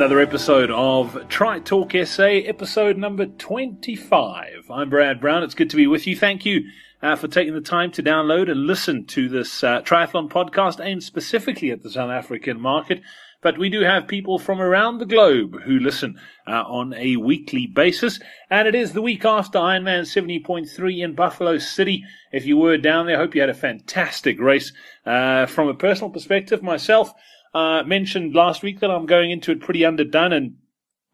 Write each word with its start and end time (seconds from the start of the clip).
Another 0.00 0.20
episode 0.20 0.70
of 0.70 1.28
Tri 1.28 1.58
Talk 1.58 1.92
SA, 2.06 2.24
episode 2.24 2.96
number 2.96 3.26
25. 3.26 4.70
I'm 4.70 4.88
Brad 4.88 5.20
Brown. 5.20 5.42
It's 5.42 5.54
good 5.54 5.68
to 5.68 5.76
be 5.76 5.86
with 5.86 6.06
you. 6.06 6.16
Thank 6.16 6.46
you 6.46 6.62
uh, 7.02 7.16
for 7.16 7.28
taking 7.28 7.52
the 7.52 7.60
time 7.60 7.92
to 7.92 8.02
download 8.02 8.50
and 8.50 8.66
listen 8.66 9.04
to 9.08 9.28
this 9.28 9.62
uh, 9.62 9.82
triathlon 9.82 10.30
podcast 10.30 10.82
aimed 10.82 11.02
specifically 11.02 11.70
at 11.70 11.82
the 11.82 11.90
South 11.90 12.10
African 12.10 12.58
market. 12.58 13.02
But 13.42 13.58
we 13.58 13.68
do 13.68 13.82
have 13.82 14.08
people 14.08 14.38
from 14.38 14.58
around 14.58 14.98
the 14.98 15.04
globe 15.06 15.60
who 15.64 15.78
listen 15.78 16.18
uh, 16.46 16.62
on 16.62 16.94
a 16.94 17.16
weekly 17.16 17.66
basis. 17.66 18.18
And 18.48 18.66
it 18.66 18.74
is 18.74 18.94
the 18.94 19.02
week 19.02 19.26
after 19.26 19.58
Ironman 19.58 20.04
70.3 20.04 21.04
in 21.04 21.14
Buffalo 21.14 21.58
City. 21.58 22.04
If 22.32 22.46
you 22.46 22.56
were 22.56 22.78
down 22.78 23.04
there, 23.04 23.16
I 23.16 23.20
hope 23.20 23.34
you 23.34 23.42
had 23.42 23.50
a 23.50 23.54
fantastic 23.54 24.40
race. 24.40 24.72
Uh, 25.04 25.44
from 25.44 25.68
a 25.68 25.74
personal 25.74 26.08
perspective, 26.08 26.62
myself, 26.62 27.12
uh, 27.54 27.82
mentioned 27.84 28.34
last 28.34 28.62
week 28.62 28.80
that 28.80 28.90
I'm 28.90 29.06
going 29.06 29.30
into 29.30 29.52
it 29.52 29.60
pretty 29.60 29.84
underdone 29.84 30.32
and 30.32 30.56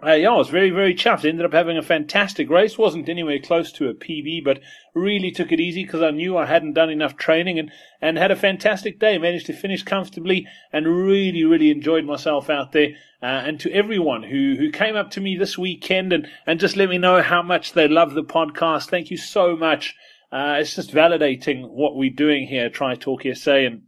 uh, 0.04 0.12
yeah, 0.12 0.30
I 0.30 0.36
was 0.36 0.50
very, 0.50 0.68
very 0.68 0.94
chuffed. 0.94 1.24
Ended 1.24 1.46
up 1.46 1.54
having 1.54 1.78
a 1.78 1.82
fantastic 1.82 2.50
race. 2.50 2.76
Wasn't 2.76 3.08
anywhere 3.08 3.38
close 3.38 3.72
to 3.72 3.88
a 3.88 3.94
PB, 3.94 4.44
but 4.44 4.60
really 4.94 5.30
took 5.30 5.52
it 5.52 5.60
easy 5.60 5.84
because 5.84 6.02
I 6.02 6.10
knew 6.10 6.36
I 6.36 6.44
hadn't 6.44 6.74
done 6.74 6.90
enough 6.90 7.16
training 7.16 7.58
and, 7.58 7.70
and 8.02 8.18
had 8.18 8.30
a 8.30 8.36
fantastic 8.36 9.00
day. 9.00 9.16
Managed 9.16 9.46
to 9.46 9.54
finish 9.54 9.82
comfortably 9.82 10.46
and 10.70 10.86
really, 10.86 11.44
really 11.44 11.70
enjoyed 11.70 12.04
myself 12.04 12.50
out 12.50 12.72
there. 12.72 12.90
Uh, 13.22 13.42
and 13.46 13.58
to 13.60 13.72
everyone 13.72 14.22
who, 14.22 14.56
who 14.58 14.70
came 14.70 14.96
up 14.96 15.10
to 15.12 15.20
me 15.22 15.34
this 15.34 15.56
weekend 15.56 16.12
and, 16.12 16.28
and 16.46 16.60
just 16.60 16.76
let 16.76 16.90
me 16.90 16.98
know 16.98 17.22
how 17.22 17.40
much 17.40 17.72
they 17.72 17.88
love 17.88 18.12
the 18.12 18.22
podcast. 18.22 18.90
Thank 18.90 19.10
you 19.10 19.16
so 19.16 19.56
much. 19.56 19.94
Uh, 20.30 20.58
it's 20.60 20.76
just 20.76 20.92
validating 20.92 21.70
what 21.70 21.96
we're 21.96 22.10
doing 22.10 22.46
here, 22.46 22.68
Tri 22.68 22.96
Talk 22.96 23.22
SA, 23.32 23.54
and 23.54 23.82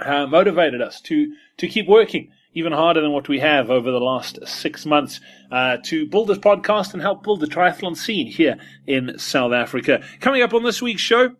uh, 0.00 0.26
motivated 0.26 0.80
us 0.80 1.00
to 1.02 1.34
to 1.62 1.68
keep 1.68 1.86
working 1.86 2.28
even 2.54 2.72
harder 2.72 3.00
than 3.00 3.12
what 3.12 3.28
we 3.28 3.38
have 3.38 3.70
over 3.70 3.92
the 3.92 4.00
last 4.00 4.36
six 4.44 4.84
months 4.84 5.20
uh, 5.52 5.76
to 5.84 6.06
build 6.08 6.26
this 6.26 6.38
podcast 6.38 6.92
and 6.92 7.00
help 7.00 7.22
build 7.22 7.38
the 7.38 7.46
triathlon 7.46 7.96
scene 7.96 8.26
here 8.26 8.56
in 8.84 9.16
South 9.16 9.52
Africa. 9.52 10.02
Coming 10.18 10.42
up 10.42 10.52
on 10.52 10.64
this 10.64 10.82
week's 10.82 11.00
show, 11.00 11.36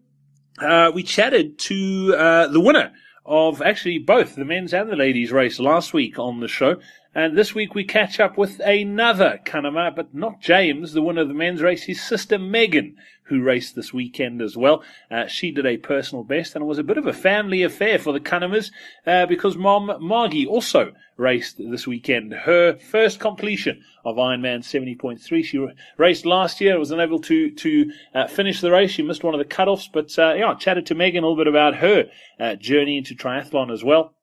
uh, 0.61 0.93
we 0.95 1.03
chatted 1.03 1.59
to 1.59 2.15
uh, 2.17 2.47
the 2.47 2.61
winner 2.61 2.93
of 3.27 3.61
actually 3.63 3.99
both 3.99 4.37
the 4.37 4.45
men's 4.45 4.73
and 4.73 4.89
the 4.89 4.95
ladies 4.95 5.33
race 5.33 5.59
last 5.59 5.93
week 5.93 6.21
on 6.21 6.39
the 6.39 6.47
show. 6.47 6.77
And 7.17 7.37
this 7.37 7.53
week 7.53 7.75
we 7.75 7.85
catch 7.85 8.21
up 8.21 8.39
with 8.39 8.61
another 8.61 9.41
Cunnama, 9.45 9.97
but 9.97 10.15
not 10.15 10.41
James, 10.41 10.93
the 10.93 11.03
winner 11.03 11.23
of 11.23 11.29
the 11.29 11.35
men's 11.35 11.61
race, 11.61 11.83
his 11.83 12.01
sister 12.01 12.39
Megan, 12.39 12.97
who 13.33 13.43
raced 13.43 13.75
this 13.75 13.95
weekend 13.95 14.43
as 14.43 14.57
well. 14.57 14.83
Uh, 15.11 15.27
she 15.27 15.51
did 15.51 15.65
a 15.65 15.79
personal 15.79 16.23
best, 16.23 16.55
and 16.55 16.63
it 16.63 16.67
was 16.67 16.79
a 16.79 16.85
bit 16.85 16.99
of 16.99 17.07
a 17.07 17.13
family 17.13 17.63
affair 17.63 17.99
for 17.99 18.13
the 18.13 18.21
Cunnamas 18.21 18.71
uh, 19.07 19.25
because 19.25 19.57
Mom 19.57 19.91
Margie 20.01 20.47
also 20.47 20.93
raced 21.17 21.57
this 21.59 21.87
weekend. 21.87 22.33
Her 22.33 22.77
first 22.77 23.21
completion 23.21 23.83
of 24.05 24.17
Ironman 24.17 24.61
70.3. 24.61 25.45
She 25.45 25.67
raced 25.97 26.27
last 26.27 26.61
year, 26.61 26.79
was 26.79 26.91
unable 26.91 27.21
to 27.21 27.51
to 27.51 27.91
uh, 28.15 28.27
finish 28.27 28.61
the 28.61 28.71
race. 28.71 28.91
She 28.91 29.03
missed 29.03 29.25
one 29.25 29.35
of 29.35 29.39
the 29.39 29.55
cutoffs, 29.55 29.89
but 29.91 30.19
uh, 30.19 30.35
yeah, 30.35 30.51
I 30.51 30.55
chatted 30.55 30.87
to 30.87 30.95
Megan 30.95 31.25
a 31.25 31.29
little 31.29 31.43
bit 31.43 31.49
about 31.49 31.77
her 31.77 32.11
uh, 32.39 32.57
journey 32.57 32.99
into 32.99 33.15
triathlon 33.15 33.73
as 33.73 33.83
well 33.83 34.15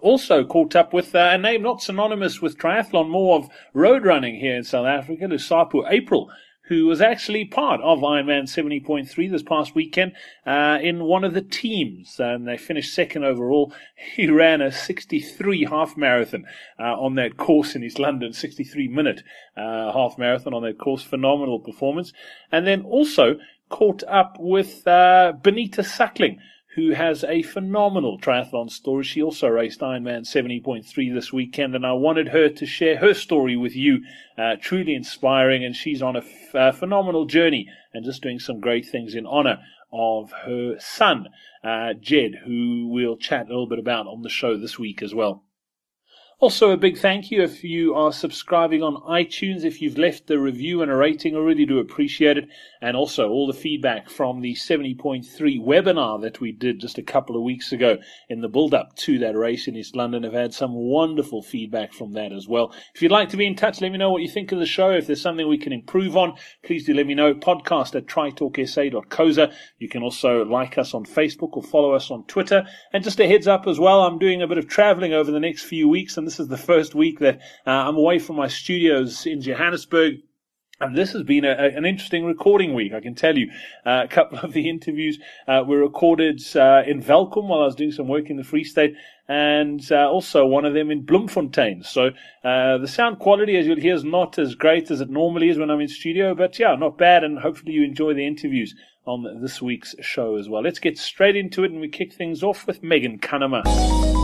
also 0.00 0.44
caught 0.44 0.74
up 0.74 0.92
with 0.92 1.14
uh, 1.14 1.30
a 1.32 1.38
name 1.38 1.62
not 1.62 1.82
synonymous 1.82 2.40
with 2.40 2.56
triathlon, 2.56 3.08
more 3.08 3.36
of 3.36 3.48
road 3.74 4.04
running 4.04 4.36
here 4.36 4.56
in 4.56 4.64
South 4.64 4.86
Africa, 4.86 5.24
Lusapho 5.24 5.84
April, 5.90 6.30
who 6.68 6.86
was 6.86 7.00
actually 7.00 7.44
part 7.44 7.80
of 7.80 8.00
Ironman 8.00 8.44
70.3 8.44 9.30
this 9.30 9.42
past 9.42 9.74
weekend 9.74 10.12
uh, 10.46 10.78
in 10.80 11.04
one 11.04 11.24
of 11.24 11.34
the 11.34 11.42
teams, 11.42 12.20
and 12.20 12.46
they 12.46 12.56
finished 12.56 12.94
second 12.94 13.24
overall. 13.24 13.72
He 14.16 14.28
ran 14.28 14.60
a 14.60 14.72
63 14.72 15.64
half 15.64 15.96
marathon 15.96 16.44
uh, 16.78 17.00
on 17.00 17.14
that 17.14 17.36
course 17.36 17.74
in 17.74 17.84
East 17.84 17.98
London, 17.98 18.32
63 18.32 18.88
minute 18.88 19.22
uh, 19.56 19.92
half 19.92 20.18
marathon 20.18 20.54
on 20.54 20.62
that 20.62 20.78
course. 20.78 21.02
Phenomenal 21.02 21.60
performance. 21.60 22.12
And 22.50 22.66
then 22.66 22.82
also 22.82 23.36
caught 23.68 24.02
up 24.04 24.36
with 24.38 24.86
uh, 24.86 25.32
Bonita 25.42 25.82
Suckling 25.82 26.38
who 26.74 26.90
has 26.90 27.22
a 27.24 27.42
phenomenal 27.42 28.18
triathlon 28.18 28.70
story. 28.70 29.04
She 29.04 29.22
also 29.22 29.48
raced 29.48 29.80
Ironman 29.80 30.22
70.3 30.22 31.12
this 31.12 31.32
weekend, 31.32 31.74
and 31.74 31.86
I 31.86 31.92
wanted 31.92 32.28
her 32.28 32.48
to 32.48 32.66
share 32.66 32.96
her 32.96 33.12
story 33.12 33.56
with 33.56 33.76
you. 33.76 34.04
Uh, 34.38 34.56
truly 34.60 34.94
inspiring, 34.94 35.64
and 35.64 35.76
she's 35.76 36.00
on 36.00 36.16
a, 36.16 36.22
a 36.54 36.72
phenomenal 36.72 37.26
journey 37.26 37.68
and 37.92 38.04
just 38.04 38.22
doing 38.22 38.38
some 38.38 38.60
great 38.60 38.86
things 38.86 39.14
in 39.14 39.26
honor 39.26 39.58
of 39.92 40.32
her 40.46 40.76
son, 40.78 41.28
uh, 41.62 41.92
Jed, 42.00 42.40
who 42.46 42.88
we'll 42.88 43.16
chat 43.16 43.46
a 43.46 43.48
little 43.48 43.68
bit 43.68 43.78
about 43.78 44.06
on 44.06 44.22
the 44.22 44.30
show 44.30 44.56
this 44.56 44.78
week 44.78 45.02
as 45.02 45.14
well. 45.14 45.44
Also, 46.42 46.72
a 46.72 46.76
big 46.76 46.98
thank 46.98 47.30
you 47.30 47.40
if 47.40 47.62
you 47.62 47.94
are 47.94 48.12
subscribing 48.12 48.82
on 48.82 48.96
iTunes. 49.02 49.62
If 49.62 49.80
you've 49.80 49.96
left 49.96 50.28
a 50.28 50.40
review 50.40 50.82
and 50.82 50.90
a 50.90 50.96
rating, 50.96 51.36
I 51.36 51.38
really 51.38 51.64
do 51.64 51.78
appreciate 51.78 52.36
it. 52.36 52.48
And 52.80 52.96
also, 52.96 53.28
all 53.28 53.46
the 53.46 53.52
feedback 53.52 54.10
from 54.10 54.40
the 54.40 54.54
70.3 54.54 55.22
webinar 55.64 56.20
that 56.22 56.40
we 56.40 56.50
did 56.50 56.80
just 56.80 56.98
a 56.98 57.02
couple 57.04 57.36
of 57.36 57.44
weeks 57.44 57.70
ago 57.70 57.96
in 58.28 58.40
the 58.40 58.48
build 58.48 58.74
up 58.74 58.96
to 58.96 59.20
that 59.20 59.36
race 59.36 59.68
in 59.68 59.76
East 59.76 59.94
London. 59.94 60.24
I've 60.24 60.32
had 60.32 60.52
some 60.52 60.74
wonderful 60.74 61.44
feedback 61.44 61.92
from 61.92 62.14
that 62.14 62.32
as 62.32 62.48
well. 62.48 62.74
If 62.92 63.02
you'd 63.02 63.12
like 63.12 63.28
to 63.28 63.36
be 63.36 63.46
in 63.46 63.54
touch, 63.54 63.80
let 63.80 63.92
me 63.92 63.98
know 63.98 64.10
what 64.10 64.22
you 64.22 64.28
think 64.28 64.50
of 64.50 64.58
the 64.58 64.66
show. 64.66 64.90
If 64.90 65.06
there's 65.06 65.22
something 65.22 65.46
we 65.46 65.58
can 65.58 65.72
improve 65.72 66.16
on, 66.16 66.34
please 66.64 66.84
do 66.84 66.92
let 66.92 67.06
me 67.06 67.14
know. 67.14 67.34
Podcast 67.34 67.94
at 67.94 68.06
tritalksa.coza. 68.06 69.54
You 69.78 69.88
can 69.88 70.02
also 70.02 70.44
like 70.44 70.76
us 70.76 70.92
on 70.92 71.04
Facebook 71.04 71.56
or 71.56 71.62
follow 71.62 71.92
us 71.92 72.10
on 72.10 72.24
Twitter. 72.24 72.66
And 72.92 73.04
just 73.04 73.20
a 73.20 73.28
heads 73.28 73.46
up 73.46 73.68
as 73.68 73.78
well, 73.78 74.00
I'm 74.00 74.18
doing 74.18 74.42
a 74.42 74.48
bit 74.48 74.58
of 74.58 74.66
traveling 74.66 75.12
over 75.12 75.30
the 75.30 75.38
next 75.38 75.62
few 75.62 75.88
weeks 75.88 76.16
and 76.16 76.31
this 76.32 76.40
is 76.40 76.48
the 76.48 76.56
first 76.56 76.94
week 76.94 77.18
that 77.18 77.40
uh, 77.66 77.70
I'm 77.70 77.96
away 77.96 78.18
from 78.18 78.36
my 78.36 78.48
studios 78.48 79.26
in 79.26 79.42
Johannesburg. 79.42 80.14
And 80.80 80.96
this 80.96 81.12
has 81.12 81.24
been 81.24 81.44
a, 81.44 81.50
an 81.50 81.84
interesting 81.84 82.24
recording 82.24 82.72
week, 82.72 82.94
I 82.94 83.00
can 83.00 83.14
tell 83.14 83.36
you. 83.36 83.50
Uh, 83.84 84.00
a 84.04 84.08
couple 84.08 84.38
of 84.38 84.54
the 84.54 84.70
interviews 84.70 85.18
uh, 85.46 85.62
were 85.66 85.76
recorded 85.76 86.40
uh, 86.56 86.84
in 86.86 87.02
Welkom 87.02 87.48
while 87.48 87.60
I 87.60 87.66
was 87.66 87.74
doing 87.74 87.92
some 87.92 88.08
work 88.08 88.30
in 88.30 88.38
the 88.38 88.44
Free 88.44 88.64
State, 88.64 88.94
and 89.28 89.86
uh, 89.92 90.08
also 90.10 90.46
one 90.46 90.64
of 90.64 90.72
them 90.72 90.90
in 90.90 91.04
Bloemfontein. 91.04 91.82
So 91.82 92.12
uh, 92.42 92.78
the 92.78 92.88
sound 92.88 93.18
quality, 93.18 93.58
as 93.58 93.66
you'll 93.66 93.76
hear, 93.76 93.94
is 93.94 94.02
not 94.02 94.38
as 94.38 94.54
great 94.54 94.90
as 94.90 95.02
it 95.02 95.10
normally 95.10 95.50
is 95.50 95.58
when 95.58 95.70
I'm 95.70 95.82
in 95.82 95.88
studio, 95.88 96.34
but 96.34 96.58
yeah, 96.58 96.74
not 96.76 96.96
bad, 96.96 97.24
and 97.24 97.40
hopefully 97.40 97.72
you 97.72 97.84
enjoy 97.84 98.14
the 98.14 98.26
interviews 98.26 98.74
on 99.04 99.42
this 99.42 99.60
week's 99.60 99.94
show 100.00 100.36
as 100.36 100.48
well. 100.48 100.62
Let's 100.62 100.78
get 100.78 100.96
straight 100.96 101.36
into 101.36 101.62
it, 101.62 101.72
and 101.72 101.80
we 101.82 101.88
kick 101.88 102.14
things 102.14 102.42
off 102.42 102.66
with 102.66 102.82
Megan 102.82 103.18
Cunnama. 103.18 104.21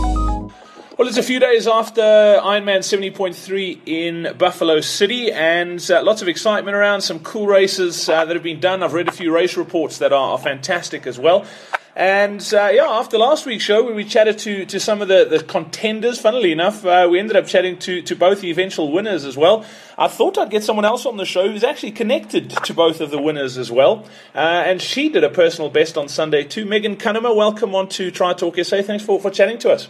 Well, 0.99 1.07
it's 1.07 1.17
a 1.17 1.23
few 1.23 1.39
days 1.39 1.69
after 1.69 2.01
Ironman 2.03 2.81
70.3 2.81 3.83
in 3.87 4.37
Buffalo 4.37 4.81
City, 4.81 5.31
and 5.31 5.81
uh, 5.93 6.03
lots 6.03 6.23
of 6.23 6.27
excitement 6.27 6.77
around, 6.77 7.03
some 7.03 7.21
cool 7.21 7.47
races 7.47 8.09
uh, 8.09 8.25
that 8.25 8.35
have 8.35 8.43
been 8.43 8.59
done. 8.59 8.83
I've 8.83 8.95
read 8.95 9.07
a 9.07 9.13
few 9.13 9.33
race 9.33 9.57
reports 9.57 9.99
that 9.99 10.13
are, 10.13 10.33
are 10.33 10.39
fantastic 10.39 11.07
as 11.07 11.17
well. 11.17 11.47
And 11.95 12.41
uh, 12.53 12.71
yeah, 12.73 12.89
after 12.89 13.17
last 13.17 13.47
week's 13.47 13.63
show, 13.63 13.85
where 13.85 13.95
we 13.95 14.05
chatted 14.05 14.39
to, 14.39 14.67
to 14.67 14.81
some 14.81 15.01
of 15.01 15.07
the, 15.07 15.25
the 15.25 15.41
contenders, 15.41 16.19
funnily 16.19 16.51
enough, 16.51 16.85
uh, 16.85 17.07
we 17.09 17.21
ended 17.21 17.37
up 17.37 17.47
chatting 17.47 17.79
to, 17.79 18.03
to 18.03 18.17
both 18.17 18.41
the 18.41 18.51
eventual 18.51 18.91
winners 18.91 19.25
as 19.25 19.37
well. 19.37 19.65
I 19.97 20.09
thought 20.09 20.37
I'd 20.37 20.51
get 20.51 20.65
someone 20.65 20.85
else 20.85 21.07
on 21.07 21.17
the 21.17 21.25
show 21.25 21.49
who's 21.49 21.63
actually 21.63 21.93
connected 21.93 22.51
to 22.51 22.75
both 22.75 23.01
of 23.01 23.13
the 23.13 23.23
winners 23.23 23.57
as 23.57 23.71
well. 23.71 24.05
Uh, 24.35 24.65
and 24.67 24.83
she 24.83 25.11
did 25.11 25.23
a 25.23 25.31
personal 25.31 25.71
best 25.71 25.97
on 25.97 26.09
Sunday 26.09 26.43
too. 26.43 26.67
Megan 26.67 26.97
Cunnama, 26.97 27.37
welcome 27.37 27.77
on 27.77 27.89
to 27.91 28.11
Tri 28.11 28.33
Talk 28.33 28.57
SA. 28.57 28.83
Thanks 28.83 29.05
for, 29.05 29.21
for 29.21 29.31
chatting 29.31 29.59
to 29.59 29.71
us. 29.71 29.89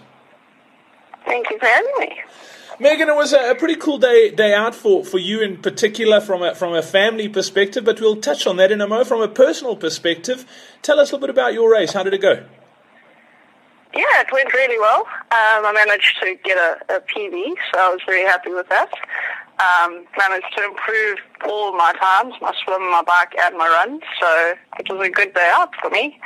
Thank 1.29 1.51
you 1.51 1.59
for 1.59 1.67
having 1.67 1.93
me. 1.99 2.23
Megan, 2.81 3.09
it 3.09 3.15
was 3.15 3.35
a, 3.35 3.55
pretty 3.59 3.75
cool 3.75 3.99
day 3.99 4.31
day 4.31 4.55
out 4.55 4.75
for, 4.75 5.05
for 5.05 5.19
you 5.19 5.43
in 5.43 5.59
particular 5.59 6.21
from 6.21 6.43
a, 6.43 6.55
from 6.55 6.75
a 6.75 6.83
family 6.83 7.29
perspective, 7.29 7.85
but 7.85 8.01
we'll 8.01 8.17
touch 8.17 8.47
on 8.47 8.57
that 8.57 8.73
in 8.73 8.81
a 8.81 8.89
moment. 8.89 9.09
From 9.09 9.21
a 9.21 9.29
personal 9.29 9.77
perspective, 9.77 10.47
tell 10.81 10.99
us 10.99 11.11
a 11.11 11.15
little 11.15 11.27
bit 11.27 11.31
about 11.31 11.53
your 11.53 11.71
race. 11.71 11.93
How 11.93 12.03
did 12.03 12.15
it 12.15 12.23
go? 12.23 12.45
Yeah, 13.95 14.21
it 14.21 14.33
went 14.33 14.53
really 14.55 14.79
well. 14.79 15.01
Um, 15.33 15.67
I 15.67 15.73
managed 15.75 16.19
to 16.23 16.35
get 16.45 16.57
a, 16.57 16.97
a 16.97 17.01
PB, 17.01 17.55
so 17.73 17.81
I 17.81 17.89
was 17.91 18.01
very 18.07 18.23
happy 18.23 18.51
with 18.51 18.69
that. 18.69 18.91
Um, 19.61 20.07
managed 20.17 20.47
to 20.57 20.65
improve 20.65 21.19
all 21.47 21.77
my 21.77 21.93
times, 22.01 22.35
my 22.41 22.55
swim, 22.65 22.91
my 22.91 23.03
bike, 23.03 23.35
and 23.43 23.59
my 23.59 23.67
run, 23.67 24.01
so 24.21 24.55
it 24.79 24.89
was 24.89 25.07
a 25.07 25.11
good 25.11 25.35
day 25.35 25.51
out 25.55 25.75
for 25.83 25.91
me. 25.91 26.21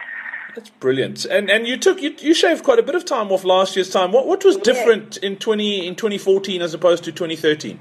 That's 0.55 0.71
brilliant. 0.71 1.25
And 1.25 1.51
and 1.51 1.67
you 1.67 1.77
took 1.79 2.03
you, 2.03 2.15
you 2.19 2.35
shaved 2.35 2.63
quite 2.63 2.79
a 2.79 2.83
bit 2.83 2.95
of 2.95 3.05
time 3.05 3.33
off 3.33 3.45
last 3.45 3.75
year's 3.77 3.91
time. 3.91 4.13
What 4.13 4.27
what 4.27 4.45
was 4.45 4.57
different 4.57 5.17
in 5.19 5.37
twenty 5.37 5.87
in 5.87 5.97
twenty 5.97 6.19
fourteen 6.19 6.61
as 6.61 6.75
opposed 6.75 7.05
to 7.05 7.13
twenty 7.13 7.37
thirteen? 7.37 7.81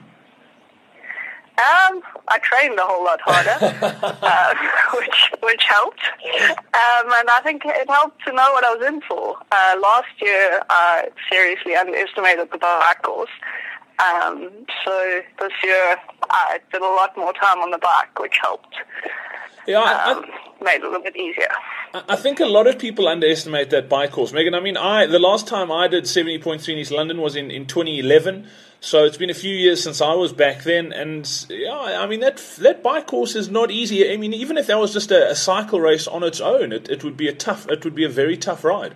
Um, 1.58 2.02
I 2.28 2.40
trained 2.42 2.80
a 2.80 2.84
whole 2.84 3.04
lot 3.04 3.20
harder, 3.22 3.58
uh, 4.22 4.56
which 4.98 5.32
which 5.44 5.64
helped, 5.68 6.00
um, 6.74 7.12
and 7.20 7.30
I 7.30 7.42
think 7.44 7.64
it 7.66 7.90
helped 7.90 8.24
to 8.26 8.32
know 8.32 8.52
what 8.54 8.64
I 8.64 8.74
was 8.74 8.88
in 8.88 9.02
for. 9.02 9.38
Uh, 9.52 9.76
last 9.82 10.10
year, 10.22 10.62
I 10.70 11.10
seriously 11.30 11.76
underestimated 11.76 12.50
the 12.52 12.58
bike 12.58 13.02
course, 13.04 13.30
Um, 14.02 14.50
so 14.84 15.22
this 15.40 15.52
year 15.64 15.98
I 16.30 16.60
did 16.72 16.82
a 16.82 16.86
lot 16.86 17.16
more 17.16 17.34
time 17.34 17.60
on 17.60 17.72
the 17.72 17.78
bike, 17.78 18.18
which 18.20 18.36
helped. 18.42 18.76
Yeah, 19.68 19.80
I, 19.80 20.12
um, 20.12 20.26
made 20.62 20.76
it 20.76 20.84
a 20.84 20.88
little 20.88 21.04
bit 21.04 21.16
easier. 21.16 21.50
I 21.94 22.16
think 22.16 22.40
a 22.40 22.46
lot 22.46 22.68
of 22.68 22.80
people 22.80 23.08
underestimate 23.08 23.70
that 23.72 23.90
bike 23.90 24.12
course, 24.12 24.32
Megan. 24.32 24.56
I 24.56 24.60
mean, 24.60 24.78
I 24.78 25.06
the 25.06 25.20
last 25.20 25.46
time 25.46 25.72
I 25.72 25.88
did 25.88 26.06
70.3 26.06 26.68
in 26.70 26.80
East 26.80 26.92
London 26.92 27.20
was 27.20 27.36
in, 27.36 27.52
in 27.52 27.66
2011. 27.66 28.48
So 28.80 29.04
it's 29.04 29.18
been 29.18 29.30
a 29.30 29.36
few 29.36 29.54
years 29.54 29.84
since 29.84 30.02
I 30.02 30.14
was 30.14 30.34
back 30.34 30.64
then, 30.64 30.92
and 30.92 31.30
yeah, 31.50 32.00
I 32.02 32.08
mean 32.08 32.22
that 32.22 32.38
that 32.60 32.82
bike 32.82 33.06
course 33.06 33.36
is 33.36 33.50
not 33.50 33.70
easy. 33.70 34.12
I 34.12 34.18
mean, 34.18 34.34
even 34.34 34.58
if 34.58 34.68
that 34.68 34.80
was 34.80 34.94
just 34.94 35.12
a, 35.12 35.30
a 35.30 35.36
cycle 35.36 35.80
race 35.80 36.08
on 36.08 36.24
its 36.24 36.42
own, 36.42 36.72
it, 36.72 36.90
it 36.90 37.04
would 37.04 37.16
be 37.16 37.28
a 37.28 37.34
tough, 37.34 37.68
it 37.70 37.84
would 37.84 37.94
be 37.94 38.06
a 38.06 38.10
very 38.10 38.38
tough 38.38 38.64
ride. 38.64 38.96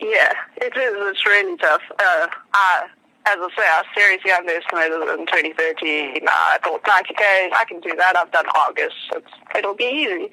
Yeah, 0.00 0.34
it 0.56 0.76
is. 0.76 0.94
It's 0.94 1.26
really 1.26 1.56
tough. 1.56 1.80
Uh, 1.98 2.26
I, 2.52 2.88
as 3.26 3.36
I 3.38 3.48
say, 3.56 3.62
I 3.62 3.82
seriously 3.94 4.30
underestimated 4.30 5.02
it 5.02 5.20
in 5.20 5.26
2013. 5.26 6.26
I 6.28 6.58
thought 6.62 6.82
90k, 6.84 7.52
I 7.52 7.64
can 7.68 7.80
do 7.80 7.94
that. 7.96 8.16
I've 8.16 8.32
done 8.32 8.46
Argus. 8.56 8.92
It's, 9.12 9.32
it'll 9.54 9.74
be 9.74 9.84
easy. 9.84 10.32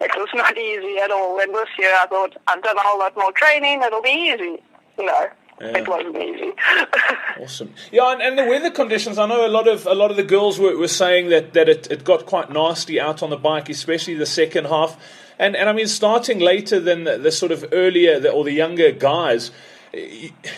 It 0.00 0.10
was 0.16 0.28
not 0.34 0.56
easy 0.58 0.98
at 0.98 1.10
all. 1.12 1.38
And 1.40 1.54
this 1.54 1.68
year, 1.78 1.94
I 1.94 2.06
thought 2.06 2.36
I've 2.48 2.62
done 2.62 2.76
a 2.76 2.80
whole 2.80 2.98
lot 2.98 3.16
more 3.16 3.30
training. 3.32 3.82
It'll 3.82 4.02
be 4.02 4.34
easy. 4.34 4.62
No. 4.98 5.28
yeah. 5.60 5.78
It 5.78 5.88
wasn't 5.88 6.16
easy. 6.16 6.52
awesome. 7.40 7.72
Yeah, 7.92 8.12
and, 8.12 8.20
and, 8.20 8.38
the 8.38 8.46
weather 8.46 8.70
conditions. 8.70 9.16
I 9.16 9.26
know 9.26 9.46
a 9.46 9.48
lot 9.48 9.68
of 9.68 9.86
a 9.86 9.94
lot 9.94 10.10
of 10.10 10.16
the 10.16 10.24
girls 10.24 10.58
were, 10.58 10.76
were 10.76 10.88
saying 10.88 11.28
that, 11.28 11.52
that 11.52 11.68
it, 11.68 11.86
it 11.90 12.04
got 12.04 12.26
quite 12.26 12.50
nasty 12.50 13.00
out 13.00 13.22
on 13.22 13.30
the 13.30 13.36
bike, 13.36 13.68
especially 13.68 14.14
the 14.14 14.26
second 14.26 14.66
half. 14.66 14.98
And 15.38 15.54
and 15.54 15.68
I 15.68 15.72
mean, 15.72 15.86
starting 15.86 16.40
later 16.40 16.80
than 16.80 17.04
the, 17.04 17.18
the 17.18 17.30
sort 17.30 17.52
of 17.52 17.64
earlier 17.72 18.18
the, 18.18 18.32
or 18.32 18.42
the 18.42 18.52
younger 18.52 18.90
guys. 18.90 19.52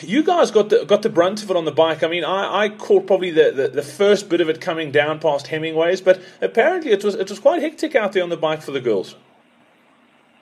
You 0.00 0.22
guys 0.22 0.50
got 0.50 0.70
the 0.70 0.84
got 0.84 1.02
the 1.02 1.08
brunt 1.08 1.42
of 1.42 1.50
it 1.50 1.56
on 1.56 1.64
the 1.64 1.72
bike. 1.72 2.02
I 2.02 2.08
mean, 2.08 2.24
I, 2.24 2.64
I 2.64 2.68
caught 2.68 3.06
probably 3.06 3.30
the, 3.30 3.50
the, 3.50 3.68
the 3.68 3.82
first 3.82 4.28
bit 4.28 4.40
of 4.40 4.48
it 4.48 4.60
coming 4.60 4.90
down 4.90 5.18
past 5.18 5.48
Hemingway's, 5.48 6.00
but 6.00 6.20
apparently 6.40 6.92
it 6.92 7.04
was 7.04 7.14
it 7.14 7.28
was 7.28 7.38
quite 7.38 7.62
hectic 7.62 7.94
out 7.94 8.12
there 8.12 8.22
on 8.22 8.28
the 8.28 8.36
bike 8.36 8.62
for 8.62 8.72
the 8.72 8.80
girls. 8.80 9.16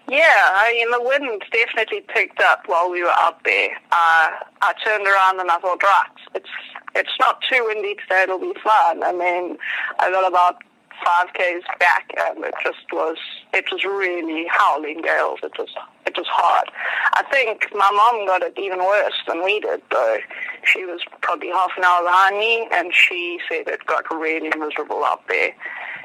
Yeah, 0.09 0.21
I 0.21 0.73
mean, 0.73 0.91
the 0.91 1.03
wind 1.03 1.43
definitely 1.51 2.03
picked 2.03 2.41
up 2.41 2.65
while 2.67 2.91
we 2.91 3.03
were 3.03 3.15
up 3.23 3.43
there. 3.45 3.71
Uh, 3.91 4.29
I 4.61 4.75
turned 4.85 5.07
around 5.07 5.41
and 5.41 5.51
I 5.51 5.59
thought, 5.59 5.83
right, 5.83 6.07
it's 6.35 6.51
it's 6.95 7.19
not 7.19 7.43
too 7.51 7.65
windy 7.67 7.95
today, 7.95 8.25
it'll 8.25 8.39
be 8.39 8.53
fun. 8.63 9.03
And 9.03 9.21
then 9.21 9.59
I 9.99 10.11
got 10.11 10.29
about 10.29 10.63
five 11.05 11.33
k's 11.35 11.63
back, 11.79 12.13
and 12.17 12.45
it 12.45 12.55
just 12.63 12.85
was 12.93 13.17
it 13.53 13.65
was 13.73 13.85
really 13.85 14.47
howling 14.49 15.03
gales. 15.03 15.41
It 15.43 15.53
was 15.59 15.69
it 16.07 16.17
was 16.17 16.27
hard. 16.29 16.71
I 17.15 17.23
think 17.31 17.67
my 17.75 17.91
mom 17.91 18.27
got 18.27 18.43
it 18.43 18.55
even 18.59 18.79
worse 18.79 19.15
than 19.27 19.43
we 19.43 19.61
did, 19.61 19.83
though. 19.91 20.19
She 20.65 20.85
was 20.85 21.01
probably 21.23 21.49
half 21.49 21.71
an 21.77 21.85
hour 21.85 22.05
behind 22.05 22.39
me, 22.39 22.69
and 22.73 22.93
she 22.95 23.41
said 23.49 23.67
it 23.69 23.87
got 23.87 24.05
really 24.11 24.51
miserable 24.57 25.03
up 25.05 25.27
there 25.29 25.55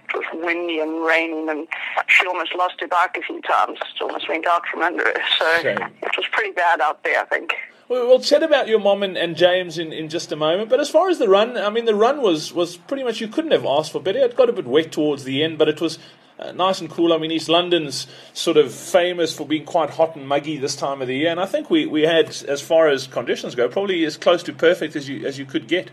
it 0.10 0.18
was 0.18 0.44
windy 0.46 0.80
and 0.80 1.06
raining, 1.06 1.50
and 1.50 1.68
she 2.08 2.26
almost 2.26 2.56
lost 2.56 2.76
her 2.80 2.88
bike 2.88 3.16
a 3.18 3.22
few 3.22 3.42
times. 3.42 3.78
It 3.80 4.02
almost 4.02 4.28
went 4.28 4.48
out 4.48 4.64
from 4.72 4.82
under 4.82 5.04
her. 5.04 5.22
So 5.38 5.62
Shame. 5.62 5.78
it 6.02 6.18
was 6.18 6.26
pretty 6.32 6.52
bad 6.52 6.82
out 6.82 7.04
there, 7.04 7.22
I 7.22 7.26
think. 7.26 7.54
We'll 7.90 8.20
chat 8.20 8.44
about 8.44 8.68
your 8.68 8.78
mom 8.78 9.02
and, 9.02 9.18
and 9.18 9.36
James 9.36 9.80
in, 9.80 9.92
in 9.92 10.10
just 10.10 10.32
a 10.32 10.36
moment. 10.36 10.70
But 10.70 10.80
as 10.80 10.92
far 10.92 11.10
as 11.10 11.18
the 11.18 11.28
run, 11.28 11.58
I 11.58 11.72
mean, 11.72 11.86
the 11.86 11.96
run 11.96 12.22
was, 12.22 12.54
was 12.54 12.78
pretty 12.78 13.04
much, 13.04 13.20
you 13.20 13.28
couldn't 13.28 13.50
have 13.50 13.66
asked 13.66 13.92
for 13.92 14.00
better. 14.00 14.20
It 14.20 14.38
got 14.38 14.48
a 14.48 14.54
bit 14.54 14.68
wet 14.68 14.92
towards 14.92 15.24
the 15.24 15.42
end, 15.42 15.58
but 15.58 15.68
it 15.68 15.82
was 15.82 15.98
uh, 16.38 16.52
nice 16.52 16.82
and 16.82 16.90
cool. 16.92 17.12
I 17.12 17.18
mean, 17.18 17.32
East 17.32 17.50
London's 17.50 18.06
sort 18.32 18.58
of 18.58 18.72
famous 18.72 19.36
for 19.36 19.48
being 19.48 19.66
quite 19.66 19.90
hot 19.90 20.16
and 20.16 20.28
muggy 20.28 20.58
this 20.58 20.76
time 20.76 21.02
of 21.02 21.08
the 21.08 21.16
year. 21.16 21.32
And 21.32 21.40
I 21.40 21.48
think 21.48 21.72
we, 21.72 21.88
we 21.88 22.04
had, 22.04 22.30
as 22.48 22.62
far 22.62 22.90
as 22.90 23.08
conditions 23.08 23.56
go, 23.56 23.68
probably 23.68 24.06
as 24.06 24.18
close 24.18 24.44
to 24.44 24.54
perfect 24.54 24.96
as 24.96 25.10
you, 25.10 25.26
as 25.26 25.40
you 25.40 25.46
could 25.46 25.68
get. 25.68 25.90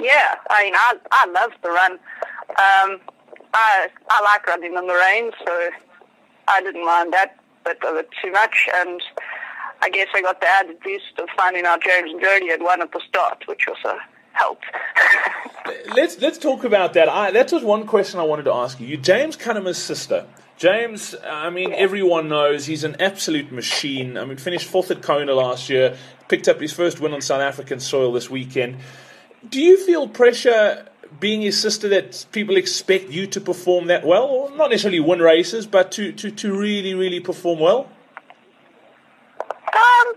Yeah, 0.00 0.36
I 0.48 0.62
mean, 0.62 0.74
I, 0.76 0.96
I 1.10 1.26
love 1.26 1.50
the 1.60 1.70
run. 1.70 1.92
Um, 2.50 3.00
I, 3.52 3.88
I 4.10 4.22
like 4.22 4.46
running 4.46 4.74
in 4.74 4.86
the 4.86 4.94
rain, 4.94 5.32
so 5.44 5.70
I 6.46 6.62
didn't 6.62 6.86
mind 6.86 7.12
that 7.14 7.36
bit 7.64 7.82
of 7.84 7.96
it 7.96 8.08
too 8.22 8.30
much. 8.30 8.68
And 8.74 9.00
I 9.84 9.90
guess 9.90 10.08
I 10.14 10.22
got 10.22 10.40
the 10.40 10.46
added 10.46 10.80
boost 10.80 11.18
of 11.18 11.28
finding 11.36 11.66
out 11.66 11.82
James 11.82 12.10
and 12.10 12.18
Jody 12.18 12.48
had 12.48 12.62
won 12.62 12.80
at 12.80 12.90
the 12.92 13.02
start, 13.06 13.44
which 13.46 13.68
also 13.68 13.98
helped. 14.32 14.64
let's 15.94 16.18
let's 16.22 16.38
talk 16.38 16.64
about 16.64 16.94
that. 16.94 17.06
I, 17.06 17.30
that 17.32 17.52
was 17.52 17.62
one 17.62 17.86
question 17.86 18.18
I 18.18 18.22
wanted 18.22 18.44
to 18.44 18.52
ask 18.54 18.80
you. 18.80 18.86
You 18.86 18.96
James 18.96 19.36
Cunnama's 19.36 19.76
sister. 19.76 20.26
James, 20.56 21.14
I 21.22 21.50
mean, 21.50 21.70
yeah. 21.70 21.76
everyone 21.76 22.28
knows 22.28 22.64
he's 22.64 22.84
an 22.84 22.96
absolute 22.98 23.52
machine. 23.52 24.16
I 24.16 24.24
mean, 24.24 24.38
finished 24.38 24.68
fourth 24.68 24.90
at 24.90 25.02
Kona 25.02 25.34
last 25.34 25.68
year, 25.68 25.98
picked 26.28 26.48
up 26.48 26.60
his 26.60 26.72
first 26.72 26.98
win 26.98 27.12
on 27.12 27.20
South 27.20 27.42
African 27.42 27.78
soil 27.78 28.12
this 28.12 28.30
weekend. 28.30 28.76
Do 29.46 29.60
you 29.60 29.76
feel 29.76 30.08
pressure 30.08 30.86
being 31.20 31.42
his 31.42 31.60
sister 31.60 31.88
that 31.88 32.24
people 32.32 32.56
expect 32.56 33.10
you 33.10 33.26
to 33.26 33.40
perform 33.40 33.88
that 33.88 34.06
well, 34.06 34.24
or 34.24 34.56
not 34.56 34.70
necessarily 34.70 35.00
win 35.00 35.20
races, 35.20 35.66
but 35.66 35.92
to, 35.92 36.12
to, 36.12 36.30
to 36.30 36.56
really, 36.58 36.94
really 36.94 37.20
perform 37.20 37.58
well? 37.58 37.90
Um, 39.74 40.14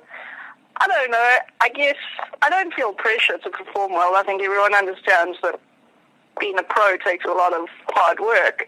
I 0.79 0.87
don't 0.87 1.11
know. 1.11 1.37
I 1.61 1.69
guess 1.69 1.95
I 2.41 2.49
don't 2.49 2.73
feel 2.73 2.93
pressure 2.93 3.37
to 3.37 3.49
perform 3.49 3.93
well. 3.93 4.15
I 4.15 4.23
think 4.23 4.41
everyone 4.41 4.75
understands 4.75 5.37
that 5.41 5.59
being 6.39 6.57
a 6.59 6.63
pro 6.63 6.97
takes 6.97 7.25
a 7.25 7.31
lot 7.31 7.53
of 7.53 7.67
hard 7.89 8.19
work, 8.19 8.67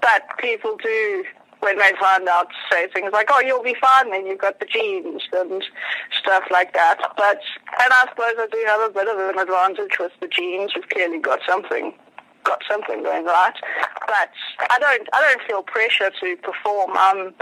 but 0.00 0.22
people 0.38 0.76
do 0.82 1.24
when 1.60 1.76
they 1.78 1.92
find 2.00 2.26
out, 2.26 2.48
say 2.70 2.88
things 2.88 3.12
like, 3.12 3.28
"Oh, 3.30 3.40
you'll 3.40 3.62
be 3.62 3.76
fine, 3.78 4.10
then 4.10 4.26
you've 4.26 4.38
got 4.40 4.60
the 4.60 4.66
genes 4.66 5.22
and 5.32 5.62
stuff 6.18 6.44
like 6.50 6.72
that." 6.72 6.98
But 7.16 7.40
and 7.82 7.92
I 7.92 8.06
suppose 8.08 8.34
I 8.38 8.46
do 8.50 8.64
have 8.66 8.90
a 8.90 8.92
bit 8.92 9.08
of 9.08 9.18
an 9.18 9.38
advantage 9.38 9.98
with 9.98 10.12
the 10.20 10.28
genes. 10.28 10.72
We've 10.74 10.88
clearly 10.88 11.18
got 11.18 11.40
something, 11.46 11.92
got 12.44 12.62
something 12.68 13.02
going 13.02 13.26
right. 13.26 13.54
But 14.06 14.30
I 14.70 14.78
don't, 14.78 15.06
I 15.12 15.20
don't 15.20 15.46
feel 15.46 15.62
pressure 15.62 16.10
to 16.20 16.36
perform. 16.36 16.96
Um, 16.96 17.34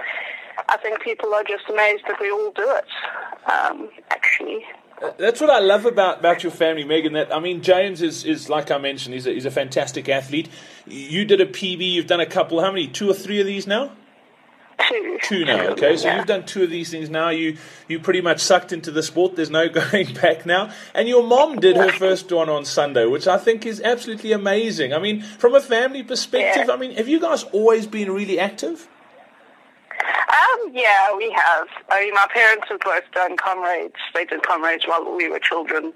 I 0.69 0.77
think 0.79 1.01
people 1.01 1.33
are 1.35 1.45
just 1.45 1.69
amazed 1.69 2.05
that 2.09 2.21
we 2.21 2.31
all 2.31 2.51
do 2.53 2.69
it. 2.69 2.85
Um, 3.51 3.89
actually. 4.11 4.65
That's 5.17 5.41
what 5.41 5.51
I 5.51 5.61
love 5.61 5.87
about, 5.87 6.21
about 6.21 6.43
your 6.43 6.51
family, 6.51 6.85
Megan. 6.85 7.13
That 7.13 7.33
I 7.35 7.39
mean, 7.39 7.63
James 7.63 8.03
is, 8.03 8.25
is 8.25 8.49
like 8.49 8.71
I 8.71 8.79
mentioned, 8.79 9.15
he's 9.15 9.27
a, 9.27 9.33
he's 9.33 9.47
a 9.47 9.51
fantastic 9.51 10.09
athlete. 10.09 10.49
You 10.87 11.25
did 11.25 11.41
a 11.41 11.47
PB, 11.47 11.93
you've 11.93 12.09
done 12.09 12.21
a 12.21 12.27
couple. 12.27 12.61
How 12.61 12.73
many? 12.73 12.89
Two 12.89 13.09
or 13.09 13.15
three 13.15 13.41
of 13.41 13.47
these 13.47 13.67
now? 13.67 13.93
Two. 14.89 15.19
Two 15.23 15.45
now, 15.45 15.69
okay. 15.71 15.97
So 15.97 16.07
yeah. 16.07 16.19
you've 16.19 16.27
done 16.27 16.47
two 16.47 16.63
of 16.63 16.71
these 16.71 16.91
things 16.91 17.11
now. 17.11 17.31
You 17.31 17.57
you 17.89 17.99
pretty 17.99 18.21
much 18.21 18.41
sucked 18.41 18.73
into 18.73 18.91
the 18.91 19.03
sport. 19.03 19.37
There's 19.37 19.51
no 19.51 19.69
going 19.91 20.15
back 20.15 20.47
now. 20.47 20.73
And 20.95 21.09
your 21.09 21.23
mom 21.23 21.61
did 21.61 21.77
her 21.77 21.93
first 21.93 22.31
one 22.33 22.49
on 22.49 22.65
Sunday, 22.65 23.05
which 23.05 23.27
I 23.27 23.39
think 23.39 23.67
is 23.67 23.81
absolutely 23.81 24.33
amazing. 24.33 24.93
I 24.93 24.99
mean, 24.99 25.23
from 25.23 25.55
a 25.55 25.61
family 25.61 26.03
perspective, 26.03 26.67
yeah. 26.69 26.75
I 26.75 26.77
mean, 26.77 26.93
have 26.93 27.09
you 27.09 27.21
guys 27.21 27.43
always 27.45 27.87
been 27.87 28.11
really 28.11 28.39
active? 28.39 28.89
Um, 30.01 30.71
yeah, 30.73 31.15
we 31.17 31.31
have. 31.31 31.69
I 31.91 32.05
mean, 32.05 32.15
my 32.15 32.27
parents 32.33 32.67
have 32.69 32.81
both 32.81 33.05
done 33.15 33.37
comrades. 33.37 33.97
They 34.15 34.25
did 34.25 34.43
comrades 34.43 34.87
while 34.87 35.17
we 35.17 35.29
were 35.29 35.39
children. 35.39 35.93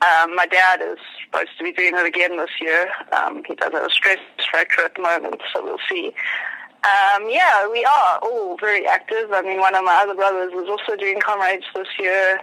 Um, 0.00 0.36
my 0.36 0.46
dad 0.46 0.80
is 0.80 0.98
supposed 1.24 1.50
to 1.58 1.64
be 1.64 1.72
doing 1.72 1.94
it 1.96 2.06
again 2.06 2.36
this 2.36 2.50
year. 2.60 2.88
Um, 3.12 3.42
he 3.46 3.54
does 3.54 3.72
have 3.72 3.84
a 3.84 3.90
stress 3.90 4.18
fracture 4.50 4.82
at 4.82 4.94
the 4.94 5.02
moment, 5.02 5.40
so 5.52 5.64
we'll 5.64 5.78
see. 5.88 6.12
Um, 6.84 7.28
yeah, 7.28 7.68
we 7.68 7.84
are 7.84 8.18
all 8.22 8.56
very 8.58 8.86
active. 8.86 9.32
I 9.32 9.42
mean, 9.42 9.58
one 9.58 9.74
of 9.74 9.84
my 9.84 10.00
other 10.02 10.14
brothers 10.14 10.52
was 10.54 10.68
also 10.68 10.96
doing 10.96 11.18
comrades 11.20 11.64
this 11.74 11.88
year, 11.98 12.40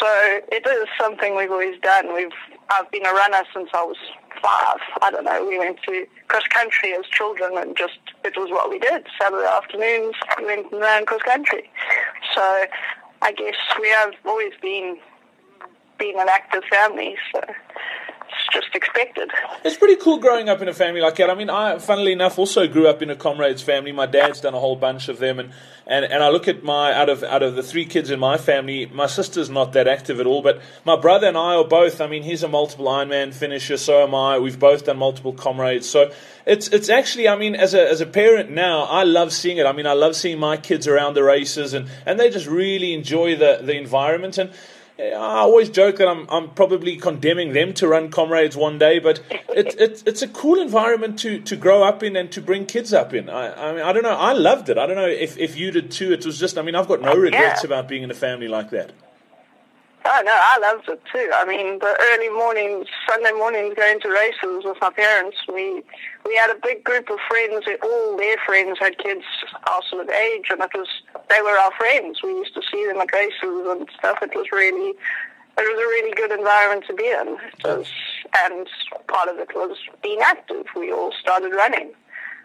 so 0.00 0.40
it 0.50 0.66
is 0.66 0.88
something 0.98 1.36
we've 1.36 1.50
always 1.50 1.78
done. 1.80 2.14
We've 2.14 2.32
I've 2.70 2.90
been 2.90 3.04
a 3.04 3.12
runner 3.12 3.42
since 3.54 3.68
I 3.74 3.84
was 3.84 3.98
five. 4.42 4.78
I 5.02 5.10
don't 5.10 5.24
know. 5.24 5.44
We 5.46 5.58
went 5.58 5.78
to 5.86 6.06
cross 6.28 6.46
country 6.48 6.94
as 6.94 7.06
children, 7.06 7.56
and 7.56 7.76
just 7.76 7.98
it 8.24 8.36
was 8.36 8.50
what 8.50 8.70
we 8.70 8.78
did. 8.78 9.06
Saturday 9.20 9.46
afternoons, 9.46 10.14
we 10.38 10.46
went 10.46 10.72
and 10.72 10.80
ran 10.80 11.06
cross 11.06 11.22
country. 11.22 11.70
So 12.34 12.66
I 13.22 13.32
guess 13.32 13.56
we 13.80 13.88
have 13.90 14.14
always 14.24 14.52
been 14.60 14.98
been 15.98 16.18
an 16.18 16.28
active 16.28 16.62
family. 16.70 17.16
So 17.32 17.40
just 18.52 18.74
expected. 18.74 19.30
It's 19.64 19.76
pretty 19.76 19.96
cool 19.96 20.18
growing 20.18 20.48
up 20.48 20.62
in 20.62 20.68
a 20.68 20.72
family 20.72 21.00
like 21.00 21.16
that. 21.16 21.30
I 21.30 21.34
mean, 21.34 21.50
I, 21.50 21.78
funnily 21.78 22.12
enough, 22.12 22.38
also 22.38 22.66
grew 22.66 22.86
up 22.86 23.02
in 23.02 23.10
a 23.10 23.16
comrades 23.16 23.62
family. 23.62 23.92
My 23.92 24.06
dad's 24.06 24.40
done 24.40 24.54
a 24.54 24.60
whole 24.60 24.76
bunch 24.76 25.08
of 25.08 25.18
them, 25.18 25.38
and, 25.38 25.52
and, 25.86 26.04
and 26.04 26.22
I 26.22 26.30
look 26.30 26.48
at 26.48 26.62
my 26.62 26.92
out 26.92 27.08
of 27.08 27.22
out 27.22 27.42
of 27.42 27.54
the 27.54 27.62
three 27.62 27.84
kids 27.84 28.10
in 28.10 28.18
my 28.18 28.38
family, 28.38 28.86
my 28.86 29.06
sister's 29.06 29.50
not 29.50 29.72
that 29.74 29.86
active 29.88 30.20
at 30.20 30.26
all. 30.26 30.42
But 30.42 30.60
my 30.84 30.96
brother 30.96 31.26
and 31.26 31.36
I 31.36 31.54
are 31.54 31.64
both. 31.64 32.00
I 32.00 32.06
mean, 32.06 32.22
he's 32.22 32.42
a 32.42 32.48
multiple 32.48 32.86
Ironman 32.86 33.34
finisher, 33.34 33.76
so 33.76 34.02
am 34.02 34.14
I. 34.14 34.38
We've 34.38 34.58
both 34.58 34.86
done 34.86 34.98
multiple 34.98 35.32
comrades, 35.32 35.88
so 35.88 36.12
it's 36.46 36.68
it's 36.68 36.88
actually. 36.88 37.28
I 37.28 37.36
mean, 37.36 37.54
as 37.54 37.74
a 37.74 37.88
as 37.88 38.00
a 38.00 38.06
parent 38.06 38.50
now, 38.50 38.82
I 38.84 39.04
love 39.04 39.32
seeing 39.32 39.58
it. 39.58 39.66
I 39.66 39.72
mean, 39.72 39.86
I 39.86 39.94
love 39.94 40.16
seeing 40.16 40.38
my 40.38 40.56
kids 40.56 40.86
around 40.86 41.14
the 41.14 41.24
races, 41.24 41.74
and, 41.74 41.88
and 42.04 42.18
they 42.18 42.30
just 42.30 42.46
really 42.46 42.94
enjoy 42.94 43.36
the 43.36 43.60
the 43.62 43.76
environment 43.76 44.38
and. 44.38 44.50
I 44.98 45.40
always 45.40 45.68
joke 45.68 45.96
that 45.96 46.08
I'm 46.08 46.26
I'm 46.30 46.50
probably 46.50 46.96
condemning 46.96 47.52
them 47.52 47.74
to 47.74 47.88
run 47.88 48.10
comrades 48.10 48.56
one 48.56 48.78
day, 48.78 48.98
but 48.98 49.20
it's 49.50 49.74
it's 49.74 50.02
it's 50.04 50.22
a 50.22 50.28
cool 50.28 50.58
environment 50.58 51.18
to, 51.20 51.38
to 51.40 51.56
grow 51.56 51.82
up 51.82 52.02
in 52.02 52.16
and 52.16 52.32
to 52.32 52.40
bring 52.40 52.64
kids 52.64 52.94
up 52.94 53.12
in. 53.12 53.28
I 53.28 53.70
I 53.70 53.72
mean 53.74 53.82
I 53.82 53.92
don't 53.92 54.02
know 54.02 54.16
I 54.16 54.32
loved 54.32 54.70
it. 54.70 54.78
I 54.78 54.86
don't 54.86 54.96
know 54.96 55.06
if, 55.06 55.36
if 55.36 55.56
you 55.56 55.70
did 55.70 55.90
too. 55.90 56.12
It 56.12 56.24
was 56.24 56.38
just 56.38 56.56
I 56.56 56.62
mean 56.62 56.74
I've 56.74 56.88
got 56.88 57.02
no 57.02 57.14
regrets 57.14 57.62
yeah. 57.62 57.66
about 57.66 57.88
being 57.88 58.04
in 58.04 58.10
a 58.10 58.14
family 58.14 58.48
like 58.48 58.70
that. 58.70 58.92
Oh 60.08 60.22
no, 60.24 60.32
I 60.32 60.58
loved 60.62 60.88
it 60.88 61.02
too. 61.12 61.30
I 61.34 61.44
mean, 61.44 61.80
the 61.80 61.96
early 61.98 62.28
mornings, 62.28 62.86
Sunday 63.08 63.32
mornings, 63.32 63.74
going 63.74 63.98
to 64.00 64.08
races 64.08 64.62
with 64.64 64.76
my 64.80 64.90
parents. 64.90 65.36
We 65.48 65.82
we 66.24 66.36
had 66.36 66.48
a 66.50 66.60
big 66.62 66.84
group 66.84 67.10
of 67.10 67.18
friends. 67.28 67.66
All 67.82 68.16
their 68.16 68.36
friends 68.46 68.78
had 68.78 68.98
kids 68.98 69.24
our 69.66 69.82
sort 69.90 70.04
of 70.04 70.10
age, 70.10 70.46
and 70.50 70.60
it 70.62 70.70
was 70.74 70.86
they 71.28 71.42
were 71.42 71.58
our 71.58 71.72
friends. 71.72 72.22
We 72.22 72.30
used 72.30 72.54
to 72.54 72.62
see 72.70 72.86
them 72.86 72.98
at 72.98 73.12
races 73.12 73.66
and 73.66 73.88
stuff. 73.98 74.18
It 74.22 74.30
was 74.36 74.46
really 74.52 74.94
it 75.58 75.66
was 75.66 75.80
a 75.82 75.88
really 75.90 76.14
good 76.14 76.30
environment 76.30 76.84
to 76.86 76.94
be 76.94 77.08
in. 77.10 77.38
Was, 77.64 77.90
and 78.44 78.68
part 79.08 79.28
of 79.28 79.38
it 79.38 79.56
was 79.56 79.76
being 80.04 80.20
active. 80.22 80.66
We 80.76 80.92
all 80.92 81.12
started 81.20 81.50
running. 81.50 81.90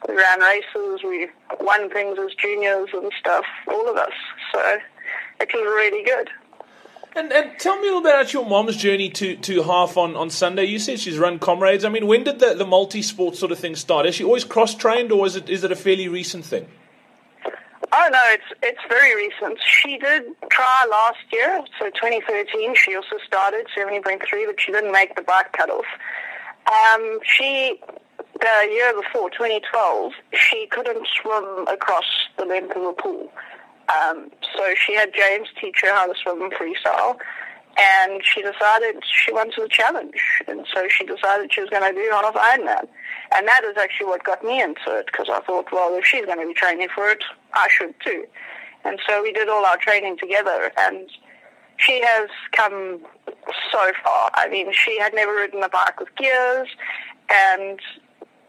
We 0.08 0.16
ran 0.16 0.40
races. 0.40 1.04
We 1.04 1.30
won 1.60 1.92
things 1.92 2.18
as 2.18 2.34
juniors 2.34 2.90
and 2.92 3.12
stuff. 3.20 3.46
All 3.68 3.88
of 3.88 3.98
us. 3.98 4.18
So 4.52 4.80
it 5.40 5.50
was 5.54 5.62
really 5.62 6.04
good. 6.04 6.32
And, 7.14 7.32
and 7.34 7.60
tell 7.60 7.76
me 7.80 7.88
a 7.88 7.92
little 7.92 8.02
bit 8.02 8.14
about 8.14 8.32
your 8.32 8.46
mom's 8.46 8.78
journey 8.78 9.10
to, 9.10 9.36
to 9.36 9.64
half 9.64 9.98
on, 9.98 10.16
on 10.16 10.30
Sunday. 10.30 10.64
You 10.66 10.80
said 10.80 11.00
she's 11.00 11.18
run 11.20 11.40
comrades. 11.40 11.84
I 11.84 11.90
mean, 11.90 12.08
when 12.08 12.24
did 12.24 12.40
the, 12.40 12.54
the 12.54 12.66
multi 12.66 13.02
sport 13.02 13.36
sort 13.36 13.52
of 13.52 13.60
thing 13.60 13.76
start? 13.76 14.06
Is 14.06 14.16
she 14.16 14.24
always 14.24 14.46
cross 14.46 14.74
trained 14.74 15.12
or 15.12 15.26
is 15.26 15.36
it 15.36 15.50
is 15.50 15.64
it 15.64 15.72
a 15.72 15.76
fairly 15.76 16.08
recent 16.08 16.46
thing? 16.46 16.68
Oh 17.94 18.10
no, 18.10 18.22
it's 18.28 18.46
it's 18.64 18.80
very 18.88 19.14
recent. 19.16 19.60
She 19.62 19.98
did 19.98 20.24
try 20.50 20.88
last 20.90 21.20
year, 21.34 21.62
so 21.78 21.90
2013. 21.90 22.76
She 22.76 22.96
also 22.96 23.18
started 23.28 23.68
70.3, 23.78 24.22
but 24.46 24.62
she 24.62 24.72
didn't 24.72 24.94
make 24.94 25.14
the 25.18 25.22
bike 25.22 25.52
cutoff. 25.52 25.86
Um, 26.68 27.20
she 27.24 27.82
the 28.42 28.70
year 28.72 28.94
before, 29.00 29.30
2012, 29.30 30.14
she 30.34 30.68
couldn't 30.72 31.08
swim 31.22 31.68
across 31.68 32.06
the 32.38 32.46
length 32.46 32.76
of 32.76 32.84
the 32.84 32.94
pool. 32.94 33.32
Um, 33.92 34.32
so 34.56 34.74
she 34.76 34.96
had 34.96 35.14
James 35.14 35.50
teach 35.60 35.82
her 35.82 35.94
how 35.94 36.12
to 36.12 36.14
swim 36.22 36.50
freestyle, 36.52 37.18
and 37.78 38.22
she 38.24 38.42
decided 38.42 39.04
she 39.04 39.32
wanted 39.32 39.60
a 39.60 39.68
challenge, 39.68 40.22
and 40.48 40.66
so 40.74 40.88
she 40.90 41.06
decided 41.06 41.54
she 41.54 41.62
was 41.62 41.70
going 41.70 41.84
to 41.84 42.00
do 42.00 42.10
half 42.12 42.36
Ironman, 42.36 42.88
and 43.34 43.48
that 43.48 43.64
is 43.64 43.78
actually 43.78 44.08
what 44.08 44.24
got 44.24 44.44
me 44.44 44.62
into 44.62 44.96
it 44.96 45.08
because 45.08 45.28
I 45.30 45.42
thought, 45.42 45.72
well, 45.72 45.96
if 45.98 46.06
she's 46.06 46.26
going 46.26 46.40
to 46.40 46.48
be 46.48 46.54
training 46.54 46.90
for 46.94 47.10
it, 47.10 47.24
I 47.54 47.68
should 47.70 47.94
too, 48.04 48.26
and 48.84 49.00
so 49.08 49.22
we 49.22 49.32
did 49.32 49.50
all 49.50 49.66
our 49.66 49.78
training 49.78 50.18
together, 50.18 50.72
and 50.78 51.10
she 51.78 52.02
has 52.04 52.30
come 52.52 53.00
so 53.72 53.92
far. 54.04 54.30
I 54.36 54.48
mean, 54.50 54.72
she 54.72 55.00
had 55.00 55.14
never 55.14 55.34
ridden 55.34 55.64
a 55.64 55.70
bike 55.70 56.00
with 56.00 56.16
gears, 56.16 56.68
and 57.30 57.80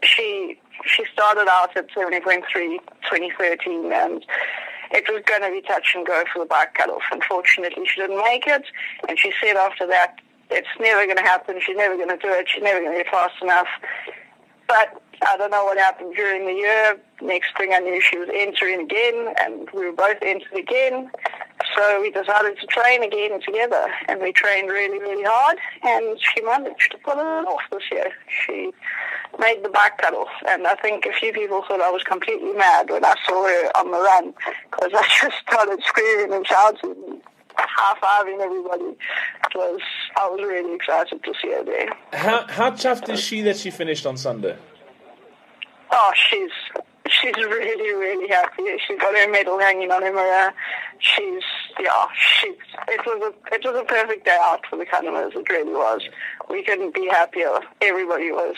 she 0.02 0.58
she 0.84 1.04
started 1.12 1.48
out 1.48 1.76
at 1.76 1.88
70.3 1.90 2.42
2013 2.42 3.92
and 3.92 4.24
it 4.92 5.04
was 5.08 5.22
going 5.26 5.42
to 5.42 5.50
be 5.50 5.66
touch 5.66 5.94
and 5.94 6.06
go 6.06 6.24
for 6.32 6.40
the 6.40 6.46
bike 6.46 6.74
cutoff. 6.74 7.02
Unfortunately, 7.10 7.84
she 7.86 8.00
didn't 8.00 8.18
make 8.18 8.46
it, 8.46 8.64
and 9.08 9.18
she 9.18 9.32
said 9.42 9.56
after 9.56 9.86
that, 9.86 10.20
it's 10.50 10.68
never 10.78 11.04
going 11.04 11.16
to 11.16 11.22
happen. 11.22 11.58
She's 11.60 11.76
never 11.76 11.96
going 11.96 12.10
to 12.10 12.16
do 12.16 12.28
it. 12.28 12.46
She's 12.48 12.62
never 12.62 12.80
going 12.80 12.92
to 12.92 13.02
get 13.02 13.10
fast 13.10 13.34
enough. 13.42 13.68
But 14.68 15.01
I 15.26 15.36
don't 15.36 15.50
know 15.50 15.64
what 15.64 15.78
happened 15.78 16.14
during 16.14 16.46
the 16.46 16.52
year. 16.52 16.98
Next 17.20 17.56
thing 17.56 17.72
I 17.72 17.78
knew, 17.78 18.00
she 18.00 18.18
was 18.18 18.28
entering 18.32 18.80
again, 18.80 19.34
and 19.40 19.68
we 19.72 19.86
were 19.86 19.92
both 19.92 20.18
entered 20.22 20.52
again. 20.54 21.10
So 21.76 22.00
we 22.00 22.10
decided 22.10 22.58
to 22.60 22.66
train 22.66 23.02
again 23.02 23.40
together, 23.40 23.86
and 24.08 24.20
we 24.20 24.32
trained 24.32 24.68
really, 24.68 24.98
really 24.98 25.22
hard, 25.24 25.58
and 25.82 26.18
she 26.20 26.42
managed 26.42 26.90
to 26.90 26.98
pull 26.98 27.14
it 27.14 27.46
off 27.46 27.62
this 27.70 27.84
year. 27.90 28.10
She 28.44 28.72
made 29.38 29.62
the 29.62 29.68
bike 29.68 29.98
cutoff, 29.98 30.28
and 30.48 30.66
I 30.66 30.74
think 30.74 31.06
a 31.06 31.12
few 31.12 31.32
people 31.32 31.62
thought 31.66 31.80
I 31.80 31.90
was 31.90 32.02
completely 32.02 32.52
mad 32.52 32.90
when 32.90 33.04
I 33.04 33.14
saw 33.26 33.46
her 33.46 33.70
on 33.76 33.90
the 33.92 33.98
run, 33.98 34.34
because 34.70 34.92
I 34.94 35.06
just 35.22 35.36
started 35.48 35.80
screaming 35.86 36.34
and 36.34 36.46
shouting, 36.46 37.20
high-fiving 37.56 38.40
everybody. 38.40 38.96
It 39.44 39.54
was, 39.54 39.80
I 40.16 40.28
was 40.28 40.40
really 40.42 40.74
excited 40.74 41.22
to 41.22 41.32
see 41.40 41.52
her 41.52 41.64
there. 41.64 41.88
How, 42.12 42.46
how 42.48 42.70
tough 42.70 43.08
is 43.08 43.20
she 43.20 43.40
that 43.42 43.56
she 43.56 43.70
finished 43.70 44.04
on 44.04 44.16
Sunday? 44.16 44.56
Oh, 45.92 46.12
she's 46.14 46.50
she's 47.06 47.36
really, 47.36 47.92
really 47.94 48.28
happy. 48.28 48.64
She's 48.86 48.98
got 48.98 49.16
her 49.16 49.30
medal 49.30 49.58
hanging 49.58 49.90
on 49.90 50.02
her 50.02 50.12
mirror. 50.12 50.52
She's, 50.98 51.42
yeah, 51.78 52.06
she's, 52.40 52.54
it 52.88 53.04
was 53.04 53.32
a, 53.32 53.54
it 53.54 53.64
was 53.64 53.80
a 53.80 53.84
perfect 53.84 54.24
day 54.24 54.38
out 54.40 54.64
for 54.68 54.76
the 54.76 54.86
Cunnamas. 54.86 55.34
It 55.34 55.48
really 55.50 55.72
was. 55.72 56.02
We 56.48 56.62
couldn't 56.62 56.94
be 56.94 57.08
happier. 57.08 57.58
Everybody 57.80 58.30
was, 58.30 58.56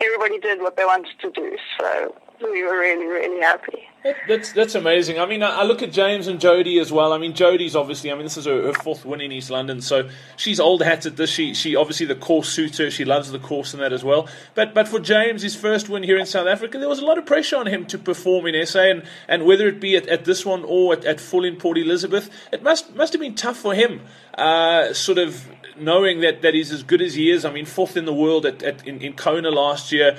everybody 0.00 0.38
did 0.38 0.60
what 0.60 0.76
they 0.76 0.84
wanted 0.84 1.18
to 1.20 1.30
do. 1.30 1.56
So 1.78 2.14
we 2.42 2.62
were 2.62 2.78
really, 2.78 3.06
really 3.06 3.40
happy. 3.40 3.88
That's 4.28 4.52
that's 4.52 4.74
amazing. 4.74 5.18
I 5.18 5.26
mean, 5.26 5.42
I, 5.42 5.64
look 5.64 5.82
at 5.82 5.90
James 5.90 6.28
and 6.28 6.40
Jody 6.40 6.78
as 6.78 6.92
well. 6.92 7.12
I 7.12 7.18
mean, 7.18 7.34
Jody's 7.34 7.74
obviously. 7.74 8.12
I 8.12 8.14
mean, 8.14 8.24
this 8.24 8.36
is 8.36 8.44
her, 8.44 8.62
her, 8.62 8.72
fourth 8.72 9.04
win 9.04 9.20
in 9.20 9.32
East 9.32 9.50
London, 9.50 9.80
so 9.80 10.08
she's 10.36 10.60
old 10.60 10.82
hat 10.82 11.06
at 11.06 11.16
this. 11.16 11.30
She 11.30 11.54
she 11.54 11.74
obviously 11.74 12.06
the 12.06 12.14
course 12.14 12.48
suits 12.48 12.78
her. 12.78 12.90
She 12.90 13.04
loves 13.04 13.32
the 13.32 13.40
course 13.40 13.74
and 13.74 13.82
that 13.82 13.92
as 13.92 14.04
well. 14.04 14.28
But 14.54 14.74
but 14.74 14.86
for 14.86 15.00
James, 15.00 15.42
his 15.42 15.56
first 15.56 15.88
win 15.88 16.04
here 16.04 16.18
in 16.18 16.26
South 16.26 16.46
Africa, 16.46 16.78
there 16.78 16.88
was 16.88 17.00
a 17.00 17.04
lot 17.04 17.18
of 17.18 17.26
pressure 17.26 17.56
on 17.56 17.66
him 17.66 17.84
to 17.86 17.98
perform 17.98 18.46
in 18.46 18.66
SA, 18.66 18.82
and, 18.82 19.02
and 19.26 19.44
whether 19.44 19.66
it 19.66 19.80
be 19.80 19.96
at, 19.96 20.06
at 20.06 20.24
this 20.24 20.46
one 20.46 20.62
or 20.64 20.92
at, 20.92 21.04
at 21.04 21.20
full 21.20 21.44
in 21.44 21.56
Port 21.56 21.76
Elizabeth, 21.76 22.30
it 22.52 22.62
must 22.62 22.94
must 22.94 23.12
have 23.12 23.20
been 23.20 23.34
tough 23.34 23.56
for 23.56 23.74
him. 23.74 24.02
Uh, 24.38 24.92
sort 24.92 25.18
of 25.18 25.48
knowing 25.78 26.20
that, 26.20 26.42
that 26.42 26.54
he's 26.54 26.72
as 26.72 26.82
good 26.82 27.02
as 27.02 27.14
he 27.14 27.30
is. 27.30 27.44
I 27.44 27.50
mean, 27.50 27.66
fourth 27.66 27.96
in 27.96 28.04
the 28.04 28.14
world 28.14 28.46
at, 28.46 28.62
at 28.62 28.86
in, 28.86 29.00
in 29.00 29.14
Kona 29.14 29.50
last 29.50 29.92
year, 29.92 30.16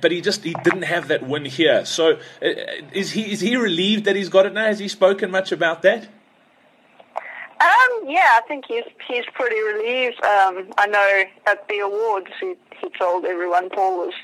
but 0.00 0.12
he 0.12 0.20
just 0.20 0.44
he 0.44 0.54
didn't 0.64 0.82
have 0.82 1.08
that 1.08 1.26
win 1.26 1.44
here. 1.44 1.84
So 1.84 2.18
uh, 2.42 2.48
is 2.92 3.12
he 3.12 3.32
is 3.32 3.40
he 3.40 3.56
relieved 3.56 4.04
that 4.04 4.16
he's 4.16 4.28
got 4.28 4.46
it 4.46 4.52
now? 4.52 4.66
Has 4.66 4.78
he 4.78 4.88
spoken 4.88 5.30
much 5.30 5.52
about 5.52 5.82
that? 5.82 6.08
Um, 7.60 8.08
yeah, 8.08 8.38
I 8.38 8.40
think 8.48 8.64
he's 8.66 8.84
he's 9.06 9.24
pretty 9.34 9.60
relieved. 9.60 10.22
Um, 10.24 10.70
I 10.78 10.86
know 10.86 11.24
at 11.46 11.68
the 11.68 11.80
awards 11.80 12.28
he 12.40 12.54
he 12.80 12.88
told 12.98 13.24
everyone 13.24 13.70
Paul 13.70 13.98
was 13.98 14.14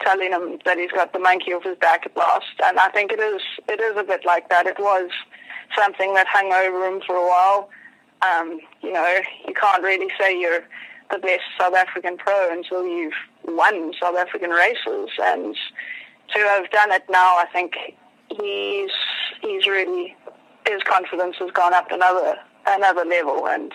telling 0.00 0.30
him 0.30 0.58
that 0.64 0.78
he's 0.78 0.92
got 0.92 1.12
the 1.12 1.18
monkey 1.18 1.52
off 1.52 1.64
his 1.64 1.76
back 1.78 2.06
at 2.06 2.16
last, 2.16 2.46
and 2.64 2.78
I 2.78 2.88
think 2.90 3.12
it 3.12 3.20
is 3.20 3.42
it 3.68 3.80
is 3.80 3.96
a 3.96 4.04
bit 4.04 4.24
like 4.24 4.48
that. 4.50 4.66
It 4.66 4.78
was 4.78 5.10
something 5.76 6.14
that 6.14 6.26
hung 6.28 6.52
over 6.52 6.86
him 6.86 7.02
for 7.06 7.16
a 7.16 7.26
while. 7.26 7.70
Um, 8.22 8.60
you 8.82 8.92
know, 8.92 9.20
you 9.46 9.54
can't 9.54 9.82
really 9.82 10.10
say 10.18 10.38
you're 10.38 10.62
the 11.10 11.18
best 11.18 11.42
South 11.58 11.74
African 11.74 12.16
pro 12.16 12.52
until 12.52 12.86
you've 12.86 13.14
won 13.46 13.92
South 14.00 14.16
African 14.16 14.50
races, 14.50 15.10
and 15.22 15.56
to 16.34 16.38
have 16.38 16.70
done 16.70 16.92
it 16.92 17.04
now, 17.08 17.36
I 17.36 17.46
think 17.52 17.74
he's 18.28 18.90
he's 19.40 19.66
really 19.66 20.16
his 20.66 20.82
confidence 20.82 21.36
has 21.38 21.50
gone 21.52 21.74
up 21.74 21.90
another 21.90 22.36
another 22.66 23.04
level, 23.04 23.46
and 23.46 23.72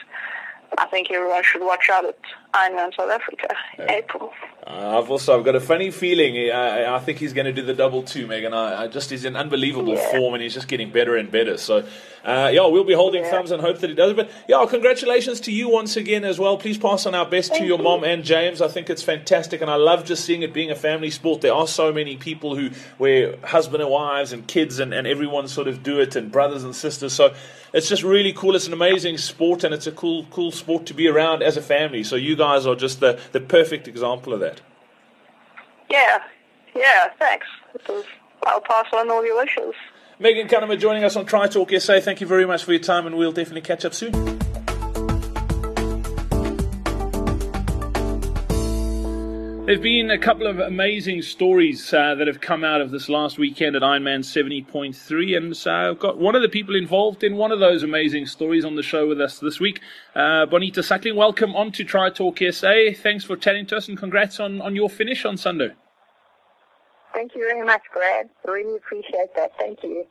I 0.78 0.86
think 0.88 1.12
everyone 1.12 1.44
should 1.44 1.62
watch 1.62 1.90
out 1.90 2.06
at 2.54 2.72
Ironman 2.72 2.96
South 2.96 3.10
Africa 3.10 3.48
yeah. 3.78 3.92
April. 3.92 4.32
Uh, 4.66 5.00
I've 5.00 5.10
also 5.10 5.38
I've 5.38 5.44
got 5.44 5.56
a 5.56 5.60
funny 5.60 5.90
feeling. 5.90 6.52
I, 6.52 6.96
I 6.96 7.00
think 7.00 7.18
he's 7.18 7.34
going 7.34 7.46
to 7.46 7.54
do 7.54 7.64
the 7.64 7.74
double 7.74 8.04
two, 8.04 8.28
Megan. 8.28 8.54
I, 8.54 8.84
I 8.84 8.88
just 8.88 9.10
he's 9.10 9.26
in 9.26 9.36
unbelievable 9.36 9.96
yeah. 9.96 10.12
form, 10.12 10.36
and 10.36 10.44
he's 10.44 10.54
just 10.54 10.68
getting 10.68 10.92
better 10.92 11.16
and 11.16 11.32
better. 11.32 11.58
So, 11.58 11.80
uh, 12.24 12.52
yeah, 12.54 12.68
we'll 12.68 12.84
be 12.84 12.94
holding 12.94 13.24
yeah. 13.24 13.32
thumbs 13.32 13.50
and 13.50 13.60
hope 13.60 13.80
that 13.80 13.90
he 13.90 13.96
does. 13.96 14.12
It. 14.12 14.18
But 14.18 14.30
yeah, 14.48 14.64
congratulations 14.70 15.40
to 15.42 15.52
you 15.52 15.70
once 15.70 15.98
again 15.98 16.24
as 16.24 16.38
well. 16.38 16.58
Please 16.58 16.78
pass 16.78 17.08
on 17.08 17.16
our 17.16 17.26
best 17.26 17.50
Thank 17.50 17.62
to 17.62 17.68
your 17.68 17.80
you. 17.80 17.84
mom 17.84 18.04
and 18.04 18.24
James. 18.24 18.62
I 18.62 18.68
think 18.68 18.92
it's 18.92 19.02
fantastic, 19.02 19.62
and 19.62 19.72
I 19.72 19.76
love 19.76 20.06
just 20.06 20.26
seeing 20.26 20.44
it 20.44 20.54
being 20.54 20.70
a 20.70 20.76
family 20.76 21.10
sport. 21.10 21.42
There 21.42 21.54
are 21.54 21.68
so 21.68 21.92
many 21.92 22.18
people 22.18 22.56
who 22.56 22.70
where 23.00 23.38
husband 23.44 23.82
and 23.82 23.92
wives 23.92 24.32
and 24.32 24.46
kids 24.46 24.78
and, 24.78 24.94
and 24.94 25.08
everyone 25.08 25.48
sort 25.48 25.68
of 25.68 25.82
do 25.82 26.00
it, 26.00 26.16
and 26.16 26.32
brothers 26.32 26.64
and 26.64 26.76
sisters. 26.76 27.14
So 27.14 27.34
it's 27.74 27.90
just 27.90 28.04
really 28.04 28.34
cool. 28.34 28.56
It's 28.56 28.68
an 28.68 28.74
amazing 28.74 29.18
sport, 29.18 29.64
and 29.64 29.74
it's 29.74 29.88
a 29.88 29.92
cool 29.92 30.28
cool 30.30 30.52
sport 30.52 30.86
to 30.88 30.94
be 30.94 31.08
around 31.08 31.42
as 31.42 31.58
a 31.58 31.62
family. 31.64 32.04
So 32.04 32.16
you 32.16 32.36
guys 32.42 32.66
are 32.66 32.76
just 32.76 33.00
the 33.00 33.20
the 33.34 33.40
perfect 33.40 33.88
example 33.88 34.34
of 34.34 34.40
that. 34.40 34.62
Yeah, 35.92 36.18
yeah, 36.76 37.10
thanks. 37.20 37.46
I'll 38.48 38.62
pass 38.62 38.88
on 38.94 39.12
all 39.12 39.24
your 39.24 39.38
wishes. 39.38 39.76
Megan 40.18 40.48
Cunnama 40.48 40.80
joining 40.80 41.04
us 41.04 41.16
on 41.16 41.28
Tri 41.28 41.48
Talk 41.48 41.72
SA. 41.80 42.00
Thank 42.00 42.20
you 42.20 42.26
very 42.26 42.48
much 42.48 42.64
for 42.64 42.72
your 42.72 42.82
time, 42.82 43.06
and 43.06 43.16
we'll 43.16 43.32
definitely 43.32 43.62
catch 43.62 43.86
up 43.86 43.94
soon. 43.94 44.40
There 49.64 49.76
have 49.76 49.84
been 49.84 50.10
a 50.10 50.18
couple 50.18 50.48
of 50.48 50.58
amazing 50.58 51.22
stories 51.22 51.94
uh, 51.94 52.16
that 52.16 52.26
have 52.26 52.42
come 52.42 52.64
out 52.64 52.82
of 52.82 52.90
this 52.90 53.08
last 53.08 53.38
weekend 53.38 53.76
at 53.76 53.84
Ironman 53.84 54.22
70.3, 54.22 55.38
and 55.38 55.56
so 55.56 55.72
I've 55.72 56.00
got 56.00 56.18
one 56.18 56.36
of 56.36 56.42
the 56.42 56.50
people 56.50 56.76
involved 56.76 57.24
in 57.24 57.38
one 57.38 57.52
of 57.52 57.60
those 57.60 57.84
amazing 57.84 58.26
stories 58.26 58.66
on 58.66 58.76
the 58.76 58.82
show 58.82 59.08
with 59.08 59.22
us 59.22 59.38
this 59.38 59.60
week. 59.60 59.80
Uh, 60.16 60.48
Bonita 60.48 60.82
Suckling, 60.82 61.16
welcome 61.16 61.56
on 61.56 61.72
to 61.74 61.84
Tri 61.84 62.10
Talk 62.10 62.40
SA. 62.50 62.94
Thanks 62.96 63.24
for 63.24 63.38
chatting 63.38 63.68
to 63.68 63.78
us, 63.78 63.88
and 63.88 64.00
congrats 64.00 64.40
on, 64.40 64.62
on 64.62 64.76
your 64.76 64.90
finish 64.90 65.26
on 65.26 65.38
Sunday. 65.38 65.70
Thank 67.14 67.36
you 67.36 67.42
very 67.48 67.64
much, 67.64 67.84
Brad. 67.94 68.30
Really 68.44 68.78
appreciate 68.78 69.36
that. 69.36 69.52
Thank 69.60 69.84
you. 69.84 70.08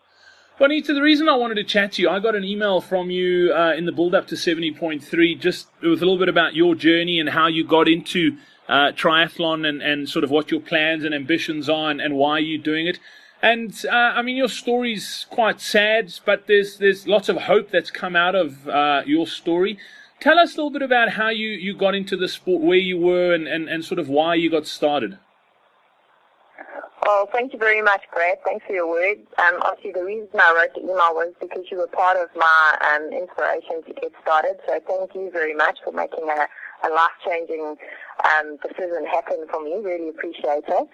Bonita, 0.61 0.95
the 0.95 1.02
reason 1.02 1.28
I 1.28 1.35
wanted 1.35 1.57
to 1.57 1.64
chat 1.64 1.92
to 1.95 2.02
you, 2.02 2.09
I 2.09 2.21
got 2.21 2.37
an 2.37 2.45
email 2.45 2.80
from 2.80 3.11
you 3.11 3.52
uh, 3.52 3.75
in 3.75 3.85
the 3.85 3.92
build 3.92 4.14
up 4.14 4.28
to 4.28 4.37
70.3, 4.37 5.40
just 5.40 5.66
with 5.83 6.02
a 6.02 6.04
little 6.04 6.19
bit 6.19 6.28
about 6.28 6.54
your 6.54 6.76
journey 6.76 7.19
and 7.19 7.30
how 7.30 7.49
you 7.49 7.64
got 7.64 7.88
into 7.88 8.37
uh, 8.70 8.92
triathlon 8.92 9.68
and, 9.68 9.82
and 9.82 10.08
sort 10.08 10.24
of 10.24 10.30
what 10.30 10.50
your 10.50 10.60
plans 10.60 11.04
and 11.04 11.12
ambitions 11.12 11.68
are 11.68 11.90
and, 11.90 12.00
and 12.00 12.14
why 12.14 12.38
you're 12.38 12.62
doing 12.62 12.86
it. 12.86 13.00
And 13.42 13.74
uh, 13.90 13.94
I 13.96 14.22
mean, 14.22 14.36
your 14.36 14.48
story's 14.48 15.26
quite 15.30 15.60
sad, 15.60 16.12
but 16.24 16.46
there's 16.46 16.78
there's 16.78 17.08
lots 17.08 17.28
of 17.28 17.36
hope 17.36 17.70
that's 17.70 17.90
come 17.90 18.14
out 18.14 18.34
of 18.34 18.68
uh, 18.68 19.02
your 19.06 19.26
story. 19.26 19.78
tell 20.20 20.38
us 20.38 20.54
a 20.54 20.56
little 20.56 20.70
bit 20.70 20.82
about 20.82 21.10
how 21.10 21.30
you, 21.30 21.48
you 21.48 21.74
got 21.74 21.94
into 21.94 22.16
the 22.16 22.28
sport, 22.28 22.62
where 22.62 22.76
you 22.76 22.98
were, 22.98 23.32
and, 23.32 23.48
and, 23.48 23.68
and 23.68 23.84
sort 23.84 23.98
of 23.98 24.08
why 24.08 24.34
you 24.34 24.50
got 24.50 24.66
started. 24.66 25.18
Well, 27.06 27.28
thank 27.32 27.54
you 27.54 27.58
very 27.58 27.80
much, 27.82 28.02
Brad. 28.12 28.38
Thanks 28.44 28.64
for 28.66 28.74
your 28.74 28.88
words. 28.88 29.26
Um, 29.38 29.58
obviously, 29.62 29.92
the 29.92 30.04
reason 30.04 30.28
I 30.34 30.52
wrote 30.54 30.74
the 30.74 30.82
email 30.82 31.14
was 31.14 31.32
because 31.40 31.64
you 31.70 31.78
were 31.78 31.88
part 31.88 32.18
of 32.18 32.28
my 32.36 32.78
um, 32.92 33.10
inspiration 33.10 33.82
to 33.86 34.00
get 34.00 34.12
started. 34.22 34.60
So 34.68 34.78
thank 34.86 35.14
you 35.14 35.30
very 35.32 35.54
much 35.54 35.78
for 35.82 35.92
making 35.92 36.28
a, 36.28 36.46
a 36.84 36.88
life-changing 36.88 37.76
um, 38.25 38.56
decision 38.62 39.06
happen 39.06 39.46
for 39.50 39.62
me. 39.62 39.76
Really 39.82 40.08
appreciate 40.08 40.64
it. 40.68 40.88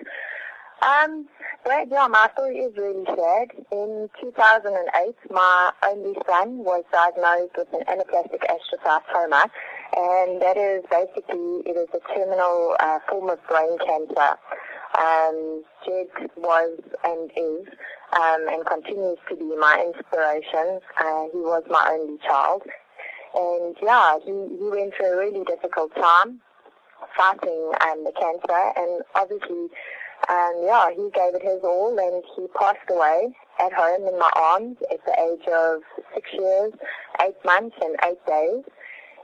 Um, 0.82 1.26
Brad, 1.64 1.88
yeah, 1.90 2.06
my 2.06 2.28
story 2.34 2.58
is 2.58 2.76
really 2.76 3.04
sad. 3.06 3.48
In 3.72 4.08
2008, 4.20 5.16
my 5.30 5.72
only 5.82 6.14
son 6.26 6.58
was 6.58 6.84
diagnosed 6.92 7.56
with 7.56 7.68
an 7.72 7.82
anaplastic 7.88 8.44
astrocytoma, 8.46 9.50
and 9.96 10.40
that 10.42 10.56
is 10.56 10.84
basically, 10.90 11.62
it 11.64 11.76
is 11.76 11.88
a 11.94 12.14
terminal 12.14 12.76
uh, 12.78 12.98
form 13.08 13.30
of 13.30 13.38
brain 13.48 13.78
cancer. 13.84 14.36
Um, 14.98 15.64
Jed 15.84 16.30
was 16.36 16.78
and 17.04 17.30
is 17.36 17.66
um, 18.12 18.46
and 18.48 18.64
continues 18.64 19.18
to 19.28 19.36
be 19.36 19.56
my 19.56 19.92
inspiration. 19.92 20.80
Uh, 20.98 21.24
he 21.32 21.38
was 21.38 21.64
my 21.68 21.88
only 21.92 22.18
child. 22.18 22.62
And 23.36 23.76
yeah, 23.82 24.18
he, 24.24 24.32
he 24.32 24.68
went 24.70 24.94
through 24.96 25.12
a 25.12 25.16
really 25.16 25.44
difficult 25.44 25.94
time 25.94 26.40
fighting 27.16 27.72
um, 27.82 28.04
the 28.04 28.12
cancer 28.12 28.72
and 28.76 29.02
obviously 29.14 29.68
um, 30.28 30.54
yeah, 30.64 30.90
he 30.90 31.10
gave 31.14 31.34
it 31.34 31.42
his 31.42 31.62
all 31.62 31.96
and 31.98 32.24
he 32.34 32.48
passed 32.58 32.88
away 32.90 33.36
at 33.60 33.72
home 33.72 34.08
in 34.08 34.18
my 34.18 34.30
arms 34.34 34.76
at 34.90 35.04
the 35.04 35.14
age 35.20 35.46
of 35.46 35.82
six 36.14 36.28
years, 36.32 36.72
eight 37.22 37.36
months 37.44 37.76
and 37.80 37.94
eight 38.04 38.24
days. 38.26 38.64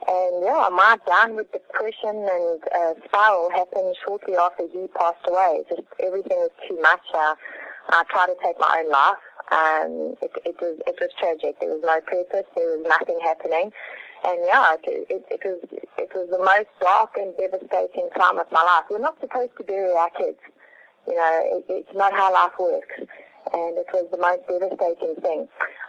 And 0.06 0.44
yeah, 0.44 0.68
my 0.70 0.98
downward 1.06 1.50
depression 1.52 2.26
and 2.28 2.60
uh, 2.74 2.94
spiral 3.06 3.50
happened 3.50 3.96
shortly 4.04 4.36
after 4.36 4.66
he 4.68 4.86
passed 4.94 5.24
away. 5.26 5.62
Just 5.68 5.82
everything 6.00 6.38
was 6.38 6.50
too 6.68 6.80
much. 6.80 7.02
Uh, 7.14 7.34
I 7.90 8.04
tried 8.10 8.26
to 8.26 8.36
take 8.42 8.58
my 8.58 8.82
own 8.82 8.90
life. 8.90 9.22
Um, 9.52 10.16
it, 10.24 10.32
it 10.48 10.56
was 10.60 10.80
it 10.86 10.96
was 10.96 11.10
tragic. 11.20 11.60
There 11.60 11.68
was 11.68 11.84
no 11.84 12.00
purpose. 12.00 12.48
There 12.56 12.72
was 12.72 12.86
nothing 12.88 13.20
happening. 13.22 13.70
And 14.24 14.38
yeah, 14.46 14.74
it, 14.80 15.06
it, 15.10 15.24
it 15.28 15.40
was 15.44 15.60
it 15.98 16.10
was 16.14 16.30
the 16.30 16.38
most 16.40 16.72
dark 16.80 17.16
and 17.20 17.36
devastating 17.36 18.08
time 18.16 18.38
of 18.38 18.46
my 18.50 18.62
life. 18.62 18.88
We're 18.88 18.98
not 18.98 19.20
supposed 19.20 19.52
to 19.58 19.64
bury 19.64 19.92
our 19.92 20.10
kids. 20.10 20.40
You 21.06 21.16
know, 21.16 21.42
it, 21.44 21.64
it's 21.68 21.94
not 21.94 22.12
how 22.12 22.32
life 22.32 22.56
works. 22.58 22.96
And 23.52 23.76
it 23.76 23.90
was 23.92 24.08
the 24.10 24.22
most 24.22 24.46
devastating 24.48 25.20
thing. 25.20 25.48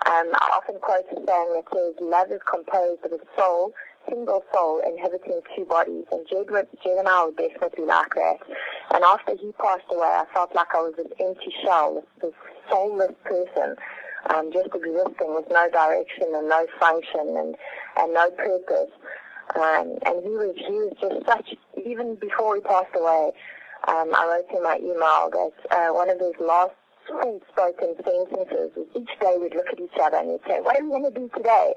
Um, 0.09 0.27
I 0.35 0.59
often 0.59 0.79
quote 0.81 1.05
a 1.11 1.15
saying 1.15 1.49
that 1.53 1.63
says, 1.71 1.93
love 2.01 2.31
is 2.31 2.41
composed 2.49 3.05
of 3.05 3.13
a 3.13 3.21
soul 3.37 3.71
single 4.09 4.43
soul 4.53 4.81
inhabiting 4.85 5.41
two 5.55 5.65
bodies, 5.65 6.05
and 6.11 6.25
Jed, 6.29 6.47
Jed 6.83 6.97
and 6.97 7.07
I 7.07 7.25
were 7.25 7.31
definitely 7.31 7.85
like 7.85 8.13
that. 8.15 8.37
And 8.93 9.03
after 9.03 9.35
he 9.35 9.51
passed 9.53 9.89
away, 9.91 10.07
I 10.07 10.25
felt 10.33 10.53
like 10.55 10.73
I 10.73 10.81
was 10.81 10.93
an 10.97 11.11
empty 11.19 11.53
shell, 11.63 12.03
this 12.21 12.33
soulless 12.69 13.15
person, 13.23 13.75
um, 14.29 14.51
just 14.51 14.69
existing 14.73 15.35
with 15.35 15.45
no 15.49 15.69
direction 15.69 16.27
and 16.33 16.47
no 16.47 16.65
function 16.79 17.35
and, 17.37 17.55
and 17.97 18.13
no 18.13 18.29
purpose. 18.31 18.91
Um, 19.55 19.99
and 20.05 20.23
he 20.23 20.31
was, 20.31 20.55
he 20.57 20.71
was 20.71 20.95
just 20.99 21.25
such, 21.25 21.55
even 21.85 22.15
before 22.15 22.55
he 22.55 22.61
passed 22.61 22.95
away, 22.95 23.31
um, 23.87 24.11
I 24.15 24.25
wrote 24.25 24.57
in 24.57 24.63
my 24.63 24.77
email 24.77 25.29
that 25.31 25.53
uh, 25.71 25.93
one 25.93 26.09
of 26.09 26.19
his 26.19 26.33
last 26.39 26.71
spoken 27.51 27.95
sentences 28.03 28.71
was 28.75 28.87
each 28.95 29.19
day 29.19 29.35
we'd 29.39 29.55
look 29.55 29.67
at 29.71 29.79
each 29.79 29.99
other 30.01 30.17
and 30.17 30.31
he'd 30.31 30.47
say, 30.47 30.61
what 30.61 30.79
are 30.79 30.83
we 30.83 30.89
going 30.89 31.13
to 31.13 31.19
do 31.19 31.29
today? 31.35 31.73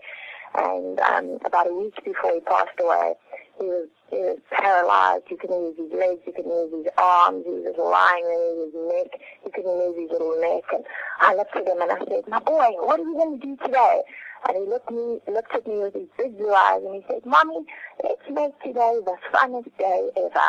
And 0.56 0.98
um, 1.00 1.38
about 1.44 1.68
a 1.68 1.74
week 1.74 1.94
before 2.04 2.32
he 2.32 2.40
passed 2.40 2.80
away, 2.80 3.14
he 3.60 3.66
was, 3.66 3.88
he 4.10 4.16
was 4.16 4.38
paralyzed. 4.50 5.24
He 5.28 5.36
couldn't 5.36 5.60
use 5.60 5.76
his 5.76 5.92
legs. 5.92 6.20
He 6.24 6.32
couldn't 6.32 6.50
use 6.50 6.72
his 6.72 6.92
arms. 6.96 7.44
He 7.44 7.52
was 7.52 7.76
lying 7.76 8.24
there 8.24 8.56
with 8.56 8.72
his 8.72 8.84
neck. 8.88 9.20
He 9.44 9.50
couldn't 9.50 9.76
move 9.76 9.96
his 9.96 10.10
little 10.10 10.36
neck. 10.40 10.64
And 10.72 10.84
I 11.20 11.34
looked 11.34 11.56
at 11.56 11.68
him 11.68 11.80
and 11.80 11.92
I 11.92 11.98
said, 12.08 12.28
my 12.28 12.40
boy, 12.40 12.72
what 12.84 13.00
are 13.00 13.04
we 13.04 13.12
going 13.12 13.40
to 13.40 13.46
do 13.46 13.56
today? 13.64 14.00
And 14.48 14.56
he 14.56 14.64
looked, 14.64 14.90
me, 14.90 15.20
looked 15.28 15.54
at 15.54 15.66
me 15.66 15.78
with 15.80 15.94
his 15.94 16.08
big 16.16 16.36
blue 16.36 16.52
eyes 16.52 16.82
and 16.84 16.94
he 16.94 17.04
said, 17.08 17.24
Mommy, 17.24 17.64
let's 18.04 18.28
make 18.30 18.56
today 18.60 19.00
the 19.04 19.16
funnest 19.32 19.72
day 19.78 20.08
ever. 20.16 20.48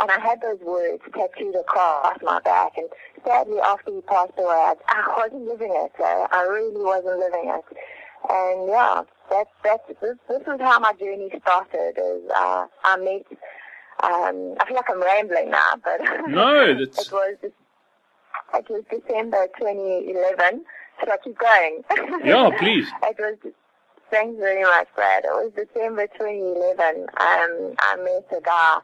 And 0.00 0.10
I 0.10 0.20
had 0.20 0.40
those 0.40 0.60
words 0.60 1.02
tattooed 1.14 1.56
across 1.56 2.18
my 2.22 2.40
back. 2.40 2.76
And 2.76 2.88
sadly, 3.24 3.60
after 3.60 3.92
he 3.92 4.00
passed 4.02 4.36
away, 4.36 4.52
I, 4.52 4.74
I 4.88 5.14
wasn't 5.16 5.48
living 5.48 5.72
it. 5.72 5.92
I 6.00 6.42
really 6.42 6.76
wasn't 6.76 7.18
living 7.20 7.48
it. 7.48 7.64
And 8.28 8.68
yeah, 8.68 9.02
that's 9.30 9.50
that's 9.62 10.00
this, 10.00 10.16
this 10.28 10.40
is 10.42 10.60
how 10.60 10.78
my 10.78 10.92
journey 10.94 11.30
started. 11.42 11.94
Is 11.98 12.30
uh, 12.34 12.66
I 12.84 12.96
met. 12.98 13.26
Um, 14.02 14.54
I 14.60 14.66
feel 14.66 14.76
like 14.76 14.90
I'm 14.90 15.02
rambling 15.02 15.50
now, 15.50 15.74
but 15.82 16.00
no, 16.28 16.74
that's... 16.78 17.06
it 17.06 17.12
was 17.12 17.36
it 17.42 18.70
was 18.70 18.82
December 18.90 19.46
2011. 19.58 20.64
Should 21.00 21.10
I 21.10 21.16
keep 21.22 21.38
going? 21.38 21.82
Yeah, 22.24 22.50
please. 22.58 22.86
it 23.02 23.16
was. 23.18 23.52
Thanks 24.10 24.38
very 24.38 24.62
much, 24.62 24.86
Brad. 24.94 25.24
It 25.24 25.28
was 25.28 25.50
December 25.56 26.06
2011. 26.06 27.00
Um, 27.02 27.74
I 27.78 27.96
met 27.96 28.38
a 28.38 28.40
guy 28.40 28.78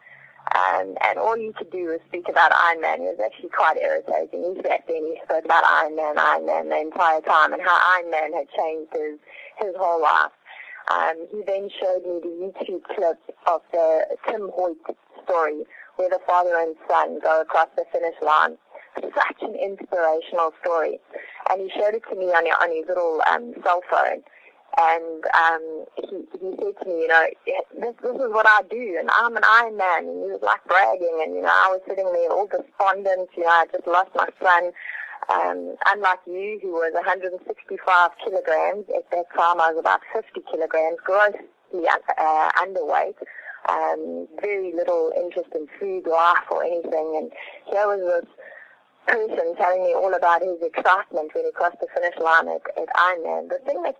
um, 0.54 0.96
and 1.00 1.18
all 1.18 1.36
you 1.36 1.52
could 1.52 1.70
do 1.70 1.84
was 1.86 2.00
speak 2.08 2.28
about 2.28 2.52
Iron 2.52 2.80
Man. 2.80 3.00
It 3.00 3.16
was 3.16 3.20
actually 3.24 3.50
quite 3.50 3.78
irritating. 3.78 4.42
He 4.42 4.60
sat 4.62 4.84
there 4.86 4.96
and 4.96 5.06
he 5.06 5.20
spoke 5.24 5.44
about 5.44 5.64
Iron 5.64 5.96
Man, 5.96 6.18
Iron 6.18 6.46
Man 6.46 6.68
the 6.68 6.80
entire 6.80 7.20
time 7.22 7.52
and 7.52 7.62
how 7.62 7.78
Iron 7.96 8.10
Man 8.10 8.32
had 8.32 8.48
changed 8.50 8.92
his, 8.92 9.16
his 9.56 9.74
whole 9.78 10.02
life. 10.02 10.32
Um, 10.90 11.26
he 11.30 11.42
then 11.46 11.70
showed 11.80 12.04
me 12.04 12.20
the 12.20 12.34
YouTube 12.52 12.84
clip 12.94 13.18
of 13.46 13.62
the 13.72 14.04
Team 14.28 14.50
Hoyt 14.52 14.76
story 15.24 15.64
where 15.96 16.10
the 16.10 16.20
father 16.26 16.56
and 16.58 16.76
son 16.88 17.20
go 17.22 17.40
across 17.40 17.68
the 17.76 17.84
finish 17.92 18.16
line. 18.20 18.58
Such 19.00 19.40
an 19.40 19.54
inspirational 19.54 20.52
story. 20.60 21.00
And 21.50 21.62
he 21.62 21.70
showed 21.70 21.94
it 21.94 22.02
to 22.10 22.16
me 22.16 22.26
on, 22.26 22.44
on 22.60 22.76
his 22.76 22.84
little 22.88 23.22
um, 23.30 23.54
cell 23.64 23.80
phone 23.90 24.22
and 24.78 25.24
um, 25.34 25.84
he, 25.96 26.24
he 26.40 26.48
said 26.56 26.74
to 26.80 26.84
me, 26.88 27.02
you 27.02 27.08
know, 27.08 27.26
this, 27.76 27.94
this 28.02 28.16
is 28.16 28.32
what 28.32 28.46
I 28.48 28.62
do, 28.70 28.96
and 28.98 29.10
I'm 29.10 29.36
an 29.36 29.44
Iron 29.44 29.76
Man, 29.76 30.08
and 30.08 30.24
he 30.24 30.30
was 30.32 30.40
like 30.42 30.64
bragging, 30.64 31.20
and, 31.22 31.34
you 31.34 31.42
know, 31.42 31.52
I 31.52 31.68
was 31.68 31.80
sitting 31.86 32.08
there 32.08 32.32
all 32.32 32.48
despondent, 32.48 33.28
you 33.36 33.44
know, 33.44 33.50
I 33.50 33.66
just 33.70 33.86
lost 33.86 34.10
my 34.16 34.28
son, 34.40 34.72
um, 35.28 35.76
unlike 35.92 36.24
you, 36.26 36.58
who 36.62 36.72
was 36.72 36.92
165 36.94 38.10
kilograms, 38.24 38.86
at 38.96 39.04
that 39.10 39.28
time 39.36 39.60
I 39.60 39.72
was 39.72 39.78
about 39.78 40.00
50 40.12 40.40
kilograms, 40.50 40.98
grossly 41.04 41.84
uh, 41.84 42.50
underweight, 42.56 43.20
um, 43.68 44.26
very 44.40 44.72
little 44.72 45.12
interest 45.14 45.52
in 45.54 45.68
food, 45.78 46.08
life, 46.08 46.48
or 46.50 46.64
anything, 46.64 47.20
and 47.20 47.32
here 47.68 47.86
was 47.86 48.00
this 48.00 48.30
person 49.06 49.54
telling 49.56 49.82
me 49.84 49.94
all 49.94 50.14
about 50.14 50.40
his 50.40 50.56
excitement 50.62 51.34
when 51.34 51.44
he 51.44 51.52
crossed 51.52 51.78
the 51.80 51.88
finish 51.94 52.16
line 52.18 52.48
at, 52.48 52.62
at 52.80 52.88
Ironman. 52.96 53.48
The 53.48 53.58
thing 53.66 53.82
that 53.82 53.96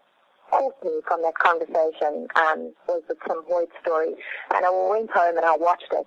caught 0.53 0.77
me 0.85 1.01
from 1.09 1.23
that 1.23 1.38
conversation 1.38 2.29
um, 2.37 2.73
was 2.87 3.03
the 3.09 3.17
Team 3.27 3.41
Hoyt 3.49 3.73
story. 3.81 4.15
And 4.55 4.65
I 4.65 4.71
went 4.71 5.11
home 5.11 5.37
and 5.37 5.47
I 5.47 5.57
watched 5.57 5.93
it. 5.93 6.07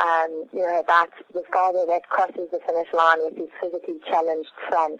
Um, 0.00 0.48
you 0.54 0.64
know, 0.64 0.80
about 0.80 1.10
the 1.34 1.42
father 1.52 1.84
that 1.86 2.08
crosses 2.08 2.48
the 2.50 2.60
finish 2.66 2.88
line 2.94 3.18
with 3.20 3.36
his 3.36 3.52
physically 3.60 4.00
challenged 4.08 4.48
son. 4.70 4.96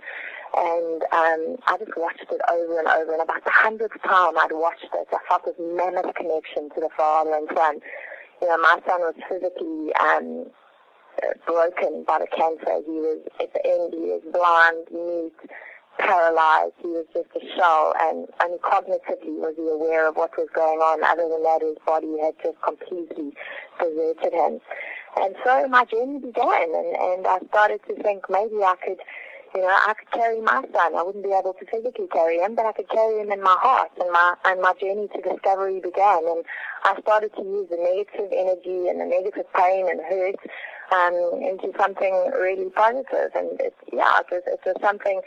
And 0.55 1.03
um, 1.09 1.57
I 1.67 1.79
just 1.79 1.97
watched 1.97 2.29
it 2.31 2.41
over 2.53 2.79
and 2.79 2.89
over. 2.89 3.13
And 3.13 3.23
about 3.23 3.43
the 3.43 3.51
hundredth 3.51 3.97
time 4.03 4.37
I'd 4.37 4.53
watched 4.53 4.93
it, 4.93 5.09
I 5.11 5.19
felt 5.27 5.47
this 5.47 5.57
mammoth 5.59 6.15
connection 6.15 6.69
to 6.77 6.81
the 6.81 6.91
father 6.95 7.33
and 7.35 7.49
son. 7.57 7.81
You 8.43 8.49
know, 8.49 8.59
my 8.59 8.81
son 8.87 9.01
was 9.01 9.15
physically 9.27 9.95
um, 9.97 10.53
broken 11.47 12.05
by 12.05 12.19
the 12.21 12.29
cancer. 12.29 12.85
He 12.85 13.01
was, 13.01 13.25
at 13.41 13.53
the 13.55 13.65
end, 13.65 13.95
he 13.97 14.13
was 14.13 14.23
blind, 14.29 14.93
mute, 14.93 15.33
paralyzed. 15.99 16.75
He 16.81 16.89
was 16.89 17.07
just 17.13 17.29
a 17.37 17.41
shell, 17.57 17.95
and, 18.01 18.27
and 18.41 18.61
cognitively 18.61 19.37
was 19.39 19.55
he 19.57 19.69
aware 19.69 20.09
of 20.09 20.17
what 20.17 20.37
was 20.37 20.49
going 20.55 20.79
on. 20.81 21.03
Other 21.05 21.29
than 21.29 21.43
that, 21.43 21.63
his 21.63 21.77
body 21.85 22.19
had 22.21 22.35
just 22.43 22.61
completely 22.63 23.35
deserted 23.79 24.33
him. 24.33 24.61
And 25.17 25.37
so 25.45 25.69
my 25.69 25.85
journey 25.85 26.19
began, 26.19 26.73
and, 26.75 26.97
and 26.97 27.27
I 27.27 27.39
started 27.51 27.81
to 27.89 28.03
think 28.03 28.25
maybe 28.31 28.65
I 28.65 28.77
could, 28.83 28.97
you 29.55 29.61
know, 29.61 29.69
I 29.69 29.93
could 29.93 30.11
carry 30.11 30.41
my 30.41 30.65
son. 30.73 30.97
I 30.97 31.03
wouldn't 31.03 31.25
be 31.25 31.37
able 31.37 31.53
to 31.53 31.67
physically 31.67 32.09
carry 32.09 32.39
him, 32.39 32.55
but 32.55 32.65
I 32.65 32.73
could 32.73 32.89
carry 32.89 33.21
him 33.21 33.31
in 33.31 33.43
my 33.43 33.57
heart, 33.61 33.93
and 34.01 34.11
my 34.11 34.35
and 34.47 34.63
my 34.63 34.73
journey 34.81 35.09
to 35.13 35.21
discovery 35.21 35.81
began. 35.81 36.25
And 36.25 36.45
I 36.85 36.99
started 37.03 37.37
to 37.37 37.43
use 37.43 37.69
the 37.69 37.77
negative 37.77 38.33
energy 38.33 38.89
and 38.89 39.01
the 39.01 39.05
negative 39.05 39.45
pain 39.53 39.89
and 39.91 40.01
hurt 40.01 40.41
um, 40.97 41.43
into 41.45 41.77
something 41.79 42.33
really 42.33 42.71
positive. 42.71 43.37
And 43.37 43.61
it, 43.61 43.77
yeah, 43.93 44.21
it 44.21 44.27
was, 44.33 44.43
it 44.47 44.61
was 44.65 44.77
something 44.81 45.21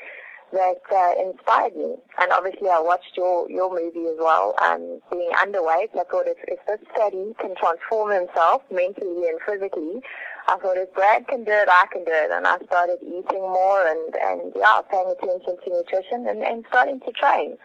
that 0.51 0.81
uh, 0.91 1.13
inspired 1.21 1.75
me. 1.75 1.95
And 2.19 2.31
obviously, 2.31 2.69
I 2.69 2.79
watched 2.79 3.17
your 3.17 3.49
your 3.49 3.69
movie 3.69 4.07
as 4.07 4.17
well, 4.19 4.55
um, 4.61 5.01
being 5.11 5.31
underweight. 5.31 5.93
I 5.93 6.03
thought 6.09 6.27
if, 6.27 6.37
if 6.47 6.59
this 6.67 6.79
study 6.93 7.35
can 7.39 7.55
transform 7.55 8.11
himself 8.11 8.63
mentally 8.71 9.27
and 9.27 9.39
physically, 9.45 10.01
I 10.47 10.57
thought 10.57 10.77
if 10.77 10.93
Brad 10.93 11.27
can 11.27 11.43
do 11.43 11.51
it, 11.51 11.67
I 11.69 11.85
can 11.91 12.03
do 12.03 12.11
it. 12.11 12.31
And 12.31 12.47
I 12.47 12.57
started 12.65 12.99
eating 13.01 13.41
more 13.41 13.85
and 13.87 14.15
and 14.15 14.53
yeah, 14.55 14.81
paying 14.89 15.11
attention 15.11 15.57
to 15.63 15.69
nutrition 15.69 16.27
and, 16.27 16.43
and 16.43 16.65
starting 16.69 16.99
to 17.01 17.11
train. 17.11 17.57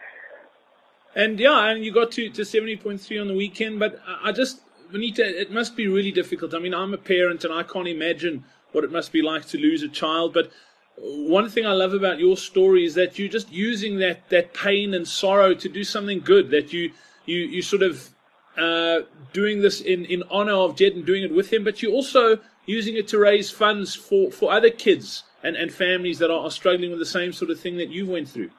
And 1.15 1.39
yeah, 1.39 1.67
and 1.69 1.83
you 1.83 1.91
got 1.91 2.11
to, 2.13 2.29
to 2.29 2.41
70.3 2.43 3.19
on 3.19 3.27
the 3.27 3.33
weekend, 3.33 3.79
but 3.79 3.99
I 4.23 4.31
just, 4.31 4.61
Bonita, 4.91 5.23
it 5.23 5.51
must 5.51 5.75
be 5.75 5.87
really 5.87 6.11
difficult. 6.11 6.53
I 6.53 6.59
mean, 6.59 6.73
I'm 6.73 6.93
a 6.93 6.97
parent 6.97 7.43
and 7.43 7.53
I 7.53 7.63
can't 7.63 7.87
imagine 7.87 8.45
what 8.71 8.85
it 8.85 8.91
must 8.91 9.11
be 9.11 9.21
like 9.21 9.45
to 9.47 9.57
lose 9.57 9.83
a 9.83 9.89
child, 9.89 10.33
but 10.33 10.49
one 11.01 11.49
thing 11.49 11.65
I 11.65 11.73
love 11.73 11.93
about 11.93 12.19
your 12.19 12.37
story 12.37 12.85
is 12.85 12.93
that 12.93 13.17
you're 13.17 13.27
just 13.27 13.51
using 13.51 13.97
that, 13.99 14.29
that 14.29 14.53
pain 14.53 14.93
and 14.93 15.07
sorrow 15.07 15.55
to 15.55 15.67
do 15.67 15.83
something 15.83 16.19
good, 16.19 16.51
that 16.51 16.71
you, 16.71 16.91
you, 17.25 17.39
you 17.39 17.61
sort 17.63 17.81
of 17.81 18.09
uh, 18.55 18.99
doing 19.33 19.61
this 19.61 19.81
in, 19.81 20.05
in 20.05 20.23
honor 20.29 20.53
of 20.53 20.75
Jed 20.75 20.93
and 20.93 21.05
doing 21.05 21.23
it 21.23 21.33
with 21.33 21.51
him, 21.51 21.63
but 21.63 21.81
you're 21.81 21.91
also 21.91 22.37
using 22.67 22.95
it 22.95 23.07
to 23.07 23.17
raise 23.17 23.49
funds 23.49 23.95
for, 23.95 24.31
for 24.31 24.51
other 24.51 24.69
kids 24.69 25.23
and, 25.43 25.55
and 25.55 25.73
families 25.73 26.19
that 26.19 26.29
are, 26.29 26.45
are 26.45 26.51
struggling 26.51 26.91
with 26.91 26.99
the 26.99 27.05
same 27.05 27.33
sort 27.33 27.49
of 27.49 27.59
thing 27.59 27.77
that 27.77 27.89
you 27.89 28.05
went 28.05 28.29
through. 28.29 28.51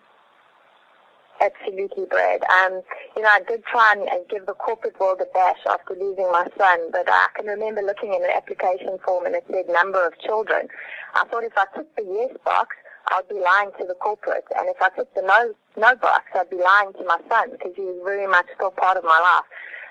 Absolutely, 1.43 2.07
Brad. 2.07 2.45
Um, 2.45 2.83
you 3.17 3.23
know, 3.23 3.29
I 3.29 3.41
did 3.49 3.65
try 3.65 3.95
and, 3.97 4.07
and 4.09 4.23
give 4.31 4.47
the 4.47 4.55
corporate 4.55 4.99
world 5.01 5.21
a 5.21 5.27
bash 5.35 5.59
after 5.69 5.95
losing 5.99 6.31
my 6.31 6.47
son, 6.57 6.79
but 6.93 7.09
I 7.11 7.27
can 7.35 7.47
remember 7.47 7.83
looking 7.83 8.15
in 8.15 8.23
the 8.23 8.31
application 8.31 8.97
form 9.05 9.27
and 9.27 9.35
it 9.35 9.45
said 9.51 9.67
number 9.69 10.07
of 10.07 10.17
children. 10.21 10.69
I 11.15 11.25
thought 11.27 11.43
if 11.43 11.59
I 11.59 11.67
took 11.75 11.91
the 11.97 12.07
yes 12.07 12.37
box, 12.45 12.77
I'd 13.11 13.27
be 13.29 13.41
lying 13.43 13.71
to 13.81 13.87
the 13.87 13.95
corporate, 13.95 14.45
and 14.57 14.69
if 14.69 14.81
I 14.81 14.91
took 14.95 15.13
the 15.15 15.23
no 15.23 15.53
no 15.77 15.97
box, 15.97 16.31
I'd 16.35 16.49
be 16.49 16.63
lying 16.63 16.93
to 16.95 17.05
my 17.05 17.19
son 17.29 17.51
because 17.51 17.73
he 17.75 17.83
was 17.83 17.99
very 18.05 18.29
much 18.29 18.47
still 18.55 18.71
part 18.71 18.97
of 18.97 19.03
my 19.03 19.19
life. 19.19 19.49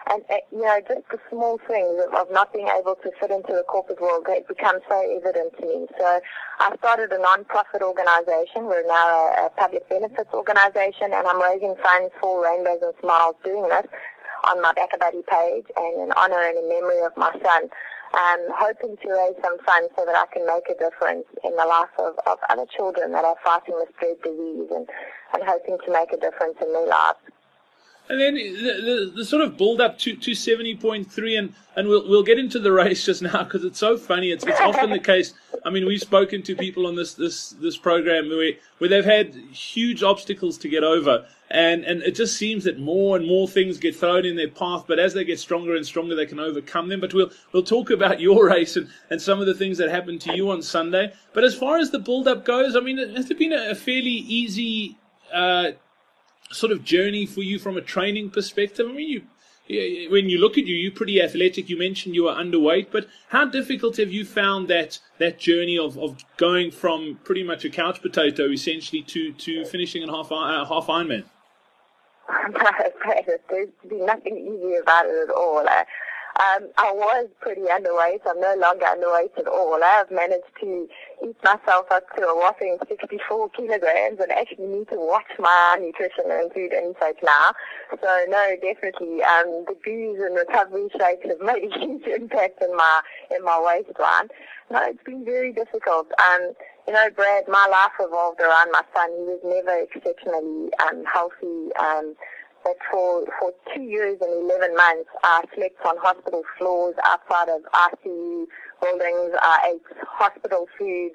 And, 0.09 0.23
uh, 0.29 0.41
you 0.51 0.61
know, 0.61 0.81
just 0.87 1.07
the 1.11 1.19
small 1.29 1.59
things 1.67 2.01
of 2.17 2.27
not 2.31 2.51
being 2.51 2.67
able 2.67 2.95
to 2.95 3.11
fit 3.19 3.29
into 3.29 3.53
the 3.53 3.63
corporate 3.67 4.01
world, 4.01 4.25
they 4.25 4.43
become 4.47 4.79
so 4.89 4.97
evident 4.97 5.53
to 5.59 5.65
me. 5.65 5.87
So 5.97 6.19
I 6.59 6.75
started 6.77 7.13
a 7.13 7.19
non-profit 7.19 7.81
organization. 7.81 8.65
We're 8.65 8.87
now 8.87 9.29
a, 9.37 9.45
a 9.45 9.49
public 9.55 9.87
benefits 9.89 10.33
organization, 10.33 11.13
and 11.13 11.27
I'm 11.27 11.41
raising 11.41 11.75
funds 11.83 12.11
for 12.19 12.43
Rainbows 12.43 12.81
and 12.81 12.93
Smiles 12.99 13.35
doing 13.43 13.69
this 13.69 13.85
on 14.49 14.61
my 14.61 14.73
BackaBuddy 14.73 15.25
page 15.27 15.69
and 15.77 16.01
in 16.01 16.11
honor 16.17 16.41
and 16.41 16.57
in 16.57 16.67
memory 16.67 17.05
of 17.05 17.15
my 17.15 17.31
son. 17.31 17.69
I'm 18.13 18.51
hoping 18.51 18.97
to 18.97 19.07
raise 19.07 19.37
some 19.41 19.57
funds 19.63 19.93
so 19.95 20.03
that 20.05 20.15
I 20.15 20.25
can 20.33 20.45
make 20.45 20.67
a 20.67 20.75
difference 20.75 21.25
in 21.45 21.55
the 21.55 21.63
life 21.63 21.93
of, 21.97 22.15
of 22.25 22.39
other 22.49 22.65
children 22.75 23.13
that 23.13 23.23
are 23.23 23.37
fighting 23.43 23.77
this 23.79 23.93
dread 23.99 24.17
disease 24.23 24.67
and, 24.73 24.89
and 25.33 25.43
hoping 25.45 25.77
to 25.85 25.91
make 25.93 26.11
a 26.11 26.17
difference 26.17 26.57
in 26.59 26.73
their 26.73 26.87
lives. 26.87 27.19
And 28.11 28.19
then 28.19 28.33
the, 28.33 28.51
the, 28.51 29.13
the, 29.15 29.25
sort 29.25 29.41
of 29.41 29.55
build 29.55 29.79
up 29.79 29.97
to, 29.99 30.17
to 30.17 30.31
70.3, 30.31 31.39
and, 31.39 31.53
and 31.77 31.87
we'll, 31.87 32.09
we'll 32.09 32.23
get 32.23 32.37
into 32.37 32.59
the 32.59 32.73
race 32.73 33.05
just 33.05 33.21
now 33.21 33.43
because 33.43 33.63
it's 33.63 33.79
so 33.79 33.97
funny. 33.97 34.31
It's, 34.31 34.45
it's 34.45 34.59
often 34.59 34.89
the 34.89 34.99
case. 34.99 35.33
I 35.63 35.69
mean, 35.69 35.85
we've 35.85 36.01
spoken 36.01 36.43
to 36.43 36.53
people 36.53 36.87
on 36.87 36.97
this, 36.97 37.13
this, 37.13 37.51
this 37.51 37.77
program 37.77 38.27
where, 38.27 38.51
where 38.79 38.89
they've 38.89 39.05
had 39.05 39.33
huge 39.53 40.03
obstacles 40.03 40.57
to 40.57 40.67
get 40.67 40.83
over. 40.83 41.25
And, 41.51 41.85
and 41.85 42.01
it 42.01 42.15
just 42.15 42.35
seems 42.35 42.65
that 42.65 42.81
more 42.81 43.15
and 43.15 43.25
more 43.25 43.47
things 43.47 43.77
get 43.77 43.95
thrown 43.95 44.25
in 44.25 44.35
their 44.35 44.49
path, 44.49 44.83
but 44.89 44.99
as 44.99 45.13
they 45.13 45.23
get 45.23 45.39
stronger 45.39 45.77
and 45.77 45.85
stronger, 45.85 46.13
they 46.13 46.25
can 46.25 46.39
overcome 46.41 46.89
them. 46.89 46.99
But 46.99 47.13
we'll, 47.13 47.31
we'll 47.53 47.63
talk 47.63 47.91
about 47.91 48.19
your 48.19 48.47
race 48.49 48.75
and, 48.75 48.89
and 49.09 49.21
some 49.21 49.39
of 49.39 49.47
the 49.47 49.53
things 49.53 49.77
that 49.77 49.89
happened 49.89 50.19
to 50.21 50.35
you 50.35 50.51
on 50.51 50.61
Sunday. 50.61 51.13
But 51.31 51.45
as 51.45 51.55
far 51.55 51.77
as 51.77 51.91
the 51.91 51.99
build 51.99 52.27
up 52.27 52.43
goes, 52.43 52.75
I 52.75 52.81
mean, 52.81 52.99
it 52.99 53.15
has 53.15 53.29
been 53.29 53.53
a 53.53 53.73
fairly 53.73 54.09
easy, 54.09 54.97
uh, 55.33 55.71
sort 56.51 56.71
of 56.71 56.83
journey 56.83 57.25
for 57.25 57.41
you 57.41 57.59
from 57.59 57.77
a 57.77 57.81
training 57.81 58.29
perspective? 58.29 58.87
I 58.89 58.93
mean, 58.93 59.09
you 59.09 59.21
when 60.09 60.29
you 60.29 60.37
look 60.37 60.57
at 60.57 60.65
you, 60.65 60.75
you're 60.75 60.91
pretty 60.91 61.21
athletic. 61.21 61.69
You 61.69 61.77
mentioned 61.77 62.15
you 62.15 62.23
were 62.23 62.33
underweight, 62.33 62.87
but 62.91 63.07
how 63.29 63.45
difficult 63.45 63.97
have 63.97 64.11
you 64.11 64.25
found 64.25 64.67
that 64.67 64.99
that 65.17 65.39
journey 65.39 65.77
of, 65.77 65.97
of 65.97 66.23
going 66.37 66.71
from 66.71 67.19
pretty 67.23 67.43
much 67.43 67.63
a 67.63 67.69
couch 67.69 68.01
potato 68.01 68.49
essentially 68.49 69.01
to, 69.03 69.31
to 69.33 69.65
finishing 69.65 70.01
in 70.01 70.09
half 70.09 70.31
uh, 70.31 70.65
half 70.65 70.87
Ironman? 70.87 71.23
There's 73.49 73.69
been 73.87 74.05
nothing 74.05 74.37
easy 74.37 74.75
about 74.75 75.05
it 75.05 75.29
at 75.29 75.35
all. 75.35 75.65
Uh, 75.67 75.83
um, 76.39 76.69
I 76.77 76.91
was 76.93 77.27
pretty 77.41 77.61
underweight. 77.61 78.21
I'm 78.25 78.39
no 78.39 78.55
longer 78.55 78.85
underweight 78.85 79.37
at 79.37 79.47
all. 79.47 79.83
I 79.83 79.99
have 79.99 80.11
managed 80.11 80.51
to 80.61 80.87
eat 81.23 81.35
myself 81.43 81.91
up 81.91 82.07
to 82.15 82.23
a 82.23 82.35
whopping 82.35 82.77
64 82.87 83.49
kilograms 83.49 84.19
and 84.19 84.31
actually 84.31 84.67
need 84.67 84.87
to 84.89 84.95
watch 84.95 85.27
my 85.37 85.77
nutrition 85.79 86.31
and 86.31 86.51
food 86.53 86.71
intake 86.71 87.21
now. 87.21 87.51
So 87.91 88.25
no, 88.29 88.55
definitely, 88.61 89.21
um, 89.23 89.65
the 89.67 89.75
booze 89.83 90.19
and 90.21 90.35
recovery 90.35 90.87
shakes 90.97 91.27
have 91.27 91.41
made 91.41 91.67
a 91.67 91.79
huge 91.79 92.07
impact 92.21 92.61
in 92.61 92.75
my, 92.75 93.01
in 93.35 93.43
my 93.43 93.59
waistline. 93.59 94.29
No, 94.71 94.79
it's 94.87 95.03
been 95.03 95.25
very 95.25 95.51
difficult. 95.51 96.07
Um, 96.17 96.53
you 96.87 96.93
know, 96.93 97.09
Brad, 97.15 97.43
my 97.47 97.67
life 97.69 97.91
revolved 97.99 98.39
around 98.39 98.71
my 98.71 98.83
son. 98.95 99.11
He 99.11 99.23
was 99.27 99.41
never 99.43 99.77
exceptionally 99.83 100.71
um, 100.79 101.03
healthy. 101.05 101.75
Um, 101.75 102.15
that 102.63 102.75
for, 102.91 103.25
for 103.39 103.53
two 103.73 103.81
years 103.81 104.17
and 104.21 104.49
11 104.49 104.75
months, 104.75 105.09
I 105.23 105.43
slept 105.55 105.77
on 105.85 105.97
hospital 105.97 106.43
floors 106.57 106.95
outside 107.03 107.49
of 107.49 107.61
ICU 107.73 108.45
buildings. 108.81 109.33
I 109.41 109.73
ate 109.75 109.97
hospital 110.07 110.67
food. 110.77 111.11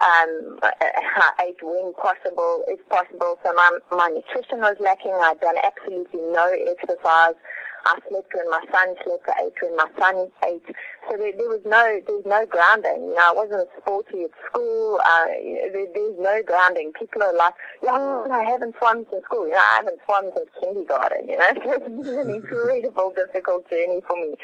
Um, 0.00 0.58
I 0.62 1.48
ate 1.48 1.62
when 1.62 1.94
possible, 1.94 2.64
if 2.68 2.80
possible. 2.88 3.38
So 3.44 3.52
my, 3.54 3.78
my 3.90 4.08
nutrition 4.08 4.60
was 4.60 4.76
lacking. 4.80 5.12
I'd 5.14 5.40
done 5.40 5.56
absolutely 5.62 6.20
no 6.20 6.52
exercise. 6.52 7.34
I 7.86 7.98
slept 8.08 8.34
when 8.34 8.50
my 8.50 8.62
son 8.72 8.94
slept, 9.04 9.28
I 9.28 9.46
ate 9.46 9.62
when 9.62 9.76
my 9.76 9.86
son 9.98 10.28
ate. 10.44 10.66
So 11.08 11.16
there, 11.16 11.32
there 11.38 11.48
was 11.48 11.62
no, 11.64 12.00
there's 12.06 12.26
no 12.26 12.44
grounding. 12.46 13.10
You 13.10 13.14
know, 13.14 13.30
I 13.30 13.32
wasn't 13.32 13.68
sporty 13.78 14.24
at 14.24 14.34
school. 14.50 14.98
Uh, 15.04 15.26
there, 15.70 15.86
there's 15.94 16.18
no 16.18 16.42
grounding. 16.44 16.92
People 16.98 17.22
are 17.22 17.34
like, 17.34 17.54
yeah, 17.82 18.26
I 18.30 18.42
haven't 18.42 18.74
swum 18.78 19.06
since 19.10 19.24
school. 19.24 19.46
You 19.46 19.54
know, 19.54 19.62
I 19.62 19.76
haven't 19.76 20.00
swum 20.04 20.30
since 20.34 20.50
kindergarten. 20.58 21.28
You 21.28 21.38
know, 21.38 21.50
so 21.62 21.72
it's 21.78 21.88
been 21.88 22.18
an 22.18 22.30
incredible, 22.30 23.14
difficult 23.14 23.70
journey 23.70 24.02
for 24.06 24.16
me. 24.16 24.34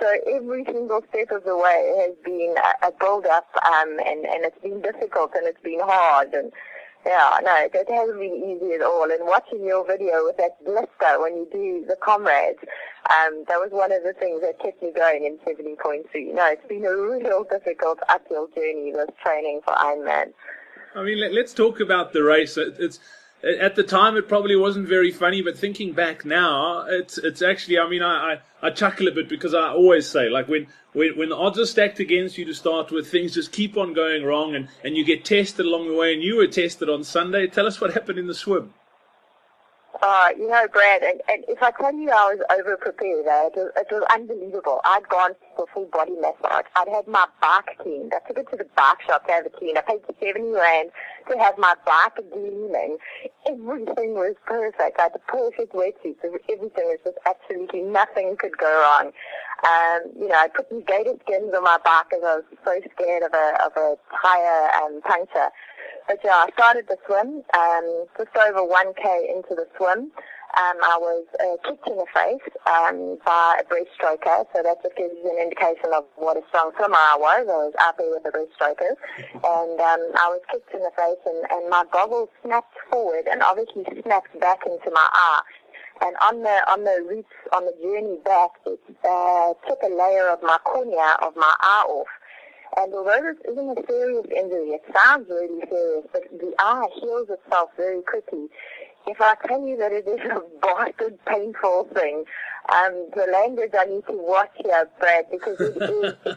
So 0.00 0.06
every 0.36 0.64
single 0.66 1.00
step 1.08 1.30
of 1.32 1.44
the 1.44 1.56
way 1.56 2.04
has 2.04 2.16
been 2.24 2.54
a, 2.56 2.88
a 2.88 2.92
build 2.92 3.26
up, 3.26 3.48
um, 3.64 3.96
and 4.04 4.28
and 4.28 4.44
it's 4.44 4.60
been 4.60 4.80
difficult 4.80 5.32
and 5.34 5.46
it's 5.46 5.60
been 5.62 5.80
hard 5.80 6.32
and 6.34 6.52
yeah, 7.06 7.38
no, 7.42 7.56
it 7.72 7.88
hasn't 7.88 8.18
been 8.18 8.34
easy 8.34 8.74
at 8.74 8.82
all. 8.82 9.10
And 9.10 9.24
watching 9.26 9.64
your 9.64 9.86
video 9.86 10.24
with 10.24 10.36
that 10.36 10.62
blister 10.64 11.20
when 11.20 11.36
you 11.36 11.48
do 11.50 11.84
the 11.88 11.96
comrades, 11.96 12.58
um, 13.08 13.44
that 13.48 13.58
was 13.58 13.70
one 13.72 13.90
of 13.90 14.02
the 14.02 14.12
things 14.12 14.42
that 14.42 14.60
kept 14.60 14.82
me 14.82 14.92
going 14.92 15.24
in 15.24 15.38
70.3. 15.38 16.04
No, 16.34 16.46
it's 16.46 16.66
been 16.68 16.84
a 16.84 16.94
real 16.94 17.44
difficult 17.44 18.00
uphill 18.08 18.48
journey, 18.54 18.92
this 18.92 19.08
training 19.22 19.60
for 19.64 19.74
Ironman. 19.74 20.32
I 20.94 21.02
mean, 21.02 21.20
let, 21.20 21.32
us 21.32 21.54
talk 21.54 21.80
about 21.80 22.12
the 22.12 22.22
race. 22.22 22.56
It's 22.56 22.98
at 23.42 23.74
the 23.74 23.82
time 23.82 24.16
it 24.16 24.28
probably 24.28 24.56
wasn't 24.56 24.88
very 24.88 25.10
funny, 25.10 25.40
but 25.42 25.58
thinking 25.58 25.92
back 25.92 26.24
now, 26.24 26.84
it's 26.88 27.16
it's 27.18 27.42
actually. 27.42 27.78
I 27.78 27.88
mean, 27.88 28.02
I, 28.02 28.34
I, 28.62 28.68
I 28.68 28.70
chuckle 28.70 29.08
a 29.08 29.12
bit 29.12 29.28
because 29.28 29.54
I 29.54 29.70
always 29.70 30.06
say 30.06 30.28
like 30.28 30.48
when, 30.48 30.66
when 30.92 31.16
when 31.16 31.28
the 31.30 31.36
odds 31.36 31.58
are 31.58 31.66
stacked 31.66 32.00
against 32.00 32.36
you 32.36 32.44
to 32.44 32.54
start 32.54 32.90
with, 32.90 33.10
things 33.10 33.34
just 33.34 33.52
keep 33.52 33.76
on 33.76 33.94
going 33.94 34.24
wrong, 34.24 34.54
and 34.54 34.68
and 34.84 34.96
you 34.96 35.04
get 35.04 35.24
tested 35.24 35.64
along 35.64 35.88
the 35.88 35.94
way. 35.94 36.12
And 36.12 36.22
you 36.22 36.36
were 36.36 36.46
tested 36.46 36.90
on 36.90 37.02
Sunday. 37.02 37.46
Tell 37.46 37.66
us 37.66 37.80
what 37.80 37.94
happened 37.94 38.18
in 38.18 38.26
the 38.26 38.34
swim. 38.34 38.74
Uh, 40.02 40.28
you 40.38 40.48
know, 40.48 40.66
Brad, 40.72 41.02
and, 41.02 41.20
and 41.28 41.44
if 41.46 41.62
I 41.62 41.72
tell 41.72 41.92
you 41.92 42.08
I 42.08 42.32
was 42.32 42.40
over 42.56 42.74
prepared, 42.78 43.26
uh, 43.26 43.52
it, 43.52 43.56
was, 43.56 43.70
it 43.76 43.86
was 43.92 44.02
unbelievable. 44.08 44.80
I'd 44.84 45.06
gone 45.10 45.32
for 45.56 45.66
full 45.74 45.90
body 45.92 46.16
massage. 46.16 46.64
I'd 46.74 46.88
had 46.88 47.06
my 47.06 47.26
bike 47.42 47.76
cleaned. 47.78 48.14
I 48.16 48.26
took 48.26 48.38
it 48.38 48.48
to 48.50 48.56
the 48.56 48.64
bike 48.76 49.02
shop 49.06 49.26
to 49.26 49.32
have 49.32 49.44
it 49.44 49.52
cleaned. 49.52 49.76
I 49.76 49.82
paid 49.82 50.00
70 50.18 50.52
rand 50.52 50.90
to 51.28 51.36
have 51.36 51.58
my 51.58 51.74
bike 51.84 52.16
gleaming. 52.32 52.96
Everything 53.44 54.14
was 54.16 54.36
perfect. 54.46 54.98
I 54.98 55.02
had 55.02 55.12
the 55.12 55.20
perfect 55.28 55.74
wetsuit. 55.74 56.16
Everything 56.24 56.86
was 56.88 56.98
just 57.04 57.18
absolutely 57.26 57.82
nothing 57.82 58.36
could 58.38 58.56
go 58.56 58.72
wrong. 58.72 59.12
Um, 59.68 60.00
you 60.16 60.28
know, 60.28 60.40
I 60.40 60.48
put 60.48 60.70
these 60.70 60.84
gator 60.88 61.12
skins 61.28 61.52
on 61.52 61.62
my 61.62 61.76
bike 61.84 62.08
because 62.08 62.24
I 62.24 62.36
was 62.40 62.44
so 62.64 62.80
scared 62.96 63.22
of 63.22 63.34
a, 63.34 63.46
of 63.68 63.72
a 63.76 63.96
tire 64.16 64.70
um, 64.80 65.02
puncture. 65.02 65.52
But 66.10 66.18
yeah, 66.24 66.42
I 66.42 66.50
started 66.58 66.90
the 66.90 66.98
swim, 67.06 67.46
um, 67.54 67.86
just 68.18 68.34
over 68.34 68.66
1k 68.66 69.30
into 69.30 69.54
the 69.54 69.70
swim. 69.78 70.10
Um, 70.58 70.76
I 70.82 70.98
was 70.98 71.22
uh, 71.38 71.54
kicked 71.62 71.86
in 71.86 71.94
the 71.94 72.10
face 72.10 72.42
um, 72.66 73.22
by 73.22 73.62
a 73.62 73.64
breaststroker, 73.70 74.42
so 74.50 74.58
that 74.58 74.82
just 74.82 74.98
gives 74.98 75.14
an 75.22 75.38
indication 75.38 75.94
of 75.94 76.02
what 76.16 76.36
a 76.36 76.42
strong 76.50 76.74
swimmer 76.74 76.98
I 76.98 77.14
was. 77.14 77.46
I 77.46 77.58
was 77.62 77.74
out 77.78 77.94
there 77.94 78.10
with 78.10 78.26
the 78.26 78.34
breaststroker, 78.34 78.98
and 79.30 79.78
um, 79.78 80.02
I 80.18 80.26
was 80.34 80.42
kicked 80.50 80.74
in 80.74 80.82
the 80.82 80.90
face, 80.98 81.22
and, 81.30 81.46
and 81.46 81.70
my 81.70 81.84
goggles 81.94 82.28
snapped 82.42 82.74
forward 82.90 83.30
and 83.30 83.46
obviously 83.46 83.86
snapped 84.02 84.34
back 84.40 84.66
into 84.66 84.90
my 84.90 85.06
eye. 85.14 85.42
And 86.02 86.16
on 86.26 86.42
the 86.42 86.58
on 86.66 86.82
the 86.82 87.06
route 87.06 87.34
on 87.54 87.70
the 87.70 87.76
journey 87.78 88.18
back, 88.24 88.50
it 88.66 88.82
uh, 89.06 89.54
took 89.62 89.78
a 89.86 89.94
layer 89.94 90.26
of 90.26 90.42
my 90.42 90.58
cornea 90.64 91.22
of 91.22 91.36
my 91.36 91.54
eye 91.60 91.86
off. 91.86 92.10
And 92.76 92.94
although 92.94 93.20
this 93.22 93.52
isn't 93.52 93.78
a 93.78 93.86
serious 93.86 94.26
injury, 94.34 94.70
it 94.70 94.82
sounds 94.94 95.28
really 95.28 95.60
serious, 95.68 96.06
but 96.12 96.22
the 96.30 96.54
eye 96.58 96.86
heals 97.00 97.28
itself 97.28 97.70
very 97.76 98.02
quickly. 98.02 98.46
If 99.06 99.20
I 99.20 99.34
tell 99.46 99.66
you 99.66 99.76
that 99.78 99.92
it 99.92 100.06
is 100.06 100.20
a 100.30 100.40
bastard 100.60 101.18
painful 101.26 101.88
thing, 101.94 102.24
um, 102.68 103.08
the 103.16 103.26
language 103.32 103.72
I 103.78 103.86
need 103.86 104.06
to 104.06 104.12
watch 104.12 104.50
here, 104.56 104.88
Brad, 105.00 105.26
because 105.30 105.60
it 105.60 105.76
is 105.76 106.36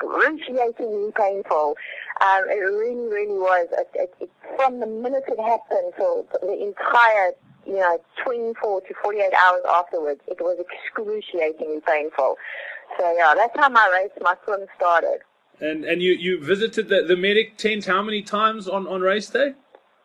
excruciatingly 0.00 1.12
painful. 1.12 1.76
Um, 2.20 2.44
it 2.48 2.60
really, 2.60 3.08
really 3.08 3.38
was. 3.38 3.68
It, 3.72 3.90
it, 3.94 4.14
it, 4.20 4.30
from 4.56 4.80
the 4.80 4.86
minute 4.86 5.24
it 5.28 5.38
happened 5.38 5.92
till 5.96 6.26
the 6.40 6.52
entire 6.52 7.32
you 7.66 7.76
know, 7.76 8.00
24 8.24 8.80
to 8.80 8.94
48 9.02 9.32
hours 9.34 9.62
afterwards, 9.68 10.20
it 10.26 10.40
was 10.40 10.58
excruciatingly 10.58 11.80
painful. 11.86 12.36
So 12.98 13.14
yeah, 13.16 13.34
that's 13.36 13.56
how 13.56 13.68
my 13.68 13.88
race, 13.92 14.10
my 14.20 14.34
swim 14.44 14.66
started. 14.76 15.20
And 15.60 15.84
and 15.84 16.02
you, 16.02 16.12
you 16.12 16.42
visited 16.42 16.88
the, 16.88 17.02
the 17.02 17.16
medic 17.16 17.56
tent 17.58 17.86
how 17.86 18.02
many 18.02 18.22
times 18.22 18.66
on, 18.66 18.86
on 18.86 19.02
race 19.02 19.28
day? 19.28 19.54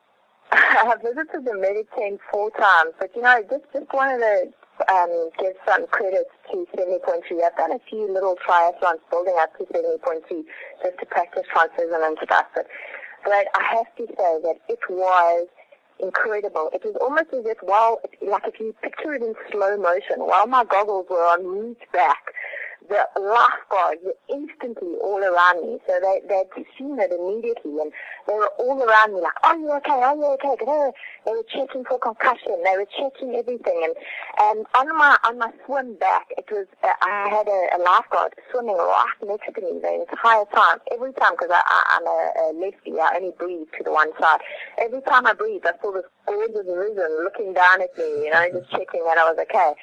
I 0.51 0.93
visited 1.01 1.45
the 1.45 1.57
medic 1.57 1.87
tent 1.95 2.19
four 2.31 2.51
times, 2.51 2.93
but 2.99 3.11
you 3.15 3.21
know, 3.21 3.41
just 3.49 3.63
just 3.73 3.93
wanted 3.93 4.19
to 4.19 4.93
um, 4.93 5.29
give 5.39 5.53
some 5.65 5.87
credit 5.87 6.27
to 6.51 6.67
70.3. 6.75 7.43
I've 7.43 7.55
done 7.55 7.71
a 7.71 7.79
few 7.89 8.11
little 8.11 8.35
triathlons 8.45 8.99
building 9.09 9.35
up 9.39 9.57
to 9.57 9.63
70.3 9.65 10.43
just 10.83 10.99
to 10.99 11.05
practice 11.05 11.43
transition 11.51 12.01
and 12.03 12.17
stuff, 12.23 12.45
but 12.53 12.67
but 13.23 13.33
I 13.33 13.63
have 13.75 13.95
to 13.97 14.05
say 14.07 14.39
that 14.43 14.57
it 14.69 14.79
was 14.89 15.47
incredible. 15.99 16.69
It 16.73 16.83
was 16.83 16.95
almost 17.01 17.33
as 17.33 17.45
if 17.45 17.57
while, 17.61 18.01
like 18.21 18.43
if 18.45 18.59
you 18.59 18.75
picture 18.83 19.13
it 19.13 19.23
in 19.23 19.33
slow 19.51 19.77
motion, 19.77 20.17
while 20.19 20.47
my 20.47 20.63
goggles 20.63 21.07
were 21.09 21.25
on 21.25 21.45
route 21.45 21.81
back, 21.91 22.33
the 22.89 23.05
lifeguards 23.19 24.01
were 24.03 24.17
instantly 24.29 24.95
all 25.01 25.21
around 25.23 25.61
me. 25.65 25.79
So 25.87 25.99
they, 26.01 26.21
they'd 26.27 26.65
seen 26.77 26.97
it 26.99 27.11
immediately 27.11 27.79
and 27.81 27.91
they 28.27 28.33
were 28.33 28.51
all 28.59 28.81
around 28.81 29.13
me 29.13 29.21
like, 29.21 29.37
are 29.43 29.57
you 29.57 29.71
okay? 29.83 30.01
Are 30.01 30.15
you 30.15 30.25
okay? 30.35 30.55
They 30.59 30.65
were, 30.65 30.91
they 31.25 31.31
were 31.31 31.45
checking 31.51 31.83
for 31.85 31.99
concussion. 31.99 32.61
They 32.63 32.77
were 32.77 32.87
checking 32.97 33.35
everything. 33.35 33.81
And, 33.83 33.95
and 34.39 34.65
on 34.75 34.97
my, 34.97 35.17
on 35.23 35.39
my 35.39 35.51
swim 35.65 35.95
back, 35.95 36.27
it 36.37 36.45
was, 36.51 36.67
uh, 36.83 36.93
I 37.01 37.29
had 37.29 37.47
a, 37.47 37.61
a 37.75 37.79
lifeguard 37.83 38.33
swimming 38.51 38.77
right 38.77 39.15
next 39.25 39.53
to 39.55 39.61
me 39.61 39.79
the 39.81 40.05
entire 40.05 40.45
time. 40.53 40.79
Every 40.91 41.13
time, 41.13 41.33
because 41.33 41.51
I, 41.51 41.61
I'm 41.97 42.05
a, 42.05 42.19
a 42.39 42.45
lefty, 42.59 42.99
I 42.99 43.17
only 43.17 43.33
breathe 43.37 43.67
to 43.77 43.83
the 43.83 43.91
one 43.91 44.11
side. 44.19 44.39
Every 44.77 45.01
time 45.01 45.25
I 45.25 45.33
breathed, 45.33 45.65
I 45.65 45.73
saw 45.81 45.91
this 45.91 46.05
gorgeous 46.25 46.65
vision 46.65 47.23
looking 47.23 47.53
down 47.53 47.81
at 47.81 47.95
me, 47.97 48.25
you 48.25 48.31
know, 48.31 48.45
just 48.51 48.71
checking 48.71 49.03
that 49.05 49.17
I 49.17 49.29
was 49.29 49.37
okay. 49.49 49.73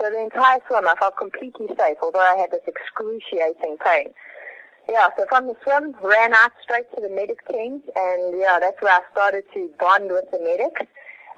So 0.00 0.10
the 0.10 0.20
entire 0.20 0.60
swim, 0.68 0.86
I 0.86 0.94
felt 0.98 1.16
completely 1.16 1.68
safe, 1.78 1.96
although 2.02 2.20
I 2.20 2.36
had 2.36 2.50
this 2.50 2.66
excruciating 2.66 3.78
pain. 3.84 4.12
Yeah, 4.88 5.08
so 5.16 5.26
from 5.28 5.48
the 5.48 5.56
swim, 5.64 5.96
ran 6.02 6.32
out 6.34 6.52
straight 6.62 6.86
to 6.94 7.00
the 7.00 7.08
medic 7.08 7.46
team, 7.48 7.82
and 7.96 8.38
yeah, 8.38 8.58
that's 8.60 8.80
where 8.80 8.92
I 8.92 9.00
started 9.10 9.44
to 9.54 9.70
bond 9.80 10.10
with 10.10 10.30
the 10.30 10.38
medics. 10.38 10.82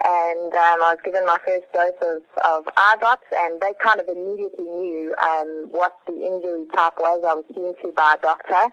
And 0.05 0.53
um, 0.55 0.79
I 0.79 0.95
was 0.95 0.99
given 1.03 1.27
my 1.27 1.39
first 1.45 1.67
dose 1.73 1.99
of, 2.03 2.23
of 2.45 2.69
eye 2.77 2.97
drops, 3.01 3.27
and 3.35 3.61
they 3.61 3.73
kind 3.83 3.99
of 3.99 4.07
immediately 4.07 4.65
knew 4.65 5.15
um, 5.23 5.67
what 5.71 5.99
the 6.07 6.15
injury 6.15 6.67
type 6.75 6.95
was. 6.99 7.25
I 7.27 7.35
was 7.35 7.45
seen 7.51 7.75
to 7.83 7.93
by 7.97 8.15
a 8.15 8.23
doctor, 8.23 8.71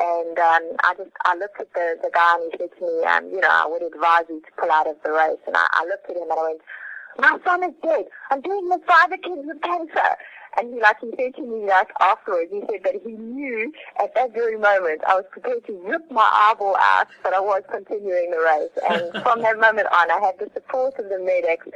and 0.00 0.36
um, 0.36 0.64
I 0.84 0.92
just 0.98 1.16
I 1.24 1.36
looked 1.36 1.60
at 1.60 1.72
the 1.72 1.96
the 2.02 2.10
guy, 2.12 2.36
and 2.36 2.52
he 2.52 2.58
said 2.58 2.68
to 2.76 2.84
me, 2.84 3.04
um, 3.08 3.24
you 3.32 3.40
know, 3.40 3.48
I 3.48 3.64
would 3.64 3.80
advise 3.88 4.28
you 4.28 4.42
to 4.44 4.52
pull 4.60 4.70
out 4.70 4.86
of 4.86 4.96
the 5.02 5.12
race. 5.12 5.40
And 5.46 5.56
I, 5.56 5.64
I 5.72 5.84
looked 5.88 6.10
at 6.10 6.16
him, 6.16 6.28
and 6.28 6.38
I 6.38 6.42
went, 6.44 6.60
my 7.18 7.38
son 7.44 7.64
is 7.64 7.74
dead. 7.82 8.04
I'm 8.30 8.40
doing 8.40 8.68
this 8.68 8.80
for 8.86 8.94
other 9.04 9.16
kids 9.16 9.42
with 9.44 9.60
cancer. 9.62 10.16
And 10.58 10.72
he 10.72 10.80
like 10.80 10.96
he 11.00 11.12
said 11.18 11.34
to 11.36 11.42
me 11.42 11.66
like 11.68 11.90
afterwards, 12.00 12.50
he 12.50 12.60
said 12.60 12.80
that 12.84 12.94
he 13.04 13.12
knew 13.12 13.72
at 14.02 14.14
that 14.14 14.32
very 14.32 14.56
moment 14.56 15.02
I 15.06 15.14
was 15.14 15.24
prepared 15.30 15.66
to 15.66 15.72
rip 15.84 16.10
my 16.10 16.24
eyeball 16.24 16.76
out, 16.76 17.08
but 17.22 17.34
I 17.34 17.40
was 17.40 17.62
continuing 17.70 18.30
the 18.30 18.40
race. 18.40 18.72
And 18.88 19.22
from 19.22 19.42
that 19.42 19.60
moment 19.60 19.88
on, 19.92 20.10
I 20.10 20.18
had 20.24 20.38
the 20.38 20.50
support 20.54 20.98
of 20.98 21.10
the 21.10 21.18
medics 21.18 21.68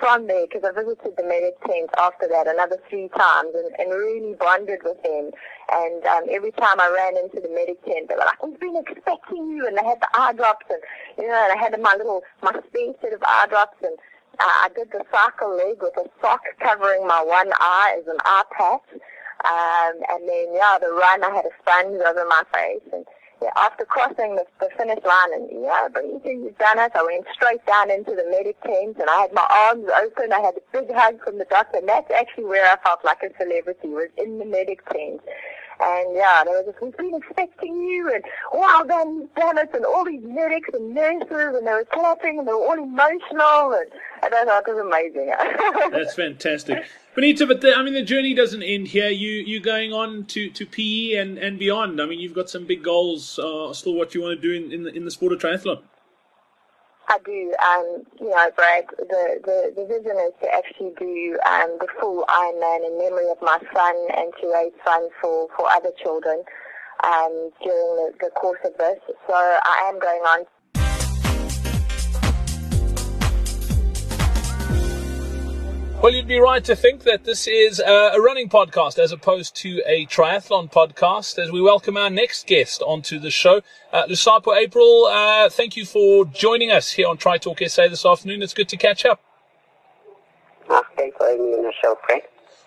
from 0.00 0.26
there 0.26 0.46
because 0.46 0.64
I 0.66 0.72
visited 0.72 1.14
the 1.16 1.22
medic 1.22 1.54
tent 1.62 1.90
after 1.98 2.26
that 2.26 2.48
another 2.48 2.78
three 2.90 3.08
times 3.14 3.54
and, 3.54 3.70
and 3.78 3.90
really 3.94 4.34
bonded 4.34 4.80
with 4.82 5.00
them. 5.04 5.30
And 5.70 6.04
um, 6.04 6.24
every 6.28 6.50
time 6.52 6.80
I 6.80 6.90
ran 6.90 7.16
into 7.16 7.40
the 7.40 7.54
medic 7.54 7.84
tent, 7.84 8.08
they 8.08 8.14
were 8.14 8.26
like, 8.26 8.42
"We've 8.42 8.58
been 8.58 8.76
expecting 8.76 9.48
you," 9.48 9.66
and 9.66 9.78
they 9.78 9.84
had 9.84 10.00
the 10.00 10.10
eye 10.12 10.32
drops, 10.32 10.66
and 10.68 10.82
you 11.18 11.28
know, 11.28 11.38
and 11.38 11.54
I 11.54 11.62
had 11.62 11.78
my 11.80 11.94
little 11.94 12.22
my 12.42 12.50
spare 12.50 12.94
set 13.00 13.12
of 13.14 13.22
eye 13.22 13.46
drops 13.48 13.78
and 13.82 13.94
I 14.40 14.68
did 14.74 14.90
the 14.90 15.04
cycle 15.12 15.56
leg 15.56 15.76
with 15.80 15.96
a 15.96 16.08
sock 16.20 16.42
covering 16.60 17.06
my 17.06 17.22
one 17.22 17.52
eye 17.54 17.96
as 17.98 18.06
an 18.06 18.18
eye 18.24 18.44
patch. 18.56 19.00
Um, 19.44 20.00
and 20.08 20.28
then, 20.28 20.54
yeah, 20.54 20.78
the 20.80 20.88
run, 20.88 21.22
I 21.22 21.34
had 21.34 21.44
a 21.44 21.54
sponge 21.60 22.00
over 22.00 22.24
my 22.28 22.42
face. 22.52 22.88
And 22.92 23.04
yeah, 23.42 23.50
after 23.56 23.84
crossing 23.84 24.36
the, 24.36 24.46
the 24.60 24.70
finish 24.76 25.04
line, 25.04 25.32
and 25.34 25.48
yeah, 25.62 25.88
but 25.92 26.04
you 26.04 26.20
think 26.22 26.44
you've 26.44 26.58
done 26.58 26.78
it, 26.78 26.92
I 26.94 27.02
went 27.02 27.26
straight 27.34 27.64
down 27.66 27.90
into 27.90 28.12
the 28.12 28.24
medic 28.30 28.60
tent, 28.62 28.96
and 28.98 29.10
I 29.10 29.22
had 29.22 29.32
my 29.34 29.46
arms 29.50 29.88
open. 30.00 30.32
I 30.32 30.40
had 30.40 30.54
a 30.56 30.64
big 30.72 30.94
hug 30.94 31.22
from 31.22 31.38
the 31.38 31.44
doctor, 31.44 31.78
and 31.78 31.88
that's 31.88 32.10
actually 32.10 32.44
where 32.44 32.64
I 32.64 32.76
felt 32.82 33.04
like 33.04 33.22
a 33.22 33.30
celebrity, 33.36 33.88
was 33.88 34.08
in 34.16 34.38
the 34.38 34.46
medic 34.46 34.88
tent. 34.88 35.20
And 35.80 36.14
yeah, 36.14 36.44
they 36.44 36.50
were 36.50 36.62
just, 36.64 36.80
we've 36.80 36.96
been 36.96 37.14
expecting 37.14 37.74
you, 37.74 38.12
and 38.14 38.24
wow, 38.52 38.84
done 38.86 39.28
it, 39.36 39.70
and 39.74 39.84
all 39.84 40.04
these 40.04 40.22
medics 40.22 40.68
and 40.72 40.94
nurses, 40.94 41.56
and 41.56 41.66
they 41.66 41.72
were 41.72 41.86
clapping, 41.92 42.38
and 42.38 42.46
they 42.46 42.52
were 42.52 42.64
all 42.64 42.74
emotional, 42.74 43.72
and, 43.72 43.90
and 44.22 44.34
I 44.34 44.44
thought 44.44 44.68
it 44.68 44.74
was 44.74 44.86
amazing. 44.86 45.32
That's 45.90 46.14
fantastic. 46.14 46.84
Bonita, 47.14 47.46
but 47.46 47.60
the, 47.60 47.74
I 47.74 47.82
mean, 47.82 47.94
the 47.94 48.02
journey 48.02 48.34
doesn't 48.34 48.62
end 48.62 48.88
here. 48.88 49.08
You 49.08 49.30
you 49.30 49.60
going 49.60 49.92
on 49.92 50.24
to, 50.26 50.50
to 50.50 50.66
PE 50.66 51.14
and, 51.14 51.38
and 51.38 51.58
beyond. 51.58 52.00
I 52.00 52.06
mean, 52.06 52.18
you've 52.18 52.34
got 52.34 52.50
some 52.50 52.66
big 52.66 52.82
goals. 52.82 53.38
Uh, 53.38 53.72
still, 53.72 53.94
what 53.94 54.14
you 54.14 54.22
want 54.22 54.40
to 54.40 54.42
do 54.42 54.52
in, 54.52 54.72
in 54.72 54.82
the 54.82 54.92
in 54.92 55.04
the 55.04 55.10
sport 55.10 55.32
of 55.32 55.40
triathlon. 55.40 55.80
I 57.08 57.18
do. 57.24 57.54
Um, 57.62 58.02
you 58.20 58.30
know, 58.30 58.50
Brad, 58.56 58.84
the, 58.98 59.40
the, 59.44 59.72
the 59.76 59.84
vision 59.86 60.16
is 60.24 60.32
to 60.42 60.48
actually 60.52 60.92
do 60.98 61.38
um, 61.44 61.76
the 61.80 61.88
full 62.00 62.24
Ironman 62.28 62.86
in 62.86 62.98
memory 62.98 63.30
of 63.30 63.38
my 63.42 63.58
son 63.74 63.96
and 64.16 64.32
to 64.40 64.52
raise 64.52 64.72
funds 64.84 65.12
for, 65.20 65.48
for 65.56 65.70
other 65.70 65.90
children 66.02 66.42
um, 67.04 67.50
during 67.62 67.90
the, 67.96 68.12
the 68.20 68.30
course 68.30 68.60
of 68.64 68.72
this. 68.78 68.98
So 69.26 69.34
I 69.34 69.88
am 69.88 69.98
going 69.98 70.22
on 70.22 70.44
Well, 76.04 76.12
you'd 76.12 76.28
be 76.28 76.38
right 76.38 76.62
to 76.64 76.76
think 76.76 77.04
that 77.04 77.24
this 77.24 77.46
is 77.46 77.80
a 77.80 78.20
running 78.20 78.50
podcast 78.50 78.98
as 78.98 79.10
opposed 79.10 79.56
to 79.62 79.80
a 79.86 80.04
triathlon 80.04 80.70
podcast. 80.70 81.38
As 81.38 81.50
we 81.50 81.62
welcome 81.62 81.96
our 81.96 82.10
next 82.10 82.46
guest 82.46 82.82
onto 82.82 83.18
the 83.18 83.30
show, 83.30 83.62
uh, 83.90 84.04
Lusapho 84.04 84.54
April. 84.54 85.06
Uh, 85.06 85.48
thank 85.48 85.78
you 85.78 85.86
for 85.86 86.26
joining 86.26 86.70
us 86.70 86.92
here 86.92 87.08
on 87.08 87.16
Tri 87.16 87.38
Talk 87.38 87.60
SA 87.66 87.88
this 87.88 88.04
afternoon. 88.04 88.42
It's 88.42 88.52
good 88.52 88.68
to 88.68 88.76
catch 88.76 89.06
up. 89.06 89.22
Oh, 90.68 90.82
thanks 90.94 91.16
for 91.16 91.26
having 91.26 91.46
me 91.46 91.56
on 91.56 91.62
the 91.62 91.72
show, 91.82 91.96
Fred. 92.04 92.20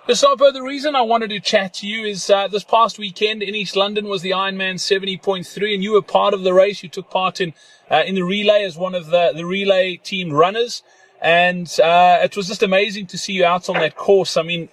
The 0.07 0.63
reason 0.63 0.95
I 0.95 1.03
wanted 1.03 1.29
to 1.29 1.39
chat 1.39 1.75
to 1.75 1.87
you 1.87 2.05
is 2.05 2.31
uh, 2.31 2.47
this 2.47 2.63
past 2.63 2.97
weekend 2.97 3.43
in 3.43 3.53
East 3.53 3.75
London 3.75 4.07
was 4.07 4.23
the 4.23 4.31
Ironman 4.31 4.79
70.3, 4.79 5.75
and 5.75 5.83
you 5.83 5.91
were 5.91 6.01
part 6.01 6.33
of 6.33 6.41
the 6.41 6.55
race. 6.55 6.81
You 6.81 6.89
took 6.89 7.11
part 7.11 7.39
in 7.39 7.53
uh, 7.91 8.01
in 8.03 8.15
the 8.15 8.23
relay 8.23 8.63
as 8.63 8.79
one 8.79 8.95
of 8.95 9.11
the, 9.11 9.31
the 9.35 9.45
relay 9.45 9.97
team 9.97 10.33
runners. 10.33 10.81
And 11.21 11.67
uh, 11.79 12.19
it 12.23 12.37
was 12.37 12.47
just 12.47 12.63
amazing 12.63 13.07
to 13.07 13.17
see 13.17 13.33
you 13.33 13.45
out 13.45 13.69
on 13.69 13.75
that 13.75 13.95
course. 13.95 14.37
I 14.37 14.43
mean, 14.43 14.69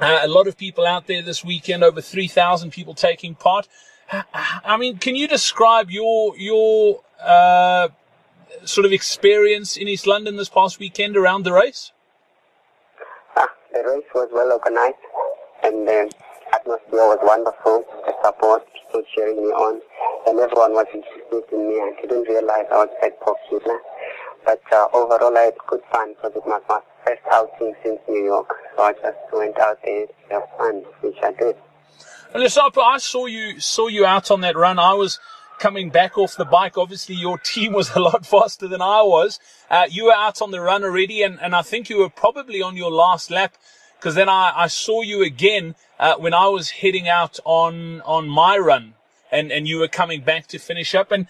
uh, 0.00 0.20
a 0.22 0.28
lot 0.28 0.46
of 0.46 0.56
people 0.56 0.86
out 0.86 1.06
there 1.06 1.22
this 1.22 1.44
weekend, 1.44 1.84
over 1.84 2.00
3,000 2.00 2.70
people 2.70 2.94
taking 2.94 3.34
part. 3.34 3.68
I 4.64 4.76
mean, 4.76 4.98
can 4.98 5.16
you 5.16 5.26
describe 5.26 5.90
your 5.90 6.36
your 6.36 7.00
uh, 7.22 7.88
sort 8.64 8.84
of 8.84 8.92
experience 8.92 9.76
in 9.76 9.88
East 9.88 10.06
London 10.06 10.36
this 10.36 10.48
past 10.48 10.78
weekend 10.78 11.16
around 11.16 11.44
the 11.44 11.52
race? 11.52 11.92
Ah, 13.36 13.48
the 13.72 13.82
race 13.82 14.04
was 14.14 14.28
well 14.32 14.52
organized, 14.52 14.96
and 15.62 15.88
the 15.88 16.12
atmosphere 16.52 17.06
was 17.08 17.18
wonderful. 17.22 17.84
The 18.06 18.14
support, 18.22 18.66
people 18.74 19.02
cheering 19.14 19.36
me 19.36 19.50
on, 19.50 19.80
and 20.26 20.38
everyone 20.38 20.72
was 20.72 20.86
interested 20.92 21.44
in 21.52 21.68
me. 21.68 21.80
I 21.80 21.92
didn't 22.02 22.28
realize 22.28 22.66
I 22.70 22.84
was 22.84 22.90
that 23.00 23.20
popular. 23.20 23.80
But 24.44 24.62
uh, 24.72 24.88
overall, 24.92 25.36
I 25.36 25.42
had 25.42 25.54
good 25.66 25.82
fun 25.90 26.14
because 26.14 26.36
it 26.36 26.44
was 26.44 26.62
my 26.68 26.80
first 27.06 27.22
outing 27.30 27.74
since 27.82 28.00
New 28.08 28.24
York. 28.24 28.52
So 28.76 28.82
I 28.82 28.92
just 28.92 29.18
went 29.32 29.58
out 29.58 29.78
there 29.84 30.06
to 30.06 30.12
have 30.30 30.42
fun, 30.58 30.84
which 31.00 31.16
I 31.22 31.32
did. 31.32 31.56
And 32.34 32.42
Lusapho, 32.42 32.82
I 32.82 32.98
saw 32.98 33.26
you 33.26 33.60
saw 33.60 33.88
you 33.88 34.06
out 34.06 34.30
on 34.30 34.40
that 34.40 34.56
run. 34.56 34.78
I 34.78 34.94
was 34.94 35.20
coming 35.58 35.90
back 35.90 36.16
off 36.18 36.36
the 36.36 36.44
bike. 36.44 36.76
Obviously, 36.76 37.14
your 37.14 37.38
team 37.52 37.72
was 37.72 37.90
a 37.94 38.00
lot 38.00 38.26
faster 38.26 38.66
than 38.66 38.82
I 38.82 39.02
was. 39.02 39.38
Uh, 39.70 39.86
you 39.88 40.06
were 40.06 40.14
out 40.14 40.42
on 40.42 40.50
the 40.50 40.60
run 40.60 40.82
already, 40.82 41.22
and, 41.22 41.40
and 41.40 41.54
I 41.54 41.62
think 41.62 41.88
you 41.88 41.98
were 41.98 42.10
probably 42.10 42.62
on 42.62 42.76
your 42.76 42.90
last 42.90 43.30
lap 43.30 43.54
because 43.98 44.14
then 44.16 44.28
I, 44.28 44.52
I 44.56 44.66
saw 44.66 45.02
you 45.02 45.22
again 45.22 45.76
uh, 46.00 46.16
when 46.16 46.34
I 46.34 46.48
was 46.48 46.70
heading 46.70 47.08
out 47.08 47.38
on 47.44 48.00
on 48.00 48.28
my 48.28 48.58
run, 48.58 48.94
and, 49.30 49.52
and 49.52 49.68
you 49.68 49.78
were 49.78 49.88
coming 49.88 50.22
back 50.22 50.46
to 50.48 50.58
finish 50.58 50.94
up. 50.94 51.12
And 51.12 51.28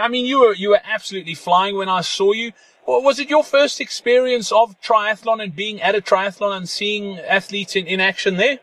I 0.00 0.08
mean, 0.08 0.26
you 0.26 0.40
were 0.40 0.54
you 0.54 0.70
were 0.70 0.80
absolutely 0.84 1.34
flying 1.34 1.76
when 1.76 1.88
I 1.88 2.00
saw 2.00 2.32
you. 2.32 2.52
Was 2.86 3.18
it 3.18 3.30
your 3.30 3.44
first 3.44 3.80
experience 3.80 4.50
of 4.50 4.80
triathlon 4.80 5.42
and 5.42 5.54
being 5.54 5.80
at 5.80 5.94
a 5.94 6.00
triathlon 6.00 6.56
and 6.56 6.68
seeing 6.68 7.18
athletes 7.20 7.76
in, 7.76 7.86
in 7.86 8.00
action 8.00 8.36
there? 8.36 8.58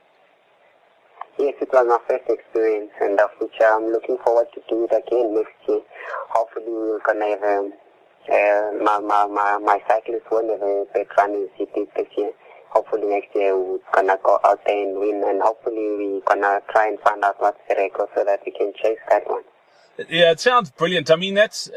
Yes, 1.37 1.55
it 1.61 1.69
was 1.71 1.87
my 1.87 1.99
first 2.05 2.29
experience, 2.29 2.91
and 2.99 3.17
of 3.19 3.29
which 3.39 3.55
I'm 3.65 3.91
looking 3.93 4.17
forward 4.25 4.47
to 4.55 4.61
do 4.67 4.83
it 4.83 4.91
again 4.91 5.35
next 5.35 5.55
year. 5.67 5.79
Hopefully, 6.29 6.65
we're 6.67 6.99
gonna 6.99 7.29
have 7.29 7.43
um, 7.43 7.73
uh, 8.27 8.71
my, 8.83 8.99
my 8.99 9.25
my 9.27 9.57
my 9.57 9.81
cyclists 9.87 10.27
won't 10.29 10.49
have 10.49 10.61
a 10.61 10.85
bad 10.93 11.07
run 11.17 11.31
in 11.31 11.47
city 11.57 11.87
this 11.95 12.07
year. 12.17 12.31
Hopefully 12.69 13.07
next 13.07 13.33
year 13.33 13.57
we're 13.57 13.79
gonna 13.93 14.17
go 14.23 14.39
out 14.43 14.59
there 14.65 14.83
and 14.85 14.99
win, 14.99 15.23
and 15.25 15.41
hopefully 15.41 15.77
we're 15.77 16.21
gonna 16.27 16.59
try 16.71 16.87
and 16.87 16.99
find 16.99 17.23
out 17.23 17.35
what's 17.39 17.57
the 17.69 17.75
record 17.75 18.09
so 18.15 18.25
that 18.25 18.41
we 18.45 18.51
can 18.51 18.73
chase 18.75 18.99
that 19.09 19.23
one. 19.27 19.43
Yeah, 20.07 20.31
it 20.31 20.39
sounds 20.39 20.71
brilliant. 20.71 21.11
I 21.11 21.15
mean, 21.15 21.33
that's 21.33 21.69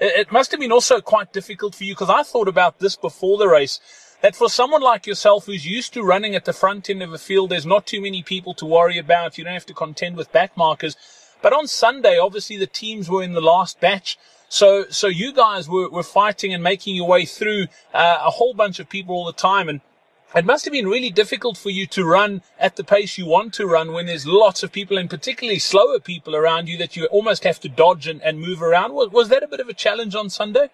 it 0.00 0.32
must 0.32 0.50
have 0.50 0.60
been 0.60 0.72
also 0.72 1.00
quite 1.00 1.32
difficult 1.32 1.74
for 1.74 1.84
you 1.84 1.94
because 1.94 2.10
I 2.10 2.22
thought 2.22 2.48
about 2.48 2.78
this 2.78 2.96
before 2.96 3.38
the 3.38 3.48
race. 3.48 3.80
That 4.22 4.36
for 4.36 4.48
someone 4.48 4.82
like 4.82 5.06
yourself 5.06 5.46
who's 5.46 5.66
used 5.66 5.92
to 5.94 6.02
running 6.02 6.34
at 6.34 6.46
the 6.46 6.52
front 6.52 6.88
end 6.88 7.02
of 7.02 7.12
a 7.12 7.18
field, 7.18 7.50
there's 7.50 7.66
not 7.66 7.86
too 7.86 8.00
many 8.00 8.22
people 8.22 8.54
to 8.54 8.66
worry 8.66 8.98
about. 8.98 9.36
You 9.36 9.44
don't 9.44 9.52
have 9.52 9.66
to 9.66 9.74
contend 9.74 10.16
with 10.16 10.32
back 10.32 10.56
markers. 10.56 10.96
But 11.42 11.52
on 11.52 11.66
Sunday, 11.66 12.18
obviously 12.18 12.56
the 12.56 12.66
teams 12.66 13.10
were 13.10 13.22
in 13.22 13.34
the 13.34 13.42
last 13.42 13.80
batch. 13.80 14.18
So, 14.48 14.84
so 14.88 15.08
you 15.08 15.32
guys 15.32 15.68
were, 15.68 15.90
were 15.90 16.02
fighting 16.02 16.54
and 16.54 16.62
making 16.62 16.96
your 16.96 17.06
way 17.06 17.26
through 17.26 17.66
uh, 17.92 18.18
a 18.24 18.30
whole 18.30 18.54
bunch 18.54 18.78
of 18.78 18.88
people 18.88 19.14
all 19.14 19.26
the 19.26 19.32
time. 19.32 19.68
And 19.68 19.80
it 20.34 20.44
must 20.44 20.64
have 20.64 20.72
been 20.72 20.88
really 20.88 21.10
difficult 21.10 21.56
for 21.56 21.70
you 21.70 21.86
to 21.86 22.04
run 22.04 22.42
at 22.58 22.74
the 22.76 22.82
pace 22.82 23.16
you 23.16 23.24
want 23.24 23.54
to 23.54 23.66
run 23.66 23.92
when 23.92 24.06
there's 24.06 24.26
lots 24.26 24.62
of 24.62 24.72
people 24.72 24.98
and 24.98 25.08
particularly 25.08 25.60
slower 25.60 26.00
people 26.00 26.34
around 26.34 26.68
you 26.68 26.76
that 26.78 26.96
you 26.96 27.06
almost 27.06 27.44
have 27.44 27.60
to 27.60 27.68
dodge 27.68 28.08
and, 28.08 28.20
and 28.22 28.40
move 28.40 28.60
around. 28.60 28.92
Was, 28.94 29.10
was 29.10 29.28
that 29.28 29.44
a 29.44 29.48
bit 29.48 29.60
of 29.60 29.68
a 29.68 29.74
challenge 29.74 30.14
on 30.14 30.28
Sunday? 30.28 30.70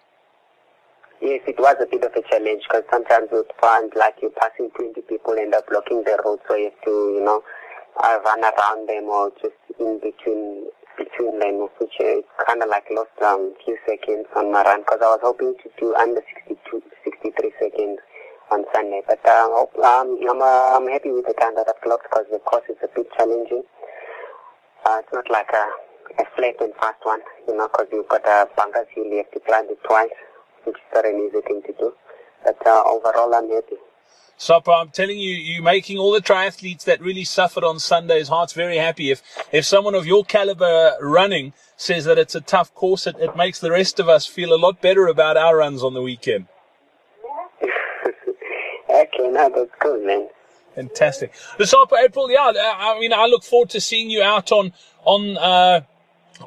Yes, 1.21 1.41
it 1.45 1.59
was 1.59 1.75
a 1.79 1.85
bit 1.85 2.03
of 2.03 2.11
a 2.13 2.21
challenge 2.27 2.63
because 2.67 2.83
sometimes 2.89 3.29
you'd 3.31 3.45
find 3.59 3.91
like 3.95 4.15
you're 4.21 4.31
passing 4.31 4.71
20 4.71 4.99
people 5.01 5.33
and 5.33 5.53
they're 5.53 5.61
blocking 5.69 6.03
the 6.03 6.19
road 6.25 6.39
so 6.47 6.55
you 6.55 6.71
have 6.73 6.81
to, 6.83 7.13
you 7.13 7.23
know, 7.23 7.43
uh, 8.01 8.17
run 8.25 8.41
around 8.41 8.89
them 8.89 9.03
or 9.05 9.31
just 9.41 9.53
in 9.79 9.99
between 9.99 10.65
between 10.97 11.39
them, 11.39 11.67
which 11.77 11.93
is 11.99 12.23
kind 12.45 12.61
of 12.61 12.69
like 12.69 12.85
lost 12.91 13.09
a 13.21 13.25
um, 13.25 13.53
few 13.63 13.77
seconds 13.87 14.25
on 14.35 14.51
my 14.51 14.63
run 14.63 14.81
because 14.81 14.99
I 15.01 15.13
was 15.13 15.19
hoping 15.21 15.55
to 15.63 15.69
do 15.79 15.93
under 15.95 16.21
62, 16.47 16.81
63 17.03 17.51
seconds 17.59 17.99
on 18.51 18.65
Sunday. 18.73 19.01
But 19.07 19.25
uh, 19.25 19.65
um, 19.83 20.19
I'm, 20.29 20.41
uh, 20.41 20.77
I'm 20.77 20.87
happy 20.89 21.11
with 21.11 21.25
the 21.25 21.33
time 21.33 21.55
that 21.55 21.67
I've 21.67 21.81
clocked 21.81 22.07
because 22.09 22.25
the 22.31 22.39
course 22.39 22.67
is 22.69 22.77
a 22.83 22.89
bit 22.93 23.07
challenging. 23.17 23.63
Uh, 24.85 24.99
it's 24.99 25.13
not 25.13 25.29
like 25.31 25.49
a, 25.53 26.21
a 26.21 26.25
flat 26.35 26.55
and 26.59 26.73
fast 26.75 26.99
one, 27.03 27.21
you 27.47 27.55
know, 27.55 27.67
because 27.67 27.87
you've 27.91 28.09
got 28.09 28.25
a 28.25 28.47
bunkers 28.55 28.87
hill, 28.93 29.05
you 29.05 29.17
have 29.17 29.31
to 29.31 29.39
climb 29.39 29.65
it 29.69 29.79
twice, 29.83 30.09
which 30.65 30.75
is 30.75 30.89
not 30.93 31.05
an 31.05 31.15
easy 31.15 31.41
thing 31.47 31.61
to 31.65 31.73
do. 31.79 31.93
But 32.43 32.57
uh, 32.65 32.83
overall, 32.85 33.33
I'm 33.33 33.49
happy. 33.49 33.77
Sopra, 34.41 34.81
I'm 34.81 34.89
telling 34.89 35.19
you, 35.19 35.35
you're 35.35 35.61
making 35.61 35.99
all 35.99 36.11
the 36.11 36.19
triathletes 36.19 36.83
that 36.85 36.99
really 36.99 37.23
suffered 37.23 37.63
on 37.63 37.77
Sunday's 37.77 38.27
hearts 38.27 38.53
very 38.53 38.77
happy. 38.77 39.11
If 39.11 39.21
if 39.51 39.65
someone 39.65 39.93
of 39.93 40.07
your 40.07 40.25
caliber 40.25 40.97
running 40.99 41.53
says 41.77 42.05
that 42.05 42.17
it's 42.17 42.33
a 42.33 42.41
tough 42.41 42.73
course, 42.73 43.05
it, 43.05 43.15
it 43.19 43.35
makes 43.35 43.59
the 43.59 43.69
rest 43.69 43.99
of 43.99 44.09
us 44.09 44.25
feel 44.25 44.51
a 44.51 44.57
lot 44.57 44.81
better 44.81 45.05
about 45.05 45.37
our 45.37 45.57
runs 45.57 45.83
on 45.83 45.93
the 45.93 46.01
weekend. 46.01 46.47
Okay, 49.21 49.31
no, 49.31 49.49
that's 49.49 49.71
good, 49.79 50.05
man. 50.05 50.27
Fantastic. 50.75 51.33
Lusapho 51.59 51.93
April, 52.01 52.31
yeah. 52.31 52.51
I 52.55 52.97
mean, 52.99 53.13
I 53.13 53.25
look 53.25 53.43
forward 53.43 53.69
to 53.71 53.81
seeing 53.81 54.09
you 54.09 54.23
out 54.23 54.51
on 54.51 54.73
on 55.03 55.37
uh, 55.37 55.81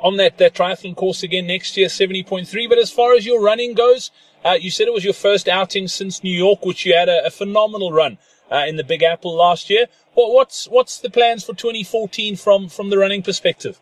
on 0.01 0.17
that, 0.17 0.39
that 0.39 0.55
triathlon 0.55 0.97
course 0.97 1.23
again 1.23 1.47
next 1.47 1.77
year, 1.77 1.89
seventy 1.89 2.23
point 2.23 2.49
three. 2.49 2.67
But 2.67 2.79
as 2.79 2.91
far 2.91 3.15
as 3.15 3.27
your 3.27 3.41
running 3.41 3.75
goes, 3.75 4.11
uh, 4.45 4.57
you 4.59 4.71
said 4.71 4.87
it 4.87 4.95
was 4.95 5.05
your 5.05 5.15
first 5.15 5.49
outing 5.49 5.89
since 5.89 6.25
New 6.25 6.37
York, 6.37 6.65
which 6.65 6.87
you 6.87 6.95
had 6.95 7.09
a, 7.09 7.27
a 7.27 7.31
phenomenal 7.31 7.93
run 7.93 8.19
uh, 8.51 8.65
in 8.67 8.77
the 8.77 8.85
Big 8.85 9.03
Apple 9.03 9.35
last 9.35 9.69
year. 9.69 9.87
What, 10.15 10.33
what's 10.33 10.67
what's 10.69 10.99
the 10.99 11.11
plans 11.11 11.45
for 11.45 11.55
twenty 11.55 11.85
fourteen 11.85 12.35
from 12.35 12.69
from 12.69 12.91
the 12.91 12.99
running 12.99 13.23
perspective? 13.23 13.79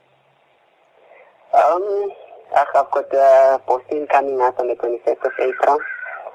Um, 1.54 2.10
I've 2.56 2.90
got 2.90 3.14
uh, 3.14 3.58
Boston 3.66 4.06
coming 4.08 4.40
up 4.40 4.58
on 4.58 4.68
the 4.68 4.74
twenty 4.74 4.98
fifth 5.04 5.24
of 5.24 5.32
April. 5.38 5.78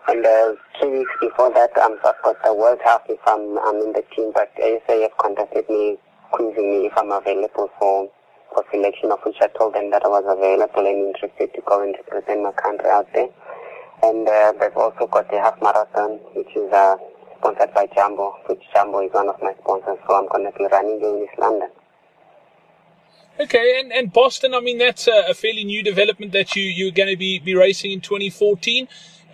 And 0.07 0.25
uh, 0.25 0.55
two 0.79 0.89
weeks 0.89 1.11
before 1.19 1.53
that, 1.53 1.77
um, 1.77 1.99
I've 2.05 2.15
got 2.23 2.41
the 2.41 2.53
World 2.53 2.79
Half 2.81 3.01
if 3.09 3.19
I'm, 3.27 3.59
I'm 3.59 3.75
in 3.83 3.91
the 3.91 4.03
team, 4.15 4.31
but 4.33 4.49
ASA 4.55 5.01
have 5.03 5.17
contacted 5.17 5.67
me, 5.67 5.97
quizzing 6.31 6.79
me 6.79 6.87
if 6.87 6.93
I'm 6.95 7.11
available 7.11 7.69
for, 7.77 8.09
for 8.53 8.63
selection, 8.71 9.11
of 9.11 9.19
which 9.25 9.35
I 9.41 9.47
told 9.47 9.75
them 9.75 9.91
that 9.91 10.05
I 10.05 10.07
was 10.07 10.23
available 10.23 10.87
and 10.87 11.11
interested 11.11 11.53
to 11.53 11.61
go 11.67 11.83
and 11.83 11.93
represent 12.07 12.41
my 12.41 12.53
country 12.53 12.89
out 12.89 13.11
there. 13.13 13.27
And 14.01 14.29
uh, 14.29 14.53
they've 14.59 14.77
also 14.77 15.07
got 15.07 15.29
the 15.29 15.41
half 15.41 15.61
marathon, 15.61 16.23
which 16.31 16.55
is 16.55 16.71
uh, 16.71 16.95
sponsored 17.39 17.73
by 17.73 17.87
Jumbo, 17.93 18.31
which 18.47 18.63
Jumbo 18.73 19.03
is 19.03 19.11
one 19.11 19.27
of 19.27 19.35
my 19.41 19.53
sponsors, 19.59 19.99
so 20.07 20.15
I'm 20.15 20.29
going 20.29 20.49
to 20.49 20.57
be 20.57 20.67
running 20.71 21.01
in 21.03 21.27
East 21.27 21.37
London. 21.37 21.69
Okay, 23.41 23.81
and, 23.81 23.91
and 23.91 24.13
Boston, 24.13 24.53
I 24.53 24.61
mean, 24.61 24.77
that's 24.77 25.07
a, 25.07 25.25
a 25.29 25.33
fairly 25.33 25.65
new 25.65 25.83
development 25.83 26.31
that 26.31 26.55
you, 26.55 26.63
you're 26.63 26.91
going 26.91 27.09
to 27.09 27.17
be, 27.17 27.39
be 27.39 27.55
racing 27.55 27.91
in 27.91 27.99
2014. 27.99 28.87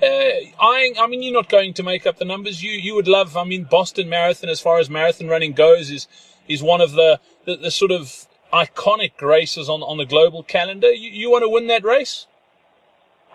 Uh, 0.03 0.51
I, 0.59 0.93
I 0.99 1.07
mean, 1.07 1.23
you're 1.23 1.33
not 1.33 1.47
going 1.47 1.73
to 1.75 1.83
make 1.83 2.05
up 2.05 2.17
the 2.17 2.25
numbers. 2.25 2.61
You, 2.61 2.71
you 2.71 2.93
would 2.93 3.07
love. 3.07 3.37
I 3.37 3.45
mean, 3.45 3.63
Boston 3.63 4.09
Marathon, 4.09 4.49
as 4.49 4.59
far 4.59 4.79
as 4.79 4.89
marathon 4.89 5.27
running 5.29 5.53
goes, 5.53 5.89
is 5.89 6.07
is 6.45 6.61
one 6.61 6.81
of 6.81 6.91
the, 6.91 7.21
the, 7.45 7.55
the 7.55 7.71
sort 7.71 7.91
of 7.91 8.27
iconic 8.51 9.21
races 9.21 9.69
on 9.69 9.81
on 9.81 9.97
the 9.97 10.05
global 10.05 10.43
calendar. 10.43 10.91
You, 10.91 11.09
you 11.09 11.31
want 11.31 11.43
to 11.43 11.49
win 11.49 11.67
that 11.67 11.85
race? 11.85 12.27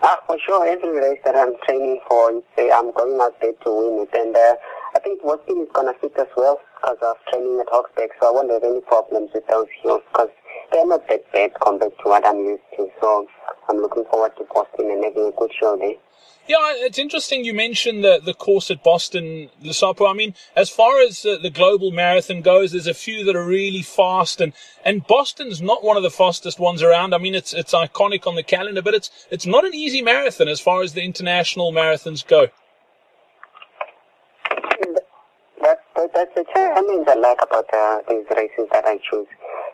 Ah, 0.02 0.18
for 0.26 0.36
sure. 0.44 0.66
Every 0.66 0.90
race 0.90 1.20
that 1.24 1.36
I'm 1.36 1.54
training 1.64 2.00
for, 2.06 2.42
say 2.54 2.70
I'm 2.70 2.92
going 2.92 3.18
out 3.18 3.40
there 3.40 3.54
to 3.64 3.70
win 3.70 4.06
it, 4.06 4.12
and 4.12 4.36
uh, 4.36 4.54
I 4.94 4.98
think 4.98 5.22
Boston 5.22 5.62
is 5.62 5.68
gonna 5.72 5.94
fit 6.02 6.12
as 6.18 6.28
well 6.36 6.60
because 6.76 6.98
of 7.00 7.16
training 7.30 7.60
at 7.60 7.68
Hogsback. 7.68 8.10
So 8.20 8.28
I 8.28 8.30
won't 8.30 8.50
have 8.50 8.62
any 8.62 8.82
problems 8.82 9.30
with 9.32 9.46
those 9.48 9.68
hills 9.82 10.02
because 10.12 10.28
they're 10.70 10.86
not 10.86 11.08
that 11.08 11.32
bad 11.32 11.52
compared 11.62 11.96
to 11.96 12.04
what 12.04 12.26
I'm 12.26 12.40
used 12.44 12.68
to. 12.76 12.90
So 13.00 13.26
I'm 13.70 13.78
looking 13.78 14.04
forward 14.04 14.36
to 14.36 14.44
Boston 14.52 14.90
and 14.90 15.02
having 15.02 15.28
a 15.28 15.32
good 15.32 15.52
show 15.58 15.74
there. 15.78 15.96
Yeah, 16.48 16.72
it's 16.76 16.98
interesting 16.98 17.44
you 17.44 17.52
mentioned 17.52 18.02
the, 18.02 18.22
the 18.24 18.32
course 18.32 18.70
at 18.70 18.82
Boston, 18.82 19.50
Lusapho. 19.62 20.10
I 20.10 20.14
mean, 20.14 20.34
as 20.56 20.70
far 20.70 20.98
as 20.98 21.26
uh, 21.26 21.36
the 21.42 21.50
global 21.50 21.90
marathon 21.90 22.40
goes, 22.40 22.72
there's 22.72 22.86
a 22.86 22.94
few 22.94 23.22
that 23.26 23.36
are 23.36 23.44
really 23.44 23.82
fast, 23.82 24.40
and, 24.40 24.54
and 24.82 25.06
Boston's 25.06 25.60
not 25.60 25.84
one 25.84 25.98
of 25.98 26.02
the 26.02 26.10
fastest 26.10 26.58
ones 26.58 26.82
around. 26.82 27.14
I 27.14 27.18
mean, 27.18 27.34
it's 27.34 27.52
it's 27.52 27.74
iconic 27.74 28.26
on 28.26 28.34
the 28.34 28.42
calendar, 28.42 28.80
but 28.80 28.94
it's 28.94 29.10
it's 29.30 29.44
not 29.44 29.66
an 29.66 29.74
easy 29.74 30.00
marathon 30.00 30.48
as 30.48 30.58
far 30.58 30.80
as 30.80 30.94
the 30.94 31.02
international 31.02 31.70
marathons 31.70 32.26
go. 32.26 32.46
That, 35.60 35.84
that, 35.96 36.14
that's 36.14 36.34
the 36.34 36.46
challenge 36.54 37.08
I 37.08 37.14
like 37.14 37.42
about 37.42 37.66
uh, 37.74 37.98
these 38.08 38.24
races 38.34 38.68
that 38.72 38.86
I 38.86 38.98
choose, 39.10 39.28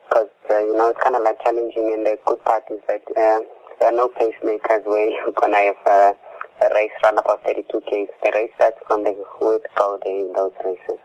because 0.09 0.29
uh, 0.51 0.59
you 0.59 0.77
know 0.77 0.89
it's 0.89 1.01
kind 1.01 1.15
of 1.15 1.23
like 1.23 1.41
challenging, 1.45 1.93
and 1.95 2.05
the 2.05 2.19
good 2.27 2.43
part 2.45 2.65
is 2.69 2.81
that 2.89 3.03
uh, 3.17 3.47
there 3.79 3.91
are 3.91 3.93
no 3.93 4.09
pacemakers 4.09 4.85
where 4.85 5.09
you're 5.25 5.31
gonna 5.41 5.73
have. 5.87 6.17
The 6.61 6.71
race 6.75 6.91
run 7.03 7.19
about 7.19 7.43
32 7.45 7.81
Ks. 7.81 8.13
The 8.23 8.31
race 8.35 8.51
starts 8.55 8.79
from 8.87 9.05
the 9.05 9.15
word 9.41 9.63
day 10.05 10.21
in 10.21 10.33
those 10.35 10.53
races. 10.65 10.99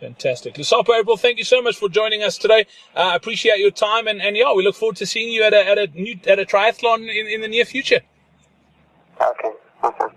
Fantastic. 0.00 0.54
Lusapho 0.54 0.98
April, 0.98 1.16
thank 1.16 1.38
you 1.38 1.44
so 1.44 1.62
much 1.62 1.76
for 1.76 1.88
joining 1.88 2.22
us 2.22 2.36
today. 2.36 2.66
I 2.94 3.12
uh, 3.12 3.16
appreciate 3.16 3.58
your 3.58 3.70
time 3.70 4.06
and, 4.06 4.20
and 4.20 4.36
yeah, 4.36 4.52
we 4.52 4.62
look 4.64 4.76
forward 4.76 4.96
to 4.96 5.06
seeing 5.06 5.32
you 5.32 5.42
at 5.44 5.54
a, 5.54 5.66
at 5.66 5.78
a 5.78 5.86
new, 5.88 6.18
at 6.26 6.38
a 6.38 6.44
triathlon 6.44 7.02
in, 7.08 7.26
in 7.26 7.40
the 7.40 7.48
near 7.48 7.64
future. 7.64 8.00
Okay, 9.20 9.50
awesome. 9.82 10.10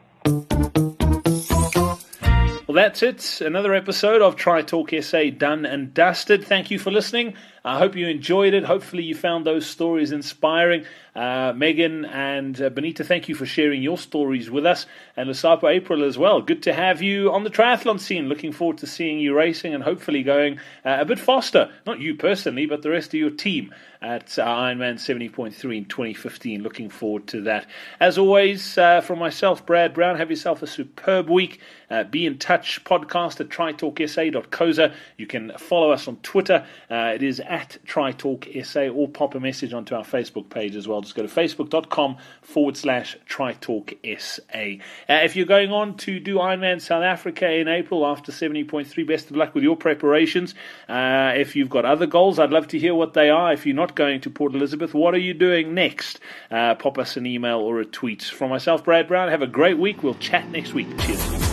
Well, 2.68 2.76
that's 2.76 3.02
it. 3.02 3.40
Another 3.40 3.74
episode 3.74 4.22
of 4.22 4.36
Tri 4.36 4.62
Talk 4.62 4.92
SA 5.02 5.30
done 5.38 5.66
and 5.66 5.94
dusted. 5.94 6.44
Thank 6.44 6.70
you 6.70 6.80
for 6.80 6.92
listening. 6.92 7.34
I 7.68 7.80
hope 7.80 7.98
you 7.98 8.08
enjoyed 8.08 8.54
it. 8.54 8.64
Hopefully, 8.64 9.04
you 9.04 9.14
found 9.14 9.46
those 9.46 9.66
stories 9.66 10.14
inspiring. 10.14 10.86
Uh, 11.18 11.52
Megan 11.54 12.06
and 12.06 12.62
uh, 12.62 12.70
Bonita, 12.70 13.04
thank 13.04 13.28
you 13.28 13.36
for 13.36 13.46
sharing 13.46 13.82
your 13.82 13.98
stories 13.98 14.50
with 14.50 14.66
us. 14.66 14.86
And 15.18 15.28
Lusapho 15.28 15.70
April 15.70 16.04
as 16.04 16.18
well. 16.18 16.42
Good 16.42 16.64
to 16.64 16.74
have 16.74 17.02
you 17.02 17.32
on 17.32 17.44
the 17.44 17.50
triathlon 17.50 18.00
scene. 18.00 18.30
Looking 18.30 18.54
forward 18.54 18.78
to 18.78 18.88
seeing 18.88 19.20
you 19.20 19.36
racing 19.36 19.74
and 19.74 19.84
hopefully 19.84 20.24
going 20.24 20.60
uh, 20.86 20.98
a 21.00 21.06
bit 21.06 21.20
faster. 21.20 21.72
Not 21.86 22.00
you 22.00 22.16
personally, 22.16 22.68
but 22.68 22.84
the 22.84 22.92
rest 22.92 23.10
of 23.10 23.16
your 23.16 23.32
team 23.32 23.74
at 24.00 24.38
uh, 24.38 24.46
Ironman 24.46 24.94
70.3 24.94 25.76
in 25.76 25.86
2015. 25.86 26.62
Looking 26.62 26.90
forward 26.90 27.26
to 27.28 27.42
that. 27.42 27.66
As 28.00 28.20
always, 28.20 28.78
uh, 28.78 29.02
from 29.02 29.18
myself, 29.18 29.66
Brad 29.66 29.96
Brown, 29.96 30.18
have 30.18 30.30
yourself 30.30 30.62
a 30.62 30.68
superb 30.68 31.30
week. 31.32 31.60
Uh, 31.90 32.04
be 32.04 32.28
in 32.28 32.38
touch, 32.38 32.84
podcast 32.84 33.40
at 33.40 33.50
tritalksa.coza. 33.50 34.94
You 35.18 35.26
can 35.26 35.52
follow 35.58 35.90
us 35.90 36.08
on 36.08 36.18
Twitter. 36.18 36.64
it 36.92 37.24
is 37.24 37.40
at 37.40 37.57
tritalksa 37.86 38.96
or 38.96 39.08
pop 39.08 39.36
a 39.36 39.40
message 39.40 39.74
onto 39.74 39.96
our 39.96 40.04
Facebook 40.04 40.50
page 40.50 40.76
as 40.76 40.88
well 40.88 41.02
just 41.02 41.16
go 41.16 41.26
to 41.26 41.34
facebook.com 41.34 42.18
forward 42.42 42.78
slash 42.78 43.18
tritalksa. 43.30 44.80
Uh, 45.10 45.14
if 45.14 45.36
you're 45.36 45.46
going 45.46 45.72
on 45.72 45.96
to 45.98 46.20
do 46.20 46.36
Ironman 46.36 46.82
South 46.82 47.04
Africa 47.04 47.50
in 47.52 47.68
April 47.68 48.06
after 48.06 48.32
70.3, 48.32 49.08
best 49.08 49.30
of 49.30 49.36
luck 49.36 49.54
with 49.56 49.64
your 49.64 49.76
preparations. 49.76 50.56
Uh, 50.88 51.34
if 51.36 51.56
you've 51.56 51.70
got 51.70 51.86
other 51.86 52.06
goals, 52.06 52.40
I'd 52.40 52.52
love 52.52 52.68
to 52.70 52.80
hear 52.80 52.96
what 52.96 53.14
they 53.14 53.30
are. 53.30 53.54
If 53.54 53.66
you're 53.66 53.76
not 53.76 53.96
going 53.96 54.22
to 54.22 54.30
Port 54.30 54.54
Elizabeth, 54.54 54.94
what 54.94 55.14
are 55.14 55.20
you 55.20 55.34
doing 55.34 55.74
next? 55.74 56.20
Uh, 56.52 56.76
pop 56.76 56.98
us 56.98 57.18
an 57.18 57.26
email 57.26 57.60
or 57.60 57.80
a 57.80 57.86
tweet. 57.86 58.24
From 58.24 58.50
myself, 58.50 58.84
Brad 58.84 59.08
Brown, 59.08 59.30
have 59.30 59.42
a 59.42 59.48
great 59.48 59.78
week. 59.78 60.04
We'll 60.04 60.16
chat 60.16 60.50
next 60.50 60.74
week. 60.74 60.88
Cheers. 61.00 61.47